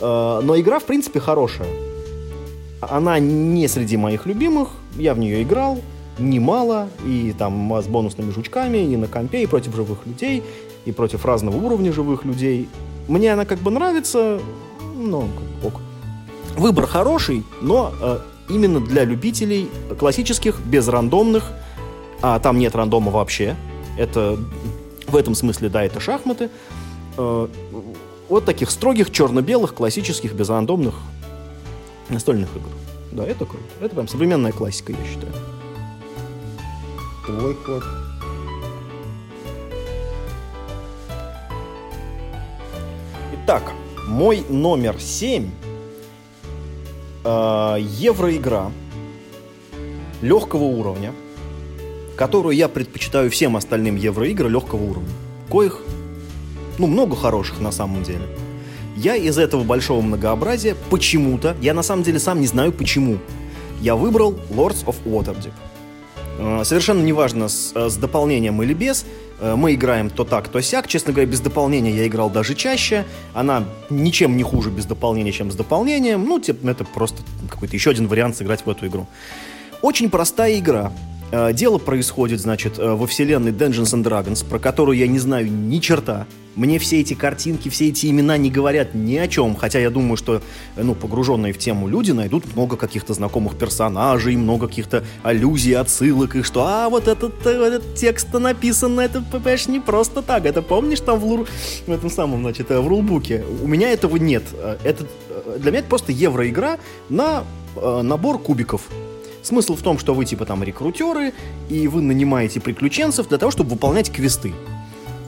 Э, 0.00 0.40
но 0.42 0.58
игра, 0.58 0.80
в 0.80 0.84
принципе, 0.84 1.20
хорошая. 1.20 1.68
Она 2.80 3.18
не 3.18 3.68
среди 3.68 3.96
моих 3.96 4.26
любимых. 4.26 4.70
Я 4.96 5.14
в 5.14 5.18
нее 5.18 5.42
играл 5.42 5.78
немало. 6.18 6.88
И 7.06 7.32
там 7.38 7.72
с 7.72 7.86
бонусными 7.86 8.32
жучками, 8.32 8.78
и 8.78 8.96
на 8.96 9.06
компе, 9.06 9.42
и 9.44 9.46
против 9.46 9.76
живых 9.76 10.06
людей, 10.06 10.42
и 10.84 10.92
против 10.92 11.24
разного 11.24 11.56
уровня 11.56 11.92
живых 11.92 12.24
людей. 12.24 12.68
Мне 13.08 13.32
она 13.32 13.44
как 13.44 13.58
бы 13.58 13.70
нравится, 13.70 14.40
но 14.94 15.28
ок. 15.62 15.80
Выбор 16.56 16.86
хороший, 16.86 17.44
но 17.60 17.92
э, 18.00 18.18
именно 18.48 18.80
для 18.80 19.04
любителей 19.04 19.68
классических, 19.98 20.58
без 20.60 20.88
рандомных, 20.88 21.52
а 22.22 22.38
там 22.38 22.58
нет 22.58 22.74
рандома 22.74 23.10
вообще. 23.10 23.56
Это 23.98 24.38
в 25.06 25.16
этом 25.16 25.34
смысле, 25.34 25.68
да, 25.68 25.84
это 25.84 26.00
шахматы. 26.00 26.50
Э, 27.16 27.48
вот 28.28 28.44
таких 28.44 28.70
строгих, 28.70 29.12
черно-белых, 29.12 29.74
классических, 29.74 30.32
безрандомных 30.32 30.94
настольных 32.08 32.48
игр. 32.56 32.68
Да, 33.12 33.24
это 33.24 33.44
круто. 33.44 33.64
Это 33.80 33.94
прям 33.94 34.08
современная 34.08 34.52
классика, 34.52 34.92
я 34.92 34.98
считаю. 35.06 35.32
Твой 37.24 37.54
ход. 37.54 37.84
Итак, 43.48 43.74
мой 44.08 44.44
номер 44.48 44.96
7 44.98 45.48
э, 47.22 47.76
евроигра 47.78 48.72
легкого 50.20 50.64
уровня, 50.64 51.12
которую 52.16 52.56
я 52.56 52.66
предпочитаю 52.66 53.30
всем 53.30 53.56
остальным 53.56 53.94
евроигр 53.94 54.48
легкого 54.48 54.82
уровня. 54.82 55.12
Коих, 55.48 55.80
ну, 56.78 56.88
много 56.88 57.14
хороших 57.14 57.60
на 57.60 57.70
самом 57.70 58.02
деле. 58.02 58.26
Я 58.96 59.14
из 59.14 59.38
этого 59.38 59.62
большого 59.62 60.00
многообразия 60.00 60.74
почему-то, 60.90 61.54
я 61.60 61.72
на 61.72 61.84
самом 61.84 62.02
деле 62.02 62.18
сам 62.18 62.40
не 62.40 62.48
знаю 62.48 62.72
почему, 62.72 63.18
я 63.80 63.94
выбрал 63.94 64.32
Lords 64.50 64.84
of 64.86 64.96
Waterdeep. 65.04 65.52
Э, 66.38 66.64
совершенно 66.64 67.02
неважно, 67.02 67.48
с, 67.48 67.72
э, 67.74 67.88
с 67.88 67.96
дополнением 67.96 68.62
или 68.62 68.74
без. 68.74 69.06
Э, 69.40 69.54
мы 69.56 69.74
играем 69.74 70.10
то 70.10 70.24
так, 70.24 70.48
то 70.48 70.60
сяк. 70.60 70.88
Честно 70.88 71.12
говоря, 71.12 71.30
без 71.30 71.40
дополнения 71.40 71.90
я 71.90 72.06
играл 72.06 72.30
даже 72.30 72.54
чаще. 72.54 73.04
Она 73.34 73.64
ничем 73.90 74.36
не 74.36 74.42
хуже 74.42 74.70
без 74.70 74.84
дополнения, 74.84 75.32
чем 75.32 75.50
с 75.50 75.54
дополнением. 75.54 76.24
Ну, 76.24 76.38
типа, 76.38 76.68
это 76.68 76.84
просто 76.84 77.22
какой-то 77.48 77.74
еще 77.74 77.90
один 77.90 78.06
вариант 78.06 78.36
сыграть 78.36 78.64
в 78.66 78.70
эту 78.70 78.86
игру. 78.86 79.06
Очень 79.82 80.10
простая 80.10 80.58
игра. 80.58 80.92
Дело 81.52 81.78
происходит, 81.78 82.40
значит, 82.40 82.78
во 82.78 83.06
вселенной 83.06 83.50
Dungeons 83.50 83.94
and 83.94 84.04
Dragons, 84.04 84.46
про 84.48 84.58
которую 84.58 84.96
я 84.96 85.06
не 85.06 85.18
знаю 85.18 85.50
ни 85.50 85.78
черта. 85.78 86.26
Мне 86.54 86.78
все 86.78 87.00
эти 87.00 87.12
картинки, 87.12 87.68
все 87.68 87.88
эти 87.88 88.06
имена 88.06 88.38
не 88.38 88.50
говорят 88.50 88.94
ни 88.94 89.16
о 89.16 89.28
чем, 89.28 89.54
хотя 89.56 89.78
я 89.78 89.90
думаю, 89.90 90.16
что 90.16 90.40
ну, 90.74 90.94
погруженные 90.94 91.52
в 91.52 91.58
тему 91.58 91.86
люди 91.86 92.12
найдут 92.12 92.44
много 92.54 92.78
каких-то 92.78 93.12
знакомых 93.12 93.58
персонажей, 93.58 94.36
много 94.36 94.66
каких-то 94.66 95.04
аллюзий, 95.22 95.76
отсылок, 95.76 96.34
и 96.36 96.42
что, 96.42 96.64
а, 96.66 96.88
вот 96.88 97.08
этот, 97.08 97.44
этот 97.44 97.94
текст 97.94 98.32
написан, 98.32 98.98
это, 98.98 99.20
понимаешь, 99.20 99.68
не 99.68 99.80
просто 99.80 100.22
так, 100.22 100.46
это 100.46 100.62
помнишь 100.62 101.00
там 101.00 101.20
в, 101.20 101.26
лур, 101.26 101.46
в 101.86 101.92
этом 101.92 102.08
самом, 102.08 102.40
значит, 102.40 102.70
в 102.70 102.86
рулбуке? 102.86 103.44
У 103.62 103.66
меня 103.66 103.90
этого 103.90 104.16
нет. 104.16 104.44
Это, 104.82 105.04
для 105.58 105.70
меня 105.70 105.80
это 105.80 105.88
просто 105.88 106.12
евроигра 106.12 106.78
на 107.10 107.44
э, 107.76 108.00
набор 108.02 108.38
кубиков. 108.38 108.88
Смысл 109.46 109.76
в 109.76 109.82
том, 109.82 109.96
что 109.96 110.12
вы 110.12 110.24
типа 110.24 110.44
там 110.44 110.64
рекрутеры, 110.64 111.32
и 111.68 111.86
вы 111.86 112.02
нанимаете 112.02 112.60
приключенцев 112.60 113.28
для 113.28 113.38
того, 113.38 113.52
чтобы 113.52 113.70
выполнять 113.70 114.10
квесты. 114.10 114.52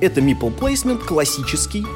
Это 0.01 0.21
meeple 0.21 0.59
placement 0.59 1.07
классический. 1.07 1.87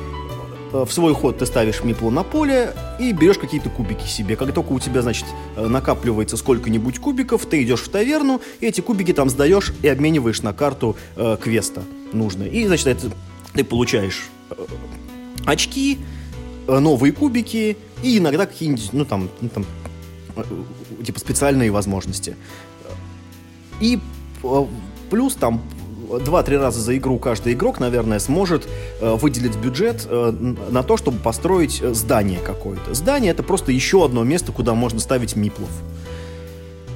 Э, 0.72 0.84
в 0.84 0.92
свой 0.92 1.14
ход 1.14 1.38
ты 1.38 1.46
ставишь 1.46 1.82
миплу 1.82 2.10
на 2.10 2.22
поле 2.22 2.76
и 3.00 3.10
берешь 3.10 3.38
какие-то 3.38 3.70
кубики 3.70 4.06
себе. 4.06 4.36
Как 4.36 4.52
только 4.52 4.70
у 4.70 4.78
тебя, 4.78 5.02
значит, 5.02 5.24
э, 5.56 5.66
накапливается 5.66 6.36
сколько-нибудь 6.36 7.00
кубиков, 7.00 7.44
ты 7.44 7.60
идешь 7.64 7.80
в 7.80 7.88
таверну, 7.88 8.40
и 8.60 8.66
эти 8.66 8.80
кубики 8.80 9.12
там 9.12 9.28
сдаешь 9.28 9.72
и 9.82 9.88
обмениваешь 9.88 10.42
на 10.42 10.52
карту 10.52 10.94
э, 11.16 11.36
квеста 11.40 11.82
нужно. 12.12 12.44
И, 12.44 12.68
значит, 12.68 12.86
это, 12.86 13.10
ты 13.52 13.64
получаешь 13.64 14.28
э, 14.50 14.54
очки, 15.44 15.98
э, 16.68 16.78
новые 16.78 17.12
кубики 17.12 17.76
и 18.04 18.18
иногда 18.18 18.46
какие-нибудь, 18.46 18.90
ну 18.92 19.04
там, 19.04 19.28
ну, 19.40 19.48
там 19.48 19.66
типа 21.04 21.18
специальные 21.18 21.70
возможности. 21.70 22.36
И 23.80 23.98
э, 24.42 24.66
плюс 25.10 25.34
там 25.34 25.62
2-3 26.18 26.58
раза 26.58 26.80
за 26.80 26.96
игру 26.96 27.18
каждый 27.18 27.54
игрок, 27.54 27.80
наверное, 27.80 28.18
сможет 28.18 28.68
э, 29.00 29.14
выделить 29.14 29.56
бюджет 29.56 30.06
э, 30.08 30.54
на 30.70 30.82
то, 30.82 30.96
чтобы 30.96 31.18
построить 31.18 31.80
э, 31.80 31.94
здание 31.94 32.40
какое-то. 32.40 32.94
Здание 32.94 33.32
это 33.32 33.42
просто 33.42 33.72
еще 33.72 34.04
одно 34.04 34.24
место, 34.24 34.52
куда 34.52 34.74
можно 34.74 35.00
ставить 35.00 35.36
миплов. 35.36 35.70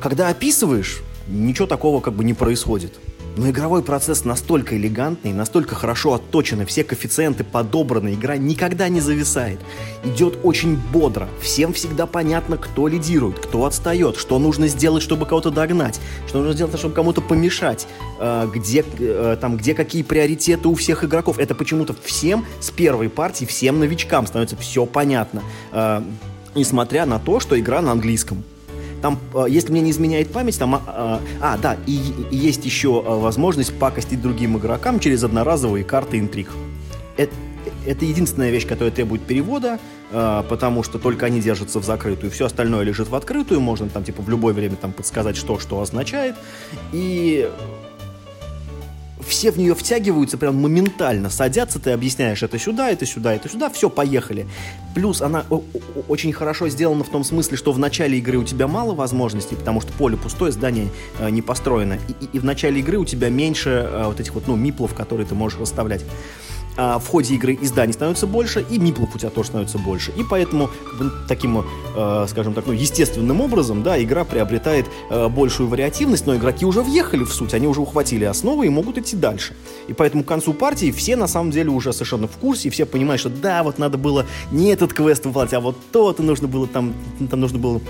Когда 0.00 0.28
описываешь, 0.28 1.02
ничего 1.28 1.66
такого 1.66 2.00
как 2.00 2.14
бы 2.14 2.24
не 2.24 2.34
происходит. 2.34 2.94
Но 3.36 3.50
игровой 3.50 3.82
процесс 3.82 4.24
настолько 4.24 4.78
элегантный, 4.78 5.34
настолько 5.34 5.74
хорошо 5.74 6.14
отточенный, 6.14 6.64
все 6.64 6.84
коэффициенты 6.84 7.44
подобраны, 7.44 8.14
игра 8.14 8.38
никогда 8.38 8.88
не 8.88 9.00
зависает. 9.00 9.60
Идет 10.04 10.38
очень 10.42 10.76
бодро, 10.76 11.28
всем 11.42 11.74
всегда 11.74 12.06
понятно, 12.06 12.56
кто 12.56 12.88
лидирует, 12.88 13.38
кто 13.38 13.66
отстает, 13.66 14.16
что 14.16 14.38
нужно 14.38 14.68
сделать, 14.68 15.02
чтобы 15.02 15.26
кого-то 15.26 15.50
догнать, 15.50 16.00
что 16.26 16.38
нужно 16.38 16.54
сделать, 16.54 16.78
чтобы 16.78 16.94
кому-то 16.94 17.20
помешать, 17.20 17.86
э, 18.18 18.48
где, 18.54 18.82
э, 18.98 19.36
там, 19.38 19.58
где 19.58 19.74
какие 19.74 20.02
приоритеты 20.02 20.68
у 20.68 20.74
всех 20.74 21.04
игроков. 21.04 21.38
Это 21.38 21.54
почему-то 21.54 21.94
всем 22.04 22.46
с 22.60 22.70
первой 22.70 23.10
партии, 23.10 23.44
всем 23.44 23.78
новичкам 23.80 24.26
становится 24.26 24.56
все 24.56 24.86
понятно. 24.86 25.42
Э, 25.72 26.02
несмотря 26.54 27.04
на 27.04 27.18
то, 27.18 27.38
что 27.38 27.60
игра 27.60 27.82
на 27.82 27.92
английском. 27.92 28.42
Там, 29.06 29.20
э, 29.34 29.46
если 29.48 29.70
мне 29.70 29.82
не 29.82 29.92
изменяет 29.92 30.32
память, 30.32 30.58
там... 30.58 30.74
А, 30.74 31.20
а 31.40 31.56
да, 31.58 31.76
и, 31.86 31.96
и 32.32 32.36
есть 32.36 32.64
еще 32.64 33.04
э, 33.06 33.08
возможность 33.08 33.72
пакостить 33.78 34.20
другим 34.20 34.58
игрокам 34.58 34.98
через 34.98 35.22
одноразовые 35.22 35.84
карты 35.84 36.18
интриг. 36.18 36.50
Это, 37.16 37.32
это 37.86 38.04
единственная 38.04 38.50
вещь, 38.50 38.66
которая 38.66 38.90
требует 38.90 39.22
перевода, 39.22 39.78
э, 40.10 40.42
потому 40.48 40.82
что 40.82 40.98
только 40.98 41.26
они 41.26 41.40
держатся 41.40 41.78
в 41.78 41.84
закрытую, 41.84 42.32
все 42.32 42.46
остальное 42.46 42.82
лежит 42.82 43.08
в 43.08 43.14
открытую, 43.14 43.60
можно 43.60 43.88
там 43.88 44.02
типа 44.02 44.22
в 44.22 44.28
любое 44.28 44.52
время 44.52 44.74
там 44.74 44.92
подсказать, 44.92 45.36
что 45.36 45.60
что 45.60 45.80
означает. 45.80 46.34
И 46.92 47.48
все 49.26 49.50
в 49.50 49.58
нее 49.58 49.74
втягиваются 49.74 50.38
прям 50.38 50.56
моментально, 50.56 51.30
садятся, 51.30 51.78
ты 51.78 51.90
объясняешь 51.90 52.42
это 52.42 52.58
сюда, 52.58 52.90
это 52.90 53.06
сюда, 53.06 53.34
это 53.34 53.48
сюда, 53.48 53.70
все, 53.70 53.90
поехали. 53.90 54.46
Плюс 54.94 55.20
она 55.20 55.44
очень 56.08 56.32
хорошо 56.32 56.68
сделана 56.68 57.04
в 57.04 57.08
том 57.08 57.24
смысле, 57.24 57.56
что 57.56 57.72
в 57.72 57.78
начале 57.78 58.18
игры 58.18 58.38
у 58.38 58.44
тебя 58.44 58.66
мало 58.66 58.94
возможностей, 58.94 59.56
потому 59.56 59.80
что 59.80 59.92
поле 59.92 60.16
пустое, 60.16 60.52
здание 60.52 60.88
э, 61.18 61.30
не 61.30 61.42
построено, 61.42 61.98
и, 62.08 62.24
и, 62.24 62.28
и 62.34 62.38
в 62.38 62.44
начале 62.44 62.80
игры 62.80 62.98
у 62.98 63.04
тебя 63.04 63.28
меньше 63.28 63.70
э, 63.70 64.04
вот 64.06 64.20
этих 64.20 64.34
вот, 64.34 64.46
ну, 64.46 64.56
миплов, 64.56 64.94
которые 64.94 65.26
ты 65.26 65.34
можешь 65.34 65.58
расставлять 65.58 66.04
а, 66.76 66.98
в 66.98 67.08
ходе 67.08 67.34
игры 67.34 67.58
изданий 67.60 67.92
становится 67.92 68.26
больше, 68.26 68.64
и 68.68 68.78
миплов 68.78 69.14
у 69.14 69.18
тебя 69.18 69.30
тоже 69.30 69.48
становится 69.48 69.78
больше. 69.78 70.12
И 70.16 70.22
поэтому 70.22 70.70
таким, 71.28 71.64
э, 71.96 72.26
скажем 72.28 72.54
так, 72.54 72.66
ну, 72.66 72.72
естественным 72.72 73.40
образом, 73.40 73.82
да, 73.82 74.02
игра 74.02 74.24
приобретает 74.24 74.86
э, 75.10 75.28
большую 75.28 75.68
вариативность, 75.68 76.26
но 76.26 76.36
игроки 76.36 76.66
уже 76.66 76.82
въехали 76.82 77.24
в 77.24 77.32
суть, 77.32 77.54
они 77.54 77.66
уже 77.66 77.80
ухватили 77.80 78.24
основы 78.24 78.66
и 78.66 78.68
могут 78.68 78.98
идти 78.98 79.16
дальше. 79.16 79.54
И 79.88 79.92
поэтому 79.92 80.24
к 80.24 80.28
концу 80.28 80.52
партии 80.52 80.90
все 80.90 81.16
на 81.16 81.26
самом 81.26 81.50
деле 81.50 81.70
уже 81.70 81.92
совершенно 81.92 82.28
в 82.28 82.36
курсе, 82.36 82.68
и 82.68 82.70
все 82.70 82.86
понимают, 82.86 83.20
что 83.20 83.30
да, 83.30 83.62
вот 83.62 83.78
надо 83.78 83.98
было 83.98 84.26
не 84.50 84.72
этот 84.72 84.92
квест 84.92 85.24
выполнять, 85.24 85.54
а 85.54 85.60
вот 85.60 85.76
то-то 85.92 86.22
нужно 86.22 86.48
было 86.48 86.66
там, 86.66 86.94
там 87.30 87.40
нужно 87.40 87.58
было 87.58 87.80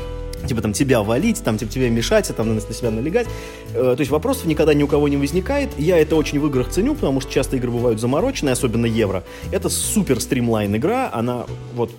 типа 0.47 0.63
там 0.63 0.73
тебя 0.73 1.03
валить, 1.03 1.43
там 1.43 1.59
типа 1.59 1.73
тебе 1.73 1.91
мешать, 1.91 2.31
там 2.37 2.55
на 2.55 2.61
себя 2.61 2.91
налегать. 2.91 3.27
Э, 3.75 3.95
то 3.97 4.01
есть 4.01 4.11
вопросов 4.11 4.47
никогда 4.47 4.75
ни 4.75 4.83
у 4.83 4.87
кого 4.87 5.09
не 5.09 5.17
возникает. 5.17 5.71
Я 5.79 5.99
это 5.99 6.17
очень 6.17 6.41
в 6.41 6.47
играх 6.47 6.71
ценю, 6.71 6.95
потому 6.95 7.21
что 7.21 7.33
часто 7.33 7.57
игры 7.57 7.71
бывают 7.71 8.01
замороченные, 8.01 8.53
особенно 8.53 8.87
евро. 8.87 9.25
Это 9.53 9.69
супер 9.69 10.21
стримлайн 10.21 10.75
игра, 10.77 11.11
она 11.13 11.47
вот 11.75 11.91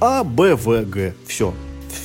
А, 0.00 0.24
Б, 0.24 0.54
В, 0.54 0.84
Г. 0.84 1.14
Все. 1.26 1.52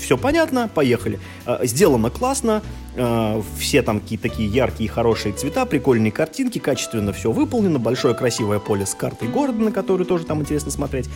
Все 0.02 0.18
понятно, 0.18 0.70
поехали. 0.74 1.20
Э, 1.46 1.60
сделано 1.64 2.10
классно, 2.10 2.62
э, 2.96 3.42
все 3.58 3.82
там 3.82 4.00
какие-то 4.00 4.30
такие 4.30 4.50
яркие, 4.50 4.90
хорошие 4.90 5.34
цвета, 5.34 5.66
прикольные 5.66 6.12
картинки, 6.12 6.60
качественно 6.60 7.14
все 7.14 7.32
выполнено, 7.32 7.80
большое 7.80 8.14
красивое 8.16 8.60
поле 8.60 8.86
с 8.86 8.94
картой 8.94 9.28
города, 9.28 9.60
на 9.60 9.72
которую 9.72 10.06
тоже 10.06 10.26
там 10.26 10.42
интересно 10.42 10.72
смотреть. 10.72 11.10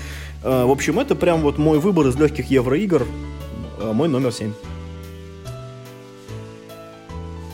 В 0.44 0.72
общем, 0.72 1.00
это 1.00 1.16
прям 1.16 1.42
вот 1.42 1.58
мой 1.58 1.80
выбор 1.80 2.08
из 2.08 2.16
легких 2.16 2.50
евроигр. 2.50 3.06
Э, 3.80 3.94
мой 3.94 4.10
номер 4.10 4.32
7. 4.32 4.54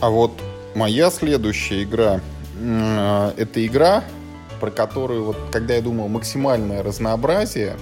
А 0.00 0.10
вот 0.10 0.32
моя 0.74 1.10
следующая 1.10 1.84
игра, 1.84 2.20
э, 2.60 3.32
это 3.36 3.64
игра, 3.64 4.02
про 4.60 4.70
которую, 4.70 5.24
вот, 5.24 5.36
когда 5.52 5.74
я 5.74 5.82
думал 5.82 6.08
максимальное 6.08 6.82
разнообразие, 6.82 7.76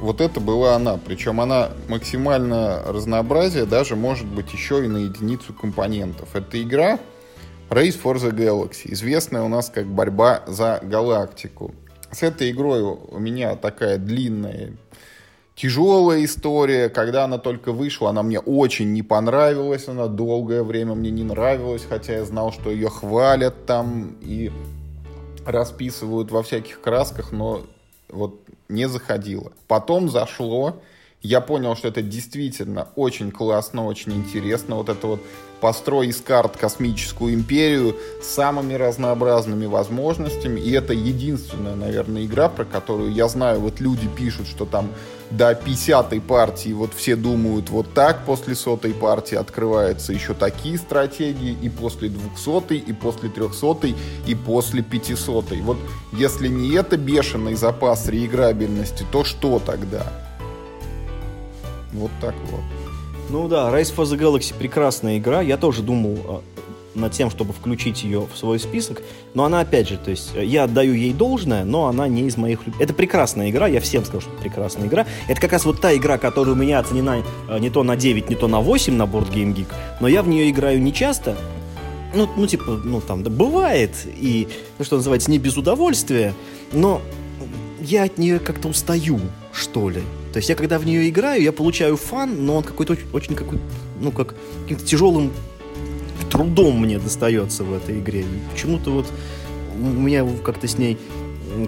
вот 0.00 0.22
это 0.22 0.40
была 0.40 0.76
она. 0.76 0.96
Причем 0.96 1.40
она 1.40 1.70
максимально 1.88 2.82
разнообразие 2.86 3.66
даже 3.66 3.96
может 3.96 4.26
быть 4.26 4.52
еще 4.52 4.84
и 4.84 4.88
на 4.88 4.98
единицу 4.98 5.52
компонентов. 5.52 6.34
Это 6.34 6.62
игра 6.62 6.98
Race 7.68 8.00
for 8.02 8.16
the 8.16 8.32
Galaxy, 8.32 8.92
известная 8.92 9.42
у 9.42 9.48
нас 9.48 9.68
как 9.68 9.86
борьба 9.86 10.42
за 10.46 10.80
галактику. 10.82 11.74
С 12.10 12.22
этой 12.22 12.50
игрой 12.50 12.82
у 12.82 13.18
меня 13.18 13.54
такая 13.54 13.98
длинная, 13.98 14.72
тяжелая 15.60 16.24
история. 16.24 16.88
Когда 16.88 17.24
она 17.24 17.38
только 17.38 17.72
вышла, 17.72 18.10
она 18.10 18.22
мне 18.22 18.40
очень 18.40 18.92
не 18.92 19.02
понравилась. 19.02 19.88
Она 19.88 20.06
долгое 20.06 20.62
время 20.62 20.94
мне 20.94 21.10
не 21.10 21.22
нравилась, 21.22 21.84
хотя 21.86 22.14
я 22.14 22.24
знал, 22.24 22.52
что 22.52 22.70
ее 22.70 22.88
хвалят 22.88 23.66
там 23.66 24.16
и 24.22 24.50
расписывают 25.44 26.30
во 26.30 26.42
всяких 26.42 26.80
красках, 26.80 27.32
но 27.32 27.62
вот 28.08 28.40
не 28.68 28.88
заходило. 28.88 29.52
Потом 29.68 30.08
зашло, 30.08 30.80
я 31.22 31.42
понял, 31.42 31.76
что 31.76 31.88
это 31.88 32.00
действительно 32.00 32.88
очень 32.96 33.30
классно, 33.30 33.84
очень 33.84 34.12
интересно. 34.12 34.76
Вот 34.76 34.88
это 34.88 35.06
вот 35.06 35.20
построй 35.60 36.06
из 36.06 36.20
карт 36.22 36.56
космическую 36.56 37.34
империю 37.34 37.96
с 38.22 38.26
самыми 38.26 38.74
разнообразными 38.74 39.66
возможностями. 39.66 40.60
И 40.60 40.70
это 40.72 40.94
единственная, 40.94 41.74
наверное, 41.74 42.24
игра, 42.24 42.48
про 42.48 42.64
которую 42.64 43.12
я 43.12 43.28
знаю, 43.28 43.60
вот 43.60 43.80
люди 43.80 44.08
пишут, 44.08 44.46
что 44.46 44.64
там 44.64 44.90
до 45.30 45.52
50-й 45.52 46.20
партии 46.20 46.72
вот 46.72 46.92
все 46.94 47.16
думают 47.16 47.70
вот 47.70 47.92
так, 47.94 48.24
после 48.26 48.54
сотой 48.54 48.92
партии 48.92 49.36
открываются 49.36 50.12
еще 50.12 50.34
такие 50.34 50.76
стратегии, 50.78 51.56
и 51.62 51.68
после 51.68 52.08
200-й, 52.08 52.78
и 52.78 52.92
после 52.92 53.28
300-й, 53.28 53.94
и 54.26 54.34
после 54.34 54.82
500-й. 54.82 55.60
Вот 55.60 55.78
если 56.12 56.48
не 56.48 56.74
это 56.74 56.96
бешеный 56.96 57.54
запас 57.54 58.08
реиграбельности, 58.08 59.06
то 59.10 59.24
что 59.24 59.60
тогда? 59.60 60.06
Вот 61.92 62.10
так 62.20 62.34
вот. 62.50 62.60
Ну 63.30 63.46
да, 63.46 63.70
Race 63.70 63.94
for 63.94 64.04
the 64.04 64.18
Galaxy 64.18 64.52
прекрасная 64.56 65.18
игра. 65.18 65.40
Я 65.40 65.56
тоже 65.56 65.82
думал 65.82 66.18
а, 66.24 66.42
над 66.94 67.12
тем, 67.12 67.30
чтобы 67.30 67.52
включить 67.52 68.02
ее 68.02 68.26
в 68.32 68.36
свой 68.36 68.58
список. 68.58 69.02
Но 69.34 69.44
она, 69.44 69.60
опять 69.60 69.88
же, 69.88 69.96
то 69.96 70.10
есть 70.10 70.32
я 70.34 70.64
отдаю 70.64 70.94
ей 70.94 71.12
должное, 71.12 71.64
но 71.64 71.86
она 71.86 72.08
не 72.08 72.22
из 72.22 72.36
моих... 72.36 72.60
Это 72.78 72.94
прекрасная 72.94 73.50
игра, 73.50 73.68
я 73.68 73.80
всем 73.80 74.04
скажу, 74.04 74.22
что 74.22 74.30
это 74.32 74.42
прекрасная 74.42 74.86
игра. 74.88 75.06
Это 75.28 75.40
как 75.40 75.52
раз 75.52 75.64
вот 75.64 75.80
та 75.80 75.94
игра, 75.94 76.18
которая 76.18 76.54
у 76.54 76.58
меня 76.58 76.78
оценена 76.78 77.22
а, 77.48 77.58
не 77.58 77.70
то 77.70 77.82
на 77.82 77.96
9, 77.96 78.28
не 78.28 78.36
то 78.36 78.48
на 78.48 78.60
8 78.60 78.94
на 78.94 79.04
Board 79.04 79.32
Game 79.32 79.54
Geek, 79.54 79.68
но 80.00 80.08
я 80.08 80.22
в 80.22 80.28
нее 80.28 80.50
играю 80.50 80.82
не 80.82 80.92
часто, 80.92 81.36
ну, 82.12 82.28
ну, 82.36 82.46
типа, 82.46 82.80
ну, 82.84 83.00
там, 83.00 83.22
да, 83.22 83.30
бывает, 83.30 83.92
и, 84.04 84.48
ну, 84.78 84.84
что 84.84 84.96
называется, 84.96 85.30
не 85.30 85.38
без 85.38 85.56
удовольствия, 85.56 86.34
но 86.72 87.00
я 87.80 88.04
от 88.04 88.18
нее 88.18 88.38
как-то 88.38 88.68
устаю, 88.68 89.20
что 89.52 89.90
ли. 89.90 90.02
То 90.32 90.38
есть 90.38 90.48
я 90.48 90.54
когда 90.54 90.78
в 90.78 90.86
нее 90.86 91.08
играю, 91.08 91.42
я 91.42 91.52
получаю 91.52 91.96
фан, 91.96 92.44
но 92.44 92.56
он 92.56 92.62
какой-то 92.62 92.92
очень, 92.92 93.06
очень 93.12 93.34
какой 93.34 93.58
ну, 94.00 94.12
как 94.12 94.34
каким-то 94.62 94.84
тяжелым 94.84 95.32
трудом 96.30 96.80
мне 96.80 96.98
достается 96.98 97.64
в 97.64 97.72
этой 97.74 97.98
игре. 97.98 98.24
Почему-то 98.52 98.90
вот 98.90 99.06
у 99.74 99.84
меня 99.84 100.26
как-то 100.44 100.66
с 100.66 100.78
ней 100.78 100.98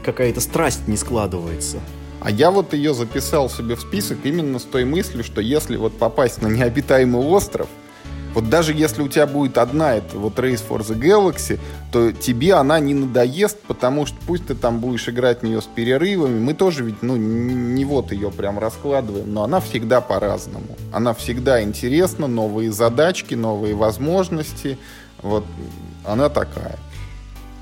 какая-то 0.04 0.40
страсть 0.40 0.88
не 0.88 0.96
складывается. 0.96 1.80
А 2.20 2.30
я 2.30 2.50
вот 2.50 2.72
ее 2.72 2.94
записал 2.94 3.50
себе 3.50 3.74
в 3.74 3.80
список 3.80 4.18
именно 4.24 4.58
с 4.58 4.62
той 4.62 4.84
мыслью, 4.84 5.24
что 5.24 5.40
если 5.40 5.76
вот 5.76 5.98
попасть 5.98 6.40
на 6.40 6.46
необитаемый 6.46 7.20
остров, 7.20 7.68
вот 8.34 8.48
даже 8.48 8.72
если 8.72 9.02
у 9.02 9.08
тебя 9.08 9.26
будет 9.26 9.58
одна 9.58 9.96
это 9.96 10.18
вот 10.18 10.38
Race 10.38 10.62
for 10.66 10.80
the 10.80 10.98
Galaxy, 10.98 11.58
то 11.90 12.12
тебе 12.12 12.54
она 12.54 12.80
не 12.80 12.94
надоест, 12.94 13.58
потому 13.60 14.06
что 14.06 14.16
пусть 14.26 14.46
ты 14.46 14.54
там 14.54 14.80
будешь 14.80 15.08
играть 15.08 15.40
в 15.40 15.42
нее 15.42 15.60
с 15.60 15.66
перерывами, 15.66 16.38
мы 16.38 16.54
тоже 16.54 16.84
ведь, 16.84 17.02
ну, 17.02 17.16
не 17.16 17.84
вот 17.84 18.12
ее 18.12 18.30
прям 18.30 18.58
раскладываем, 18.58 19.32
но 19.32 19.44
она 19.44 19.60
всегда 19.60 20.00
по-разному. 20.00 20.76
Она 20.92 21.12
всегда 21.14 21.62
интересна, 21.62 22.26
новые 22.26 22.72
задачки, 22.72 23.34
новые 23.34 23.74
возможности, 23.74 24.78
вот 25.22 25.44
она 26.04 26.28
такая. 26.28 26.78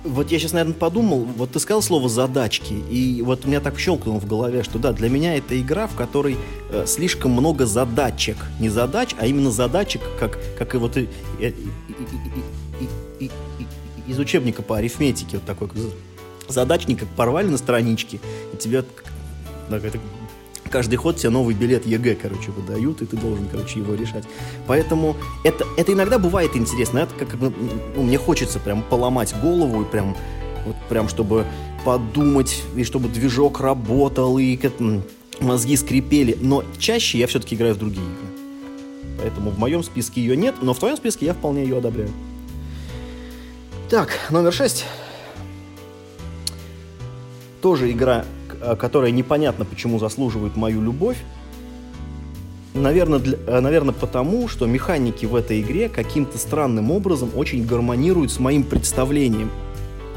Вот 0.03 0.31
я 0.31 0.39
сейчас, 0.39 0.53
наверное, 0.53 0.75
подумал, 0.75 1.25
вот 1.25 1.51
ты 1.53 1.61
сказал 1.61 1.83
слово 1.83 2.09
«задачки», 2.09 2.73
и 2.73 3.21
вот 3.21 3.45
у 3.45 3.49
меня 3.49 3.61
так 3.61 3.79
щелкнуло 3.79 4.19
в 4.19 4.27
голове, 4.27 4.63
что 4.63 4.79
да, 4.79 4.93
для 4.93 5.11
меня 5.11 5.37
это 5.37 5.61
игра, 5.61 5.87
в 5.87 5.95
которой 5.95 6.37
э, 6.71 6.85
слишком 6.87 7.33
много 7.33 7.67
задачек. 7.67 8.37
Не 8.61 8.71
задач, 8.71 9.15
а 9.19 9.27
именно 9.27 9.51
задачек, 9.51 10.01
как, 10.19 10.39
как 10.59 10.75
и 10.75 10.79
вот 10.79 10.97
и, 10.97 11.09
и, 11.39 11.45
и, 11.49 12.89
и, 13.21 13.25
и, 13.27 13.31
из 14.07 14.19
учебника 14.19 14.63
по 14.63 14.79
арифметике, 14.79 15.37
вот 15.37 15.45
такой 15.45 15.69
задачник, 16.49 17.01
как 17.01 17.09
порвали 17.09 17.49
на 17.49 17.59
страничке, 17.59 18.21
и 18.55 18.57
тебе 18.57 18.85
каждый 20.71 20.97
ход 20.97 21.17
тебе 21.17 21.31
новый 21.31 21.55
билет 21.55 21.87
ЕГЭ, 21.87 22.15
короче, 22.15 22.51
выдают, 22.53 23.03
и 23.03 23.07
ты 23.07 23.17
должен, 23.17 23.47
короче, 23.49 23.81
его 23.81 23.95
решать. 23.95 24.25
Поэтому 24.67 25.17
это, 25.45 25.67
это 25.77 25.93
иногда 25.93 26.19
бывает 26.19 26.57
интересно. 26.57 27.01
Это 27.01 27.15
как 27.15 27.35
ну, 27.39 28.03
мне 28.03 28.17
хочется 28.17 28.59
прям 28.59 28.83
поломать 28.83 29.35
голову 29.43 29.83
и 29.83 29.85
прям, 29.85 30.17
вот 30.65 30.77
прям, 30.89 31.09
чтобы 31.09 31.45
подумать, 31.85 32.63
и 32.77 32.85
чтобы 32.85 33.09
движок 33.09 33.61
работал, 33.61 34.39
и 34.39 34.59
мозги 35.41 35.77
скрипели. 35.77 36.39
Но 36.41 36.65
чаще 36.79 37.19
я 37.19 37.27
все-таки 37.27 37.57
играю 37.57 37.75
в 37.75 37.79
другие 37.79 38.05
игры. 38.05 38.27
Поэтому 39.21 39.51
в 39.51 39.59
моем 39.59 39.83
списке 39.83 40.21
ее 40.21 40.37
нет, 40.37 40.57
но 40.63 40.73
в 40.73 40.79
твоем 40.79 40.97
списке 40.97 41.27
я 41.27 41.35
вполне 41.35 41.63
ее 41.65 41.79
одобряю. 41.79 42.11
Так, 43.91 44.11
номер 44.31 44.53
шесть. 44.53 44.87
Тоже 47.61 47.91
игра 47.91 48.25
которая 48.79 49.11
непонятно 49.11 49.65
почему 49.65 49.99
заслуживает 49.99 50.57
мою 50.57 50.83
любовь, 50.83 51.17
Наверное, 52.75 53.19
для, 53.19 53.37
э, 53.47 53.61
наверное, 53.61 53.93
потому, 53.93 54.47
что 54.47 54.67
механики 54.67 55.27
в 55.27 55.35
этой 55.35 55.61
игре 55.61 55.89
каким-то 55.89 56.39
странным 56.39 56.91
образом 56.93 57.31
очень 57.35 57.67
гармонируют 57.67 58.31
с 58.31 58.39
моим 58.39 58.63
представлением 58.63 59.51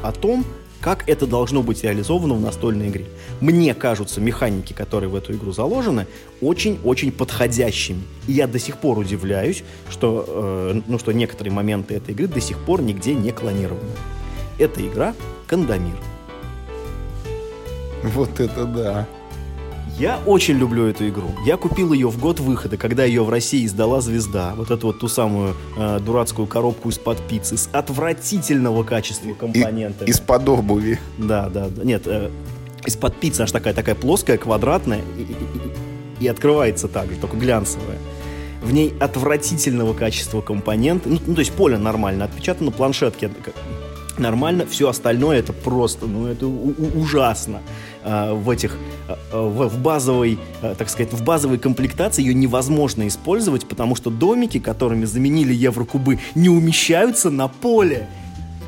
о 0.02 0.12
том, 0.12 0.44
как 0.80 1.08
это 1.08 1.26
должно 1.26 1.62
быть 1.62 1.82
реализовано 1.82 2.34
в 2.34 2.40
настольной 2.40 2.88
игре. 2.88 3.06
Мне 3.40 3.74
кажутся 3.74 4.20
механики, 4.20 4.72
которые 4.72 5.08
в 5.08 5.16
эту 5.16 5.32
игру 5.32 5.50
заложены, 5.50 6.06
очень-очень 6.40 7.10
подходящими. 7.10 8.02
И 8.28 8.32
я 8.32 8.46
до 8.46 8.58
сих 8.58 8.76
пор 8.76 8.98
удивляюсь, 8.98 9.64
что, 9.90 10.24
э, 10.28 10.80
ну, 10.86 10.98
что 10.98 11.12
некоторые 11.12 11.52
моменты 11.52 11.94
этой 11.94 12.12
игры 12.12 12.28
до 12.28 12.40
сих 12.40 12.58
пор 12.58 12.82
нигде 12.82 13.14
не 13.14 13.32
клонированы. 13.32 13.90
Эта 14.58 14.86
игра 14.86 15.14
Кандамир. 15.48 16.13
Вот 18.14 18.40
это 18.40 18.64
да. 18.64 19.06
Я 19.98 20.18
очень 20.26 20.58
люблю 20.58 20.86
эту 20.86 21.08
игру. 21.08 21.28
Я 21.46 21.56
купил 21.56 21.92
ее 21.92 22.08
в 22.08 22.18
год 22.18 22.40
выхода, 22.40 22.76
когда 22.76 23.04
ее 23.04 23.22
в 23.22 23.30
России 23.30 23.64
издала 23.64 24.00
«Звезда». 24.00 24.52
Вот 24.56 24.72
эту 24.72 24.88
вот 24.88 24.98
ту 24.98 25.06
самую 25.06 25.54
э, 25.76 26.00
дурацкую 26.00 26.48
коробку 26.48 26.88
из-под 26.88 27.18
пиццы 27.28 27.56
с 27.56 27.68
отвратительного 27.72 28.82
качества 28.82 29.32
компонентами. 29.34 30.08
Из-под 30.08 30.48
обуви. 30.48 30.98
Да, 31.16 31.48
да, 31.48 31.68
да. 31.68 31.84
Нет, 31.84 32.02
э, 32.06 32.30
из-под 32.84 33.14
пиццы 33.20 33.42
аж 33.42 33.52
такая, 33.52 33.72
такая 33.72 33.94
плоская, 33.94 34.36
квадратная 34.36 35.00
и, 35.16 35.22
и, 35.22 35.24
и, 35.24 36.24
и 36.24 36.28
открывается 36.28 36.88
так 36.88 37.08
же, 37.08 37.16
только 37.16 37.36
глянцевая. 37.36 37.98
В 38.62 38.72
ней 38.72 38.94
отвратительного 38.98 39.94
качества 39.94 40.40
компоненты. 40.40 41.08
Ну, 41.08 41.20
ну 41.24 41.34
то 41.34 41.40
есть 41.40 41.52
поле 41.52 41.78
нормально 41.78 42.24
отпечатано, 42.24 42.72
планшетки 42.72 43.30
нормально, 44.18 44.66
все 44.66 44.88
остальное 44.88 45.38
это 45.38 45.52
просто, 45.52 46.06
ну 46.06 46.26
это 46.26 46.46
ужасно. 46.46 47.62
А, 48.04 48.34
в 48.34 48.50
этих, 48.50 48.76
а, 49.08 49.48
в, 49.48 49.78
базовой, 49.78 50.38
а, 50.60 50.74
так 50.74 50.90
сказать, 50.90 51.12
в 51.12 51.24
базовой 51.24 51.58
комплектации 51.58 52.22
ее 52.22 52.34
невозможно 52.34 53.08
использовать, 53.08 53.66
потому 53.66 53.96
что 53.96 54.10
домики, 54.10 54.60
которыми 54.60 55.06
заменили 55.06 55.54
еврокубы, 55.54 56.18
не 56.34 56.50
умещаются 56.50 57.30
на 57.30 57.48
поле. 57.48 58.08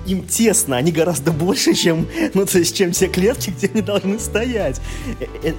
Им 0.06 0.22
тесно, 0.26 0.76
они 0.76 0.90
гораздо 0.90 1.32
больше, 1.32 1.74
чем, 1.74 2.06
ну, 2.32 2.46
то 2.46 2.58
есть, 2.58 2.74
чем 2.74 2.92
те 2.92 3.08
клетки, 3.08 3.50
где 3.50 3.68
они 3.72 3.82
должны 3.82 4.18
стоять. 4.18 4.80
Э, 5.20 5.26
э, 5.42 5.52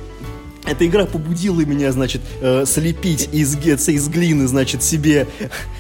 эта 0.65 0.87
игра 0.87 1.05
побудила 1.05 1.61
меня, 1.61 1.91
значит, 1.91 2.21
э, 2.41 2.65
слепить 2.65 3.29
из, 3.31 3.55
из 3.57 4.09
глины, 4.09 4.47
значит, 4.47 4.81
себе 4.81 5.27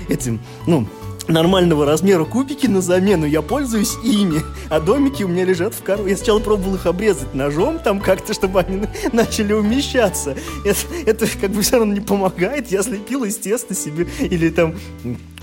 этим, 0.07 0.39
ну, 0.67 0.87
нормального 1.27 1.85
размера 1.85 2.25
кубики 2.25 2.67
на 2.67 2.81
замену, 2.81 3.25
я 3.25 3.41
пользуюсь 3.41 3.95
ими, 4.03 4.41
а 4.69 4.79
домики 4.79 5.23
у 5.23 5.27
меня 5.27 5.45
лежат 5.45 5.73
в 5.73 5.83
коробке. 5.83 6.11
Я 6.11 6.17
сначала 6.17 6.39
пробовал 6.39 6.75
их 6.75 6.85
обрезать 6.85 7.33
ножом 7.33 7.79
там 7.79 7.99
как-то, 7.99 8.33
чтобы 8.33 8.59
они 8.61 8.83
начали 9.13 9.53
умещаться. 9.53 10.35
Это, 10.65 10.79
это 11.05 11.27
как 11.39 11.51
бы 11.51 11.61
все 11.61 11.77
равно 11.77 11.93
не 11.93 11.99
помогает. 11.99 12.71
Я 12.71 12.83
слепил 12.83 13.23
из 13.23 13.37
теста 13.37 13.73
себе, 13.73 14.07
или 14.19 14.49
там, 14.49 14.75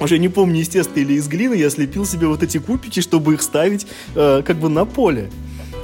уже 0.00 0.18
не 0.18 0.28
помню, 0.28 0.60
из 0.60 0.68
теста 0.68 1.00
или 1.00 1.14
из 1.14 1.28
глины, 1.28 1.54
я 1.54 1.70
слепил 1.70 2.06
себе 2.06 2.26
вот 2.26 2.42
эти 2.42 2.58
кубики, 2.58 3.00
чтобы 3.00 3.34
их 3.34 3.42
ставить 3.42 3.86
э, 4.14 4.42
как 4.44 4.56
бы 4.56 4.68
на 4.68 4.84
поле. 4.84 5.30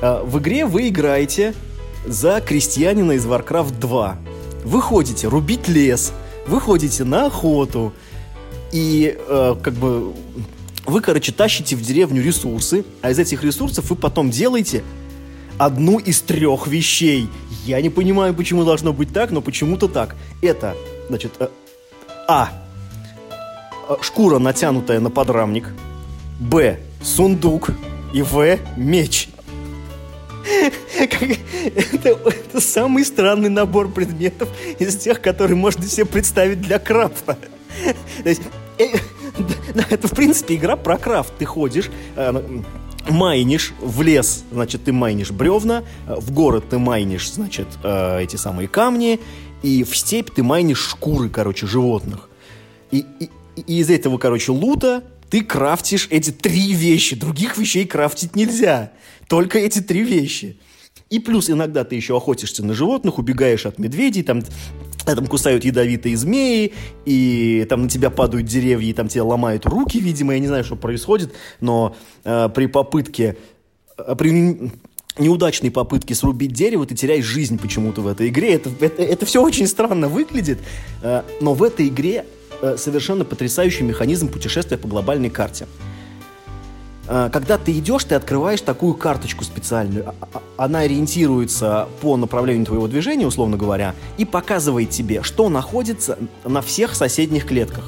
Э, 0.02 0.22
в 0.24 0.38
игре 0.38 0.66
вы 0.66 0.88
играете 0.88 1.54
за 2.06 2.40
крестьянина 2.40 3.12
из 3.12 3.26
Warcraft 3.26 3.78
2. 3.78 4.18
Вы 4.64 4.82
ходите 4.82 5.28
рубить 5.28 5.68
лес, 5.68 6.12
вы 6.46 6.60
ходите 6.60 7.04
на 7.04 7.26
охоту, 7.26 7.92
и 8.72 9.16
э, 9.16 9.56
как 9.62 9.74
бы 9.74 10.12
вы, 10.86 11.00
короче, 11.00 11.32
тащите 11.32 11.76
в 11.76 11.82
деревню 11.82 12.22
ресурсы, 12.22 12.84
а 13.02 13.10
из 13.10 13.18
этих 13.18 13.44
ресурсов 13.44 13.90
вы 13.90 13.96
потом 13.96 14.30
делаете 14.30 14.82
одну 15.58 15.98
из 15.98 16.20
трех 16.22 16.66
вещей. 16.66 17.28
Я 17.64 17.80
не 17.82 17.90
понимаю, 17.90 18.34
почему 18.34 18.64
должно 18.64 18.92
быть 18.92 19.12
так, 19.12 19.30
но 19.30 19.40
почему-то 19.40 19.88
так. 19.88 20.16
Это, 20.42 20.74
значит, 21.08 21.32
э, 21.38 21.48
а. 22.28 22.50
Шкура, 24.02 24.38
натянутая 24.38 25.00
на 25.00 25.10
подрамник. 25.10 25.68
Б. 26.38 26.78
Сундук. 27.02 27.70
И 28.14 28.22
В. 28.22 28.58
Меч. 28.76 29.28
Это, 30.98 32.08
это 32.08 32.60
самый 32.60 33.04
странный 33.04 33.48
набор 33.48 33.90
предметов 33.90 34.48
из 34.78 34.96
тех, 34.96 35.20
которые 35.20 35.56
можно 35.56 35.84
себе 35.84 36.06
представить 36.06 36.60
для 36.60 36.78
крафта. 36.78 37.38
То 38.22 38.28
есть, 38.28 38.42
э, 38.42 38.59
это, 39.90 40.08
в 40.08 40.12
принципе, 40.12 40.56
игра 40.56 40.76
про 40.76 40.98
крафт. 40.98 41.32
Ты 41.38 41.44
ходишь, 41.44 41.90
э, 42.16 42.62
майнишь 43.08 43.72
в 43.80 44.02
лес, 44.02 44.44
значит, 44.50 44.84
ты 44.84 44.92
майнишь 44.92 45.30
бревна, 45.30 45.84
э, 46.06 46.14
в 46.18 46.32
город 46.32 46.64
ты 46.70 46.78
майнишь, 46.78 47.30
значит, 47.30 47.68
э, 47.82 48.22
эти 48.22 48.36
самые 48.36 48.68
камни, 48.68 49.20
и 49.62 49.84
в 49.84 49.96
степь 49.96 50.30
ты 50.34 50.42
майнишь 50.42 50.80
шкуры, 50.80 51.28
короче, 51.28 51.66
животных. 51.66 52.28
И, 52.90 53.04
и, 53.20 53.30
и 53.56 53.78
из 53.78 53.90
этого, 53.90 54.18
короче, 54.18 54.52
лута 54.52 55.04
ты 55.30 55.42
крафтишь 55.42 56.08
эти 56.10 56.30
три 56.30 56.72
вещи. 56.72 57.14
Других 57.14 57.56
вещей 57.56 57.86
крафтить 57.86 58.34
нельзя. 58.34 58.92
Только 59.28 59.58
эти 59.58 59.80
три 59.80 60.02
вещи. 60.02 60.58
И 61.08 61.20
плюс 61.20 61.48
иногда 61.50 61.84
ты 61.84 61.94
еще 61.94 62.16
охотишься 62.16 62.64
на 62.64 62.74
животных, 62.74 63.18
убегаешь 63.18 63.66
от 63.66 63.78
медведей, 63.78 64.22
там, 64.22 64.42
там 65.04 65.26
кусают 65.26 65.64
ядовитые 65.64 66.16
змеи, 66.16 66.72
и 67.04 67.66
там 67.68 67.82
на 67.82 67.88
тебя 67.88 68.10
падают 68.10 68.46
деревья, 68.46 68.90
и 68.90 68.92
там 68.92 69.08
тебя 69.08 69.24
ломают 69.24 69.66
руки, 69.66 69.98
видимо, 69.98 70.34
я 70.34 70.38
не 70.38 70.46
знаю, 70.46 70.64
что 70.64 70.76
происходит, 70.76 71.32
но 71.60 71.96
э, 72.24 72.48
при 72.54 72.66
попытке, 72.66 73.36
э, 73.98 74.14
при 74.16 74.70
неудачной 75.18 75.70
попытке 75.70 76.14
срубить 76.14 76.52
дерево, 76.52 76.86
ты 76.86 76.94
теряешь 76.94 77.24
жизнь 77.24 77.58
почему-то 77.58 78.00
в 78.00 78.06
этой 78.06 78.28
игре. 78.28 78.54
Это, 78.54 78.70
это, 78.80 79.02
это 79.02 79.26
все 79.26 79.42
очень 79.42 79.66
странно 79.66 80.08
выглядит, 80.08 80.58
э, 81.02 81.22
но 81.40 81.54
в 81.54 81.62
этой 81.62 81.88
игре 81.88 82.24
э, 82.62 82.76
совершенно 82.76 83.24
потрясающий 83.24 83.84
механизм 83.84 84.28
путешествия 84.28 84.78
по 84.78 84.88
глобальной 84.88 85.30
карте. 85.30 85.66
А, 87.12 87.28
когда 87.28 87.58
ты 87.58 87.72
идешь, 87.72 88.04
ты 88.04 88.14
открываешь 88.14 88.60
такую 88.60 88.94
карточку 88.94 89.42
специальную. 89.42 90.08
А, 90.08 90.14
а, 90.32 90.42
она 90.56 90.80
ориентируется 90.80 91.88
по 92.00 92.16
направлению 92.16 92.64
твоего 92.66 92.86
движения, 92.86 93.26
условно 93.26 93.56
говоря, 93.56 93.96
и 94.16 94.24
показывает 94.24 94.90
тебе, 94.90 95.24
что 95.24 95.48
находится 95.48 96.18
на 96.44 96.62
всех 96.62 96.94
соседних 96.94 97.46
клетках. 97.46 97.84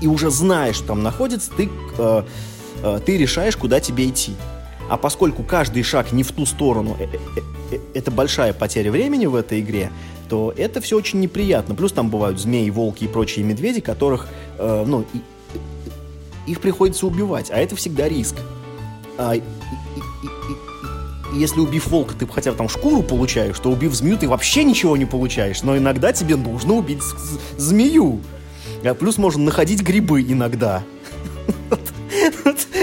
И 0.00 0.08
уже 0.08 0.30
знаешь, 0.30 0.74
что 0.76 0.88
там 0.88 1.04
находится, 1.04 1.52
ты, 1.56 1.70
э, 1.96 2.24
э, 2.82 3.00
ты 3.06 3.16
решаешь, 3.16 3.56
куда 3.56 3.78
тебе 3.78 4.08
идти. 4.08 4.34
А 4.90 4.96
поскольку 4.96 5.44
каждый 5.44 5.84
шаг 5.84 6.10
не 6.10 6.24
в 6.24 6.32
ту 6.32 6.44
сторону, 6.44 6.96
э, 6.98 7.78
это 7.94 8.10
большая 8.10 8.52
потеря 8.52 8.90
времени 8.90 9.26
в 9.26 9.36
этой 9.36 9.60
игре, 9.60 9.92
то 10.28 10.52
это 10.56 10.80
все 10.80 10.96
очень 10.96 11.20
неприятно. 11.20 11.76
Плюс 11.76 11.92
там 11.92 12.10
бывают 12.10 12.40
змеи, 12.40 12.68
волки 12.70 13.04
и 13.04 13.06
прочие 13.06 13.44
медведи, 13.44 13.80
которых, 13.80 14.26
э, 14.58 14.84
ну, 14.84 15.04
их 16.46 16.60
приходится 16.60 17.06
убивать, 17.06 17.50
а 17.50 17.58
это 17.58 17.76
всегда 17.76 18.08
риск. 18.08 18.36
А, 19.18 19.34
и, 19.34 19.38
и, 19.38 19.42
и, 19.42 21.36
и, 21.36 21.40
если 21.40 21.60
убив 21.60 21.86
волка, 21.88 22.14
ты 22.14 22.26
хотя 22.26 22.52
бы 22.52 22.56
там 22.56 22.68
шкуру 22.68 23.02
получаешь, 23.02 23.58
то 23.58 23.70
убив 23.70 23.94
змею, 23.94 24.18
ты 24.18 24.28
вообще 24.28 24.64
ничего 24.64 24.96
не 24.96 25.06
получаешь. 25.06 25.62
Но 25.62 25.76
иногда 25.76 26.12
тебе 26.12 26.36
нужно 26.36 26.74
убить 26.74 27.02
змею. 27.56 28.20
А 28.84 28.94
плюс 28.94 29.18
можно 29.18 29.44
находить 29.44 29.82
грибы 29.82 30.22
иногда. 30.22 30.82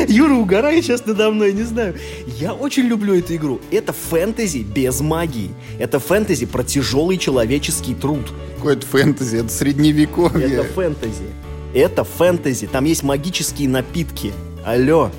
Юра 0.07 0.33
угорает 0.33 0.85
сейчас 0.85 1.05
надо 1.05 1.29
мной, 1.29 1.53
не 1.53 1.63
знаю. 1.63 1.95
Я 2.39 2.53
очень 2.53 2.83
люблю 2.83 3.15
эту 3.15 3.35
игру. 3.35 3.59
Это 3.69 3.93
фэнтези 3.93 4.59
без 4.59 5.01
магии. 5.01 5.51
Это 5.77 5.99
фэнтези 5.99 6.45
про 6.45 6.63
тяжелый 6.63 7.17
человеческий 7.17 7.93
труд. 7.93 8.31
Какое 8.55 8.75
это 8.75 8.85
фэнтези? 8.87 9.37
Это 9.37 9.49
средневековье. 9.49 10.47
Это 10.47 10.63
фэнтези. 10.63 11.33
Это 11.73 12.03
фэнтези, 12.03 12.67
там 12.67 12.85
есть 12.85 13.03
магические 13.03 13.69
напитки. 13.69 14.33
Алло. 14.65 15.11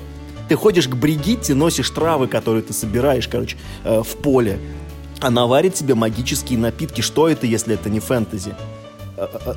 Ты 0.49 0.55
ходишь 0.55 0.87
к 0.87 0.95
Бригитте, 0.95 1.53
носишь 1.53 1.89
травы, 1.89 2.27
которые 2.27 2.61
ты 2.61 2.73
собираешь, 2.73 3.27
короче, 3.27 3.57
э, 3.83 4.01
в 4.03 4.17
поле. 4.17 4.59
Она 5.21 5.45
варит 5.47 5.75
тебе 5.75 5.95
магические 5.95 6.59
напитки. 6.59 7.01
Что 7.01 7.29
это, 7.29 7.45
если 7.45 7.75
это 7.75 7.89
не 7.89 7.99
фэнтези? 7.99 8.53
Э, 9.21 9.27
э, 9.45 9.53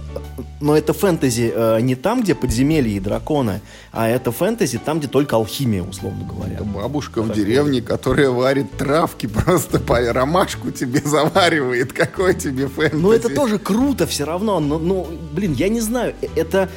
но 0.60 0.76
это 0.76 0.92
фэнтези 0.92 1.52
э, 1.54 1.80
не 1.80 1.94
там, 1.94 2.22
где 2.22 2.34
подземелья 2.34 2.96
и 2.96 3.00
драконы, 3.00 3.62
а 3.92 4.08
это 4.08 4.30
фэнтези 4.30 4.78
там, 4.78 4.98
где 4.98 5.08
только 5.08 5.36
алхимия, 5.36 5.82
условно 5.82 6.26
говоря. 6.26 6.54
Это 6.54 6.64
бабушка 6.64 7.22
в 7.22 7.32
деревне, 7.32 7.80
которая 7.80 8.28
варит 8.30 8.70
травки, 8.76 9.26
просто 9.44 9.80
по 9.80 10.00
ромашку 10.12 10.70
тебе 10.70 11.00
заваривает. 11.00 11.92
Какой 11.94 12.34
тебе 12.34 12.68
фэнтези? 12.68 13.00
Ну, 13.00 13.12
это 13.12 13.34
тоже 13.34 13.58
круто 13.58 14.06
все 14.06 14.24
равно. 14.24 14.60
Но, 14.60 14.78
ну, 14.78 15.06
блин, 15.32 15.54
я 15.54 15.68
не 15.68 15.80
знаю. 15.80 16.14
Это 16.36 16.68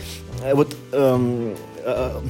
вот... 0.54 0.76
Эм, 0.94 1.56
э, 1.84 2.22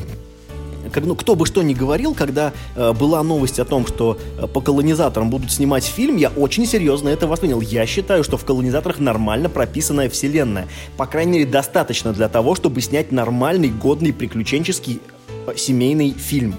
как, 0.91 1.05
ну, 1.05 1.15
кто 1.15 1.35
бы 1.35 1.45
что 1.45 1.61
ни 1.63 1.73
говорил, 1.73 2.13
когда 2.13 2.53
э, 2.75 2.93
была 2.93 3.23
новость 3.23 3.59
о 3.59 3.65
том, 3.65 3.85
что 3.85 4.17
э, 4.37 4.47
по 4.47 4.61
колонизаторам 4.61 5.29
будут 5.29 5.51
снимать 5.51 5.85
фильм, 5.85 6.17
я 6.17 6.29
очень 6.29 6.65
серьезно 6.65 7.09
это 7.09 7.27
воспринял. 7.27 7.61
Я 7.61 7.85
считаю, 7.85 8.23
что 8.23 8.37
в 8.37 8.45
колонизаторах 8.45 8.99
нормально 8.99 9.49
прописанная 9.49 10.09
вселенная. 10.09 10.67
По 10.97 11.05
крайней 11.05 11.39
мере, 11.39 11.45
достаточно 11.45 12.13
для 12.13 12.29
того, 12.29 12.55
чтобы 12.55 12.81
снять 12.81 13.11
нормальный, 13.11 13.69
годный, 13.69 14.13
приключенческий 14.13 15.01
э, 15.47 15.55
семейный 15.55 16.11
фильм. 16.11 16.55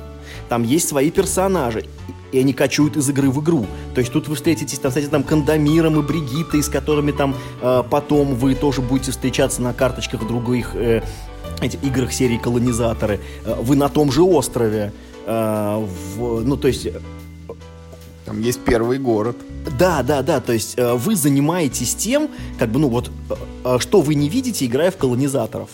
Там 0.49 0.63
есть 0.63 0.89
свои 0.89 1.11
персонажи, 1.11 1.85
и 2.33 2.39
они 2.39 2.53
качают 2.53 2.97
из 2.97 3.09
игры 3.09 3.31
в 3.31 3.43
игру. 3.43 3.67
То 3.95 4.01
есть 4.01 4.13
тут 4.13 4.29
вы 4.29 4.37
встретитесь, 4.37 4.79
там, 4.79 4.91
кстати, 4.91 5.07
там 5.07 5.23
Кандамиром 5.23 5.99
и 6.01 6.03
Бригитой, 6.03 6.63
с 6.63 6.69
которыми 6.69 7.13
там 7.13 7.35
э, 7.61 7.83
потом 7.89 8.35
вы 8.35 8.55
тоже 8.55 8.83
будете 8.83 9.13
встречаться 9.13 9.63
на 9.63 9.73
карточках 9.73 10.27
других 10.27 10.73
э, 10.75 11.03
этих 11.63 11.83
играх 11.85 12.13
серии 12.13 12.39
«Колонизаторы», 12.39 13.21
э, 13.45 13.55
вы 13.61 13.77
на 13.77 13.89
том 13.89 14.13
же 14.13 14.23
острове, 14.23 14.93
э, 15.27 15.87
в, 16.17 16.41
ну, 16.45 16.57
то 16.57 16.69
есть... 16.69 16.87
Э, 16.87 17.01
Там 18.25 18.43
есть 18.43 18.61
первый 18.61 18.99
город. 18.99 19.37
Да, 19.79 20.03
да, 20.03 20.23
да, 20.23 20.41
то 20.41 20.53
есть 20.53 20.77
вы 20.79 21.17
занимаетесь 21.17 21.95
тем, 21.95 22.29
как 22.59 22.69
бы, 22.69 22.79
ну 22.79 22.89
вот, 22.89 23.11
что 23.81 24.01
вы 24.03 24.15
не 24.15 24.29
видите, 24.29 24.67
играя 24.67 24.91
в 24.91 24.97
колонизаторов. 24.97 25.71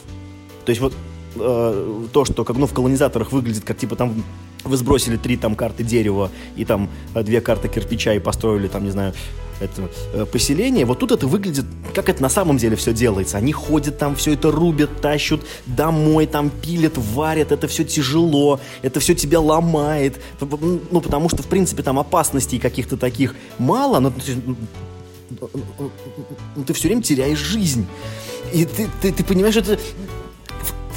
То 0.64 0.70
есть 0.70 0.80
вот 0.80 0.92
то, 1.34 2.24
что 2.24 2.44
как 2.44 2.56
ну, 2.56 2.66
в 2.66 2.72
колонизаторах 2.72 3.32
выглядит 3.32 3.64
как 3.64 3.76
типа 3.76 3.96
там 3.96 4.22
вы 4.62 4.76
сбросили 4.76 5.16
три 5.16 5.36
там 5.36 5.56
карты 5.56 5.82
дерева 5.82 6.30
и 6.56 6.64
там 6.64 6.88
две 7.14 7.40
карты 7.40 7.68
кирпича 7.68 8.14
и 8.14 8.20
построили 8.20 8.68
там, 8.68 8.84
не 8.84 8.90
знаю, 8.90 9.14
это 9.60 9.88
э, 10.12 10.26
поселение. 10.26 10.84
Вот 10.84 10.98
тут 10.98 11.12
это 11.12 11.26
выглядит, 11.26 11.64
как 11.94 12.08
это 12.08 12.22
на 12.22 12.28
самом 12.28 12.56
деле 12.56 12.76
все 12.76 12.92
делается. 12.92 13.38
Они 13.38 13.52
ходят 13.52 13.98
там, 13.98 14.16
все 14.16 14.32
это 14.32 14.50
рубят, 14.50 15.00
тащут 15.00 15.42
домой, 15.66 16.26
там 16.26 16.50
пилят, 16.50 16.96
варят. 16.96 17.52
Это 17.52 17.68
все 17.68 17.84
тяжело, 17.84 18.60
это 18.82 19.00
все 19.00 19.14
тебя 19.14 19.40
ломает. 19.40 20.20
Ну, 20.40 21.00
потому 21.00 21.28
что, 21.28 21.42
в 21.42 21.46
принципе, 21.46 21.82
там 21.82 21.98
опасностей 21.98 22.58
каких-то 22.58 22.96
таких 22.96 23.34
мало, 23.58 24.00
но 24.00 24.12
ты 26.66 26.72
все 26.72 26.88
время 26.88 27.02
теряешь 27.02 27.38
жизнь. 27.38 27.86
И 28.52 28.64
ты, 28.64 28.88
ты, 29.00 29.12
ты 29.12 29.24
понимаешь, 29.24 29.56
это 29.56 29.78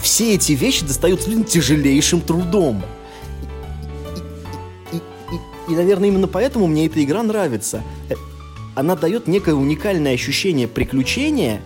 все 0.01 0.35
эти 0.35 0.53
вещи 0.53 0.85
достаются 0.85 1.29
людям 1.29 1.45
тяжелейшим 1.45 2.21
трудом. 2.21 2.83
И, 4.91 4.97
и, 4.97 4.99
и, 4.99 5.73
и, 5.73 5.75
наверное, 5.75 6.09
именно 6.09 6.27
поэтому 6.27 6.67
мне 6.67 6.85
эта 6.85 7.03
игра 7.03 7.23
нравится 7.23 7.83
она 8.77 8.95
дает 8.95 9.27
некое 9.27 9.55
уникальное 9.55 10.13
ощущение 10.13 10.67
приключения, 10.67 11.61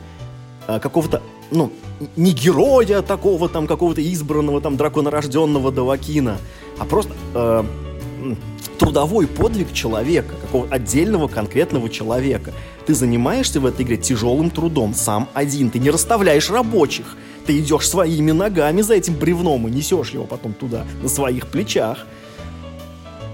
э, 0.68 0.80
какого-то, 0.80 1.22
ну, 1.52 1.70
не 2.16 2.32
героя 2.32 3.02
такого 3.02 3.50
там, 3.50 3.68
какого-то 3.68 4.02
избранного 4.02 4.62
там 4.62 4.78
драконорожденного 4.78 5.74
Давакина, 5.74 6.38
а 6.80 6.86
просто 6.86 7.14
э, 7.34 7.64
трудовой 8.80 9.28
подвиг 9.28 9.74
человека, 9.74 10.36
какого 10.40 10.68
отдельного 10.70 11.28
конкретного 11.28 11.90
человека. 11.90 12.54
Ты 12.86 12.96
занимаешься 12.96 13.60
в 13.60 13.66
этой 13.66 13.84
игре 13.84 13.98
тяжелым 13.98 14.50
трудом, 14.50 14.94
сам 14.94 15.28
один, 15.34 15.70
ты 15.70 15.80
не 15.80 15.90
расставляешь 15.90 16.50
рабочих, 16.50 17.18
ты 17.46 17.60
идешь 17.60 17.90
своими 17.90 18.32
ногами 18.32 18.82
за 18.82 18.94
этим 18.94 19.16
бревном 19.16 19.68
и 19.68 19.72
несешь 19.72 20.12
его 20.12 20.24
потом 20.24 20.54
туда, 20.54 20.86
на 21.04 21.10
своих 21.10 21.48
плечах. 21.48 22.08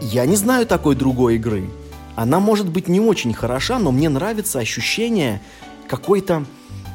Я 0.02 0.26
не 0.26 0.36
знаю 0.36 0.66
такой 0.66 0.96
другой 0.96 1.36
игры. 1.36 1.70
Она 2.18 2.40
может 2.40 2.68
быть 2.68 2.88
не 2.88 3.00
очень 3.00 3.32
хороша, 3.32 3.78
но 3.78 3.92
мне 3.92 4.10
нравится 4.10 4.58
ощущение 4.58 5.40
какой-то 5.88 6.46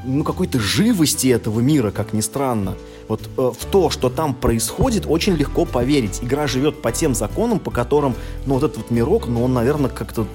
ну, 0.04 0.24
какой-то 0.24 0.58
живости 0.58 1.28
этого 1.28 1.60
мира, 1.60 1.92
как 1.92 2.12
ни 2.12 2.20
странно. 2.20 2.74
Вот 3.06 3.20
э, 3.36 3.52
в 3.56 3.64
то, 3.66 3.88
что 3.88 4.10
там 4.10 4.34
происходит, 4.34 5.04
очень 5.06 5.34
легко 5.34 5.64
поверить. 5.64 6.18
Игра 6.24 6.48
живет 6.48 6.82
по 6.82 6.90
тем 6.90 7.14
законам, 7.14 7.60
по 7.60 7.70
которым, 7.70 8.16
ну, 8.46 8.54
вот 8.54 8.64
этот 8.64 8.78
вот 8.78 8.90
мирок, 8.90 9.28
ну, 9.28 9.44
он, 9.44 9.52
наверное, 9.54 9.90
как-то 9.90 10.26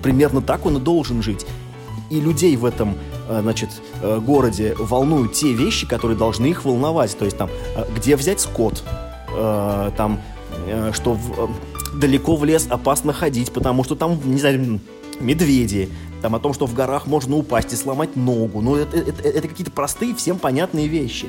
примерно 0.00 0.40
так 0.40 0.64
он 0.64 0.76
и 0.76 0.80
должен 0.80 1.24
жить. 1.24 1.44
И 2.08 2.20
людей 2.20 2.54
в 2.56 2.64
этом, 2.64 2.94
э, 3.28 3.40
значит, 3.42 3.70
э, 4.00 4.20
городе 4.20 4.76
волнуют 4.78 5.32
те 5.32 5.52
вещи, 5.54 5.88
которые 5.88 6.16
должны 6.16 6.46
их 6.46 6.64
волновать. 6.64 7.18
То 7.18 7.24
есть 7.24 7.36
там, 7.36 7.50
э, 7.74 7.84
где 7.96 8.14
взять 8.14 8.40
скот, 8.40 8.84
э, 9.36 9.90
там, 9.96 10.20
э, 10.68 10.92
что 10.92 11.14
в, 11.14 11.50
далеко 11.96 12.36
в 12.36 12.44
лес 12.44 12.66
опасно 12.68 13.12
ходить, 13.12 13.52
потому 13.52 13.84
что 13.84 13.94
там, 13.94 14.20
не 14.24 14.38
знаю, 14.38 14.80
медведи, 15.20 15.88
там 16.22 16.34
о 16.34 16.38
том, 16.38 16.54
что 16.54 16.66
в 16.66 16.74
горах 16.74 17.06
можно 17.06 17.36
упасть 17.36 17.72
и 17.72 17.76
сломать 17.76 18.16
ногу. 18.16 18.60
Ну, 18.60 18.76
это, 18.76 18.96
это, 18.96 19.22
это 19.22 19.48
какие-то 19.48 19.70
простые, 19.70 20.14
всем 20.14 20.38
понятные 20.38 20.88
вещи. 20.88 21.28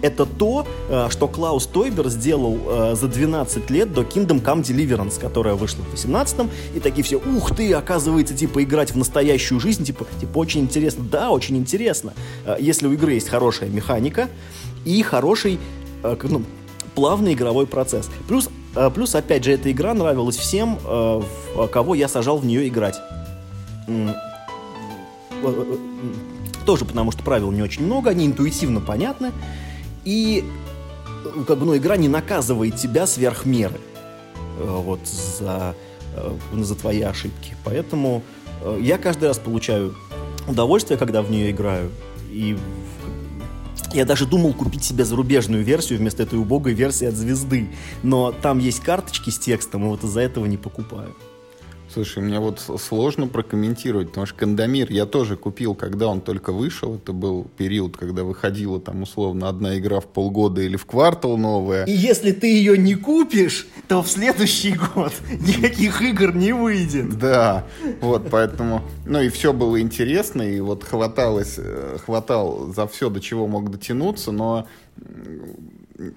это 0.00 0.26
то, 0.26 0.66
э, 0.88 1.08
что 1.10 1.26
Клаус 1.26 1.66
Тойбер 1.66 2.08
сделал 2.08 2.58
э, 2.66 2.94
за 2.94 3.08
12 3.08 3.68
лет 3.70 3.92
до 3.92 4.02
Kingdom 4.02 4.42
Come 4.42 4.62
Deliverance, 4.62 5.20
которая 5.20 5.54
вышла 5.54 5.82
в 5.82 5.94
18-м, 5.94 6.50
и 6.74 6.80
такие 6.80 7.02
все, 7.02 7.16
ух 7.16 7.54
ты, 7.54 7.72
оказывается, 7.72 8.34
типа, 8.34 8.62
играть 8.62 8.92
в 8.92 8.96
настоящую 8.96 9.60
жизнь, 9.60 9.84
типа, 9.84 10.06
типа, 10.20 10.38
очень 10.38 10.60
интересно. 10.60 11.04
Да, 11.10 11.30
очень 11.30 11.56
интересно. 11.56 12.14
Э, 12.44 12.56
если 12.60 12.86
у 12.86 12.92
игры 12.92 13.14
есть 13.14 13.28
хорошая 13.28 13.70
механика 13.70 14.28
и 14.84 15.02
хороший, 15.02 15.58
ну, 16.02 16.42
плавный 16.94 17.34
игровой 17.34 17.66
процесс. 17.66 18.08
Плюс, 18.28 18.48
плюс, 18.94 19.14
опять 19.14 19.44
же, 19.44 19.52
эта 19.52 19.70
игра 19.70 19.94
нравилась 19.94 20.36
всем, 20.36 20.78
кого 21.72 21.94
я 21.94 22.08
сажал 22.08 22.38
в 22.38 22.46
нее 22.46 22.68
играть. 22.68 23.00
Тоже 26.66 26.84
потому, 26.84 27.12
что 27.12 27.22
правил 27.22 27.50
не 27.50 27.62
очень 27.62 27.84
много, 27.84 28.10
они 28.10 28.26
интуитивно 28.26 28.80
понятны. 28.80 29.32
И 30.04 30.44
э, 31.24 31.44
как 31.46 31.58
бы, 31.58 31.66
ну, 31.66 31.76
игра 31.76 31.96
не 31.96 32.08
наказывает 32.08 32.76
тебя 32.76 33.06
сверх 33.06 33.46
меры 33.46 33.78
э, 34.58 34.64
вот 34.64 35.00
за, 35.06 35.74
э, 36.14 36.36
за 36.52 36.74
твои 36.74 37.00
ошибки. 37.02 37.54
Поэтому 37.64 38.22
я 38.80 38.98
каждый 38.98 39.28
раз 39.28 39.38
получаю 39.38 39.94
удовольствие, 40.46 40.98
когда 40.98 41.22
в 41.22 41.30
нее 41.30 41.50
играю. 41.50 41.90
И 42.30 42.56
я 43.92 44.04
даже 44.04 44.26
думал 44.26 44.52
купить 44.52 44.84
себе 44.84 45.04
зарубежную 45.04 45.64
версию 45.64 45.98
вместо 45.98 46.22
этой 46.22 46.38
убогой 46.38 46.72
версии 46.72 47.06
от 47.06 47.14
звезды. 47.14 47.68
Но 48.02 48.32
там 48.32 48.58
есть 48.58 48.80
карточки 48.80 49.30
с 49.30 49.38
текстом, 49.38 49.84
и 49.84 49.88
вот 49.88 50.04
из-за 50.04 50.20
этого 50.20 50.46
не 50.46 50.56
покупаю. 50.56 51.14
Слушай, 51.92 52.22
мне 52.22 52.38
вот 52.38 52.60
сложно 52.80 53.28
прокомментировать, 53.28 54.08
потому 54.08 54.26
что 54.26 54.36
Кандамир 54.36 54.90
я 54.90 55.06
тоже 55.06 55.36
купил, 55.36 55.74
когда 55.74 56.08
он 56.08 56.20
только 56.20 56.52
вышел. 56.52 56.96
Это 56.96 57.12
был 57.12 57.46
период, 57.56 57.96
когда 57.96 58.24
выходила 58.24 58.78
там 58.78 59.02
условно 59.02 59.48
одна 59.48 59.78
игра 59.78 60.00
в 60.00 60.06
полгода 60.06 60.60
или 60.60 60.76
в 60.76 60.84
квартал 60.84 61.38
новая. 61.38 61.84
И 61.86 61.92
если 61.92 62.32
ты 62.32 62.48
ее 62.48 62.76
не 62.76 62.94
купишь, 62.94 63.66
то 63.88 64.02
в 64.02 64.08
следующий 64.08 64.72
год 64.72 65.12
никаких 65.30 66.02
игр 66.02 66.34
не 66.34 66.52
выйдет. 66.52 67.18
Да, 67.18 67.64
вот 68.00 68.28
поэтому, 68.30 68.82
ну 69.06 69.20
и 69.22 69.30
все 69.30 69.52
было 69.52 69.80
интересно, 69.80 70.42
и 70.42 70.60
вот 70.60 70.84
хваталось, 70.84 71.54
э, 71.56 71.96
хватал 72.04 72.72
за 72.74 72.86
все, 72.86 73.08
до 73.08 73.20
чего 73.20 73.46
мог 73.46 73.70
дотянуться, 73.70 74.30
но 74.30 74.66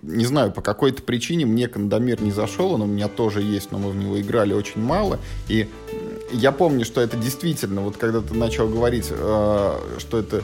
не 0.02 0.26
знаю, 0.26 0.52
по 0.52 0.62
какой-то 0.62 1.02
причине 1.02 1.46
мне 1.46 1.68
Кандамир 1.68 2.22
не 2.22 2.32
зашел, 2.32 2.74
он 2.74 2.84
у 2.84 2.86
меня 2.86 3.08
тоже 3.08 3.42
есть, 3.42 3.72
но 3.72 3.80
мы 3.80 3.90
в 3.90 3.96
него 3.96 4.20
играли 4.22 4.54
очень 4.54 4.82
мало. 4.82 5.20
И 5.48 5.68
я 6.32 6.52
помню, 6.52 6.86
что 6.86 7.02
это 7.02 7.18
действительно, 7.18 7.82
вот 7.82 7.98
когда 7.98 8.22
ты 8.22 8.34
начал 8.36 8.70
говорить, 8.70 9.08
э, 9.10 9.80
что 9.98 10.18
это 10.20 10.44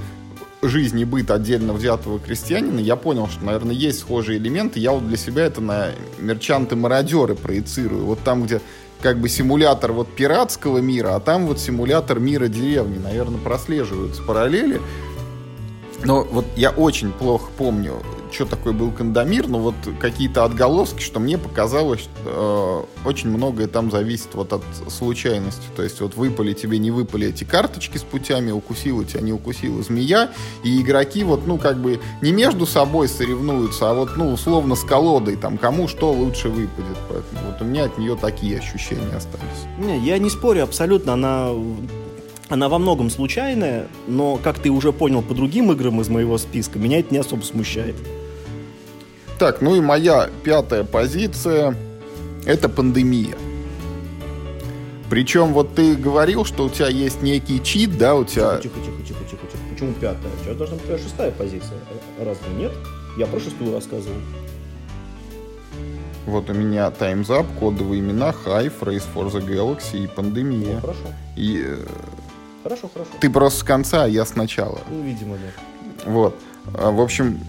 жизнь 0.64 1.00
и 1.00 1.06
быт 1.06 1.30
отдельно 1.30 1.74
взятого 1.74 2.20
крестьянина, 2.20 2.80
я 2.80 2.96
понял, 2.96 3.28
что, 3.28 3.46
наверное, 3.46 3.76
есть 3.76 4.00
схожие 4.00 4.40
элементы. 4.40 4.80
Я 4.80 4.92
вот 4.92 5.08
для 5.08 5.18
себя 5.18 5.46
это 5.46 5.62
на 5.62 5.92
мерчанты-мародеры 6.20 7.36
проецирую. 7.36 8.06
Вот 8.06 8.20
там, 8.24 8.44
где 8.44 8.60
как 9.02 9.20
бы 9.20 9.30
симулятор 9.30 9.92
вот 9.92 10.08
пиратского 10.08 10.80
мира, 10.80 11.16
а 11.16 11.20
там 11.20 11.46
вот 11.46 11.60
симулятор 11.60 12.20
мира 12.20 12.48
деревни. 12.48 12.98
Наверное, 12.98 13.40
прослеживаются 13.40 14.24
параллели. 14.24 14.82
Но 16.04 16.24
вот 16.24 16.46
я 16.56 16.72
очень 16.72 17.12
плохо 17.12 17.52
помню 17.56 18.02
что 18.32 18.46
такое 18.46 18.74
был 18.74 18.92
Кандамир, 18.92 19.48
но 19.48 19.60
вот 19.60 19.76
какие-то 20.00 20.44
отголоски, 20.44 21.02
что 21.02 21.20
мне 21.20 21.38
показалось, 21.38 22.08
э, 22.26 22.84
очень 23.06 23.30
многое 23.30 23.68
там 23.68 23.92
зависит 23.92 24.30
вот 24.34 24.54
от 24.54 24.64
случайности. 24.90 25.64
То 25.76 25.84
есть 25.84 26.02
вот 26.02 26.16
выпали 26.16 26.54
тебе, 26.54 26.78
не 26.78 26.92
выпали 26.92 27.28
эти 27.28 27.44
карточки 27.44 27.98
с 27.98 28.04
путями, 28.04 28.52
укусила 28.52 29.04
тебя, 29.06 29.22
не 29.22 29.34
укусила 29.34 29.82
змея, 29.82 30.32
и 30.64 30.82
игроки 30.82 31.24
вот, 31.24 31.48
ну, 31.48 31.58
как 31.58 31.78
бы 31.82 32.00
не 32.22 32.32
между 32.32 32.66
собой 32.66 33.08
соревнуются, 33.08 33.90
а 33.90 33.94
вот, 33.94 34.18
ну, 34.18 34.32
условно 34.32 34.76
с 34.76 34.84
колодой, 34.84 35.36
там, 35.36 35.58
кому 35.58 35.88
что 35.88 36.12
лучше 36.12 36.50
выпадет. 36.50 36.98
Поэтому 37.10 37.52
вот 37.52 37.62
у 37.62 37.66
меня 37.66 37.86
от 37.86 37.98
нее 37.98 38.16
такие 38.16 38.58
ощущения 38.58 39.16
остались. 39.16 39.66
Не, 39.78 40.00
я 40.00 40.18
не 40.18 40.30
спорю 40.30 40.64
абсолютно, 40.64 41.14
она 41.14 41.52
она 42.50 42.70
во 42.70 42.78
многом 42.78 43.10
случайная, 43.10 43.88
но, 44.08 44.38
как 44.38 44.60
ты 44.60 44.70
уже 44.70 44.94
понял 44.94 45.22
по 45.22 45.34
другим 45.34 45.72
играм 45.72 46.00
из 46.02 46.10
моего 46.10 46.38
списка, 46.38 46.80
меня 46.80 47.00
это 47.00 47.14
не 47.14 47.20
особо 47.20 47.44
смущает. 47.44 47.96
Так, 49.38 49.62
ну 49.62 49.76
и 49.76 49.82
моя 49.82 50.30
пятая 50.44 50.84
позиция– 50.84 51.76
это 52.46 52.70
пандемия. 52.70 53.36
Причем 55.10 55.54
вот 55.54 55.76
ты 55.76 55.96
говорил, 55.96 56.44
что 56.44 56.66
у 56.66 56.70
тебя 56.70 56.88
есть 56.88 57.22
некий 57.22 57.64
чит, 57.64 57.98
да, 57.98 58.16
у 58.16 58.26
тебя... 58.26 58.58
Тихо, 58.58 58.76
тихо, 58.80 59.02
тихо, 59.08 59.24
тихо, 59.30 59.46
тихо. 59.46 59.64
Почему 59.72 59.94
пятая? 59.94 60.32
У 60.40 60.44
тебя 60.44 60.54
должна 60.54 60.76
быть 60.76 60.86
твоя 60.86 61.00
шестая 61.00 61.32
позиция. 61.32 61.78
Разве 62.20 62.54
нет? 62.58 62.74
Я 63.18 63.26
про 63.28 63.40
шестую 63.40 63.74
рассказывал. 63.74 64.18
Вот 66.26 66.50
у 66.50 66.54
меня 66.54 66.88
Time's 66.90 67.28
Up, 67.28 67.46
кодовые 67.58 68.02
имена, 68.02 68.34
Hive, 68.46 68.74
Race 68.82 69.04
for 69.16 69.32
the 69.32 69.40
Galaxy 69.48 70.04
и 70.04 70.08
Пандемия. 70.08 70.76
Ну, 70.76 70.82
хорошо. 70.82 71.00
И... 71.38 71.78
Хорошо, 72.68 72.90
хорошо. 72.94 73.12
Ты 73.22 73.30
просто 73.30 73.60
с 73.62 73.64
конца, 73.64 74.04
а 74.04 74.08
я 74.08 74.26
сначала. 74.26 74.80
Ну, 74.90 75.02
видимо, 75.02 75.38
да. 75.38 76.12
Вот. 76.12 76.36
А, 76.74 76.92
в 76.92 77.00
общем, 77.00 77.40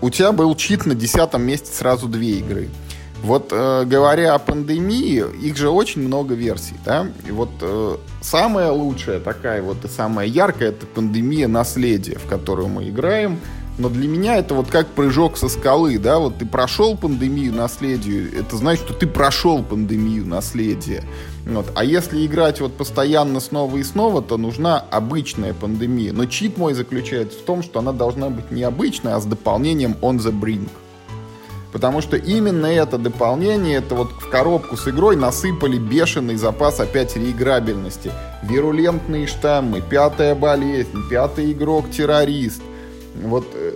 у 0.00 0.08
тебя 0.08 0.32
был 0.32 0.54
чит 0.56 0.86
на 0.86 0.94
десятом 0.94 1.42
месте 1.42 1.70
сразу 1.70 2.08
две 2.08 2.38
игры. 2.38 2.70
Вот 3.22 3.48
э, 3.52 3.84
говоря 3.84 4.34
о 4.34 4.38
пандемии, 4.38 5.22
их 5.42 5.56
же 5.56 5.68
очень 5.68 6.00
много 6.00 6.34
версий, 6.34 6.76
да? 6.82 7.08
И 7.26 7.30
вот 7.30 7.50
э, 7.60 7.96
самая 8.22 8.70
лучшая 8.70 9.20
такая 9.20 9.60
вот 9.60 9.84
и 9.84 9.88
самая 9.88 10.26
яркая 10.26 10.70
это 10.70 10.86
пандемия 10.86 11.46
наследия, 11.46 12.16
в 12.16 12.26
которую 12.26 12.68
мы 12.68 12.88
играем. 12.88 13.40
Но 13.78 13.88
для 13.88 14.08
меня 14.08 14.36
это 14.36 14.54
вот 14.54 14.68
как 14.68 14.88
прыжок 14.88 15.38
со 15.38 15.48
скалы, 15.48 15.98
да? 15.98 16.18
Вот 16.18 16.38
ты 16.38 16.46
прошел 16.46 16.96
пандемию 16.96 17.54
наследию, 17.54 18.28
это 18.36 18.56
значит, 18.56 18.84
что 18.84 18.92
ты 18.92 19.06
прошел 19.06 19.62
пандемию 19.62 20.26
наследия. 20.26 21.04
Вот. 21.46 21.66
А 21.76 21.84
если 21.84 22.26
играть 22.26 22.60
вот 22.60 22.76
постоянно 22.76 23.38
снова 23.38 23.76
и 23.76 23.84
снова, 23.84 24.20
то 24.20 24.36
нужна 24.36 24.84
обычная 24.90 25.54
пандемия. 25.54 26.12
Но 26.12 26.26
чит 26.26 26.58
мой 26.58 26.74
заключается 26.74 27.38
в 27.38 27.42
том, 27.42 27.62
что 27.62 27.78
она 27.78 27.92
должна 27.92 28.30
быть 28.30 28.50
не 28.50 28.64
обычная, 28.64 29.14
а 29.14 29.20
с 29.20 29.24
дополнением 29.24 29.96
on 30.02 30.18
the 30.18 30.32
brink. 30.32 30.68
Потому 31.70 32.00
что 32.00 32.16
именно 32.16 32.66
это 32.66 32.98
дополнение, 32.98 33.76
это 33.76 33.94
вот 33.94 34.10
в 34.10 34.28
коробку 34.28 34.76
с 34.76 34.88
игрой 34.88 35.16
насыпали 35.16 35.78
бешеный 35.78 36.36
запас 36.36 36.80
опять 36.80 37.16
реиграбельности. 37.16 38.10
Вирулентные 38.42 39.26
штаммы, 39.26 39.82
пятая 39.82 40.34
болезнь, 40.34 41.08
пятый 41.08 41.52
игрок-террорист. 41.52 42.62
Вот 43.14 43.46
э, 43.54 43.72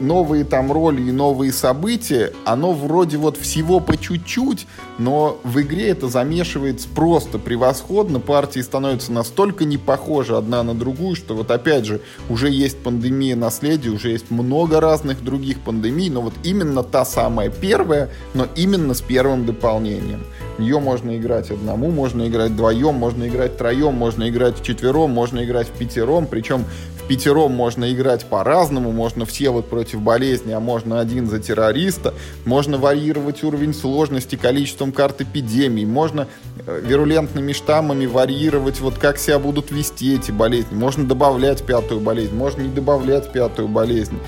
новые 0.00 0.44
там 0.44 0.72
роли 0.72 1.02
и 1.02 1.12
новые 1.12 1.52
события, 1.52 2.32
оно 2.44 2.72
вроде 2.72 3.18
вот 3.18 3.36
всего 3.36 3.80
по 3.80 3.96
чуть-чуть, 3.96 4.66
но 4.98 5.38
в 5.44 5.60
игре 5.60 5.90
это 5.90 6.08
замешивается 6.08 6.88
просто 6.88 7.38
превосходно, 7.38 8.18
партии 8.18 8.60
становятся 8.60 9.12
настолько 9.12 9.64
не 9.64 9.76
похожи 9.76 10.36
одна 10.36 10.62
на 10.62 10.74
другую, 10.74 11.14
что 11.14 11.34
вот 11.34 11.50
опять 11.50 11.84
же 11.84 12.00
уже 12.28 12.50
есть 12.50 12.78
пандемия 12.78 13.36
наследия, 13.36 13.90
уже 13.90 14.10
есть 14.10 14.30
много 14.30 14.80
разных 14.80 15.22
других 15.22 15.60
пандемий, 15.60 16.10
но 16.10 16.22
вот 16.22 16.34
именно 16.42 16.82
та 16.82 17.04
самая 17.04 17.50
первая, 17.50 18.08
но 18.34 18.46
именно 18.56 18.94
с 18.94 19.00
первым 19.00 19.46
дополнением. 19.46 20.24
Ее 20.58 20.78
можно 20.78 21.16
играть 21.16 21.50
одному, 21.50 21.90
можно 21.90 22.26
играть 22.28 22.50
вдвоем, 22.52 22.94
можно 22.94 23.28
играть 23.28 23.56
троем, 23.56 23.94
можно 23.94 24.28
играть 24.28 24.58
в 24.58 24.62
четвером, 24.62 25.10
можно 25.10 25.44
играть 25.44 25.68
в 25.68 25.72
пятером, 25.72 26.26
причем 26.26 26.64
пятером 27.10 27.50
можно 27.50 27.92
играть 27.92 28.24
по-разному, 28.24 28.92
можно 28.92 29.26
все 29.26 29.50
вот 29.50 29.68
против 29.68 30.00
болезни, 30.00 30.52
а 30.52 30.60
можно 30.60 31.00
один 31.00 31.26
за 31.26 31.40
террориста, 31.40 32.14
можно 32.44 32.78
варьировать 32.78 33.42
уровень 33.42 33.74
сложности 33.74 34.36
количеством 34.36 34.92
карт 34.92 35.20
эпидемий, 35.20 35.84
можно 35.84 36.28
вирулентными 36.66 37.52
штаммами 37.52 38.06
варьировать 38.06 38.80
вот 38.80 38.98
как 38.98 39.18
себя 39.18 39.38
будут 39.38 39.70
вести 39.70 40.14
эти 40.14 40.30
болезни, 40.30 40.74
можно 40.74 41.06
добавлять 41.06 41.64
пятую 41.64 42.00
болезнь, 42.00 42.34
можно 42.34 42.62
не 42.62 42.68
добавлять 42.68 43.32
пятую 43.32 43.68
болезнь. 43.68 44.18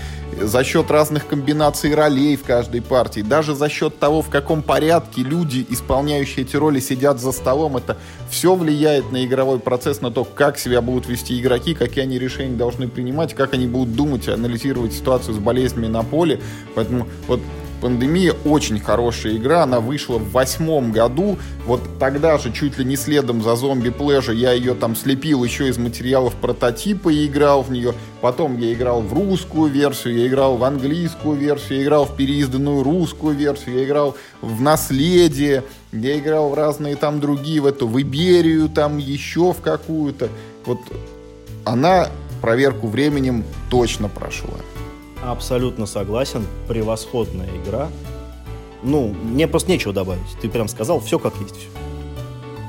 За 0.41 0.64
счет 0.64 0.91
разных 0.91 1.26
комбинаций 1.26 1.95
ролей 1.95 2.37
в 2.37 2.43
каждой 2.45 2.80
партии, 2.80 3.20
даже 3.20 3.55
за 3.55 3.68
счет 3.68 3.99
того, 3.99 4.22
в 4.22 4.30
каком 4.30 4.62
порядке 4.62 5.22
люди, 5.22 5.66
исполняющие 5.68 6.45
эти 6.45 6.57
роли, 6.57 6.80
сидят 6.80 7.20
за 7.20 7.33
столом, 7.33 7.76
это 7.76 7.99
все 8.30 8.55
влияет 8.55 9.12
на 9.12 9.24
игровой 9.24 9.59
процесс, 9.59 10.01
на 10.01 10.11
то, 10.11 10.24
как 10.24 10.59
себя 10.59 10.80
будут 10.80 11.07
вести 11.07 11.39
игроки, 11.39 11.74
какие 11.74 12.05
они 12.05 12.18
решения 12.18 12.57
должны 12.57 12.89
принимать, 12.89 13.35
как 13.35 13.53
они 13.53 13.66
будут 13.66 13.95
думать, 13.95 14.28
анализировать 14.28 14.95
ситуацию 14.95 15.35
с 15.35 15.39
болезнями 15.39 15.89
на 15.89 16.03
поле. 16.03 16.41
Поэтому 16.75 17.07
вот 17.29 17.41
Пандемия 17.83 18.33
очень 18.45 18.79
хорошая 18.79 19.34
игра, 19.34 19.64
она 19.64 19.80
вышла 19.80 20.17
в 20.17 20.30
восьмом 20.30 20.92
году, 20.92 21.37
вот 21.67 21.80
тогда 21.99 22.38
же 22.38 22.53
чуть 22.53 22.79
ли 22.79 22.84
не 22.84 22.95
следом 22.95 23.42
за 23.42 23.57
зомби 23.57 23.88
Pleasure 23.88 24.33
я 24.33 24.53
ее 24.53 24.75
там 24.75 24.95
слепил 24.95 25.42
еще 25.42 25.68
из 25.68 25.79
материалов 25.79 26.34
прототипа 26.37 27.09
и 27.09 27.26
играл 27.26 27.63
в 27.63 27.72
нее, 27.72 27.92
потом 28.21 28.57
я 28.57 28.72
играл 28.72 29.03
в 29.03 29.13
русскую 29.13 29.68
версию, 29.68 30.18
я 30.18 30.29
играл 30.29 30.59
в 30.59 30.63
английскую 30.63 31.37
версию, 31.37 31.79
я 31.79 31.83
играл 31.83 32.04
в 32.04 32.14
переизданную 32.14 32.84
русскую 32.84 33.34
версию, 33.34 33.79
я 33.79 33.84
играл 33.84 34.17
в 34.41 34.61
наследие, 34.61 35.64
я 35.91 36.17
играл 36.21 36.50
в 36.50 36.54
разные 36.54 36.95
там 36.95 37.18
другие, 37.18 37.61
в 37.61 37.67
эту, 37.67 37.88
в 37.88 38.00
Иберию 38.00 38.68
там 38.68 38.99
еще 38.99 39.53
в 39.53 39.61
какую-то, 39.61 40.29
вот 40.67 40.79
она 41.64 42.07
проверку 42.41 42.87
временем 42.87 43.42
точно 43.71 44.09
прошла. 44.09 44.54
Абсолютно 45.22 45.86
согласен. 45.86 46.46
Превосходная 46.68 47.49
игра. 47.62 47.88
Ну, 48.82 49.14
мне 49.22 49.46
просто 49.46 49.70
нечего 49.70 49.92
добавить. 49.92 50.22
Ты 50.40 50.49
прям 50.49 50.68
сказал, 50.68 51.00
все 51.00 51.18
как 51.18 51.34
есть. 51.40 51.68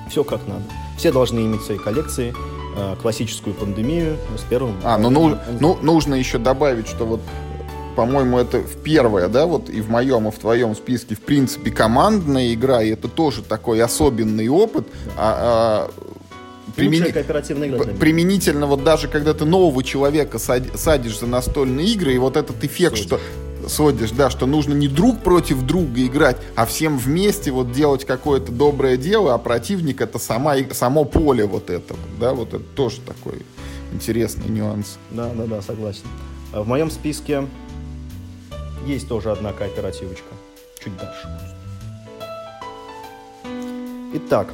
Все 0.09 0.23
как 0.23 0.47
надо. 0.47 0.63
Все 0.97 1.11
должны 1.11 1.39
иметь 1.39 1.63
свои 1.63 1.77
коллекции. 1.77 2.33
Э, 2.75 2.95
классическую 3.01 3.53
пандемию 3.53 4.17
с 4.37 4.41
первым. 4.41 4.75
А, 4.83 4.97
ну, 4.97 5.09
ну, 5.09 5.37
ну 5.59 5.77
нужно 5.81 6.15
еще 6.15 6.37
добавить, 6.37 6.87
что 6.87 7.05
вот 7.05 7.21
по-моему, 7.95 8.39
это 8.39 8.59
в 8.59 8.77
первое, 8.81 9.27
да, 9.27 9.45
вот 9.45 9.69
и 9.69 9.79
в 9.79 9.89
моем, 9.89 10.27
и 10.27 10.31
в 10.31 10.39
твоем 10.39 10.75
списке, 10.75 11.13
в 11.13 11.21
принципе, 11.21 11.69
командная 11.69 12.51
игра, 12.53 12.81
и 12.81 12.89
это 12.89 13.07
тоже 13.07 13.43
такой 13.43 13.81
особенный 13.81 14.47
опыт. 14.47 14.87
А, 15.15 15.89
а, 15.89 16.12
примени... 16.75 17.11
кооперативная 17.11 17.67
игра. 17.69 17.85
Применительно 17.99 18.67
вот 18.67 18.83
даже 18.83 19.07
когда 19.07 19.33
ты 19.33 19.45
нового 19.45 19.83
человека 19.83 20.39
садишь 20.39 21.19
за 21.19 21.27
настольные 21.27 21.87
игры, 21.87 22.13
и 22.13 22.17
вот 22.17 22.37
этот 22.37 22.63
эффект, 22.63 22.97
Содишь. 22.97 23.05
что 23.05 23.19
Содиш, 23.67 24.11
да, 24.11 24.29
что 24.29 24.45
нужно 24.45 24.73
не 24.73 24.87
друг 24.87 25.21
против 25.21 25.61
друга 25.61 26.05
играть, 26.05 26.37
а 26.55 26.65
всем 26.65 26.97
вместе 26.97 27.51
вот 27.51 27.71
делать 27.71 28.05
какое-то 28.05 28.51
доброе 28.51 28.97
дело, 28.97 29.33
а 29.33 29.37
противник 29.37 30.01
это 30.01 30.19
сама, 30.19 30.55
само 30.71 31.05
поле 31.05 31.45
вот 31.45 31.69
этого, 31.69 31.99
да, 32.19 32.33
вот 32.33 32.49
это 32.49 32.63
тоже 32.75 32.99
такой 33.01 33.41
интересный 33.93 34.49
нюанс. 34.49 34.97
Да, 35.11 35.29
да, 35.33 35.45
да, 35.45 35.61
согласен. 35.61 36.03
А 36.51 36.61
в 36.61 36.67
моем 36.67 36.91
списке 36.91 37.47
есть 38.85 39.07
тоже 39.07 39.31
одна 39.31 39.53
кооперативочка. 39.53 40.27
Чуть 40.83 40.97
дальше. 40.97 41.29
Итак, 44.15 44.51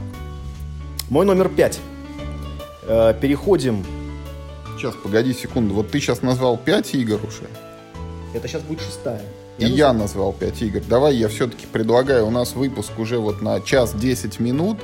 мой 1.10 1.26
номер 1.26 1.50
пять. 1.50 1.80
Э, 2.90 3.14
переходим. 3.14 3.86
Сейчас, 4.76 4.96
погоди 4.96 5.34
секунду. 5.34 5.76
Вот 5.76 5.92
ты 5.92 6.00
сейчас 6.00 6.24
назвал 6.24 6.58
пять 6.58 6.96
игр 6.96 7.20
уже. 7.26 7.48
Это 8.34 8.48
сейчас 8.48 8.64
будет 8.64 8.82
шестая. 8.82 9.22
Я 9.60 9.68
и 9.68 9.72
я 9.72 9.94
назвал 9.94 10.34
5 10.34 10.62
игр. 10.62 10.82
Давай 10.88 11.16
я 11.16 11.28
все-таки 11.28 11.66
предлагаю, 11.68 12.26
у 12.28 12.32
нас 12.32 12.56
выпуск 12.56 12.98
уже 12.98 13.18
вот 13.18 13.42
на 13.42 13.60
час 13.60 13.94
10 13.94 14.40
минут. 14.40 14.78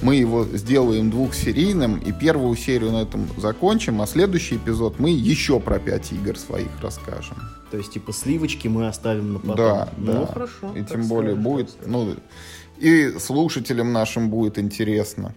Мы 0.00 0.16
его 0.16 0.44
сделаем 0.44 1.10
двухсерийным, 1.10 1.98
и 1.98 2.12
первую 2.12 2.56
серию 2.56 2.92
на 2.92 3.02
этом 3.02 3.28
закончим, 3.36 4.02
а 4.02 4.06
следующий 4.06 4.56
эпизод 4.56 4.98
мы 4.98 5.10
еще 5.10 5.60
про 5.60 5.78
5 5.78 6.12
игр 6.12 6.38
своих 6.38 6.68
расскажем. 6.82 7.36
То 7.70 7.76
есть, 7.76 7.92
типа, 7.92 8.12
сливочки 8.12 8.66
мы 8.68 8.88
оставим 8.88 9.34
на 9.34 9.38
потом. 9.38 9.56
Да, 9.56 9.88
ну, 9.96 10.12
да. 10.12 10.26
хорошо. 10.26 10.72
И 10.74 10.82
тем 10.84 11.06
более 11.06 11.34
будет, 11.34 11.70
ну, 11.86 12.14
и 12.78 13.18
слушателям 13.18 13.92
нашим 13.92 14.30
будет 14.30 14.58
интересно. 14.58 15.34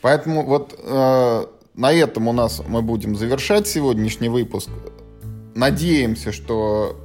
Поэтому 0.00 0.44
вот 0.44 0.78
э, 0.78 1.46
на 1.74 1.92
этом 1.92 2.28
у 2.28 2.32
нас 2.32 2.62
мы 2.66 2.82
будем 2.82 3.16
завершать 3.16 3.66
сегодняшний 3.66 4.28
выпуск. 4.28 4.68
Надеемся, 5.54 6.32
что 6.32 6.96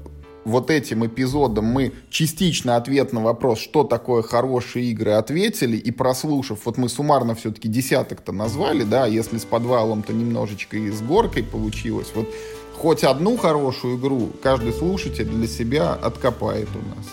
вот 0.45 0.69
этим 0.69 1.05
эпизодом 1.05 1.65
мы 1.65 1.93
частично 2.09 2.75
ответ 2.75 3.13
на 3.13 3.21
вопрос, 3.21 3.59
что 3.59 3.83
такое 3.83 4.21
хорошие 4.21 4.91
игры, 4.91 5.11
ответили, 5.11 5.77
и 5.77 5.91
прослушав, 5.91 6.65
вот 6.65 6.77
мы 6.77 6.89
суммарно 6.89 7.35
все-таки 7.35 7.67
десяток-то 7.67 8.31
назвали, 8.31 8.83
да, 8.83 9.07
если 9.07 9.37
с 9.37 9.45
подвалом, 9.45 10.03
то 10.03 10.13
немножечко 10.13 10.77
и 10.77 10.91
с 10.91 11.01
горкой 11.01 11.43
получилось, 11.43 12.11
вот 12.13 12.27
хоть 12.75 13.03
одну 13.03 13.37
хорошую 13.37 13.97
игру 13.97 14.31
каждый 14.41 14.73
слушатель 14.73 15.25
для 15.25 15.47
себя 15.47 15.93
откопает 15.93 16.67
у 16.75 16.95
нас. 16.95 17.05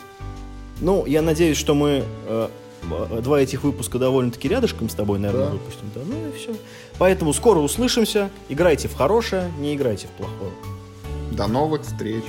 Ну, 0.80 1.06
я 1.06 1.22
надеюсь, 1.22 1.56
что 1.56 1.74
мы 1.74 2.04
э, 2.26 2.48
два 2.82 3.40
этих 3.40 3.62
выпуска 3.62 3.98
довольно-таки 3.98 4.48
рядышком 4.48 4.88
с 4.88 4.94
тобой, 4.94 5.18
наверное, 5.18 5.46
да. 5.46 5.52
выпустим. 5.52 5.90
Да, 5.94 6.00
ну 6.04 6.28
и 6.28 6.36
все. 6.36 6.54
Поэтому 6.98 7.32
скоро 7.32 7.58
услышимся. 7.58 8.30
Играйте 8.48 8.88
в 8.88 8.94
хорошее, 8.94 9.50
не 9.58 9.74
играйте 9.74 10.06
в 10.06 10.10
плохое. 10.10 10.52
До 11.32 11.46
новых 11.46 11.82
встреч! 11.82 12.24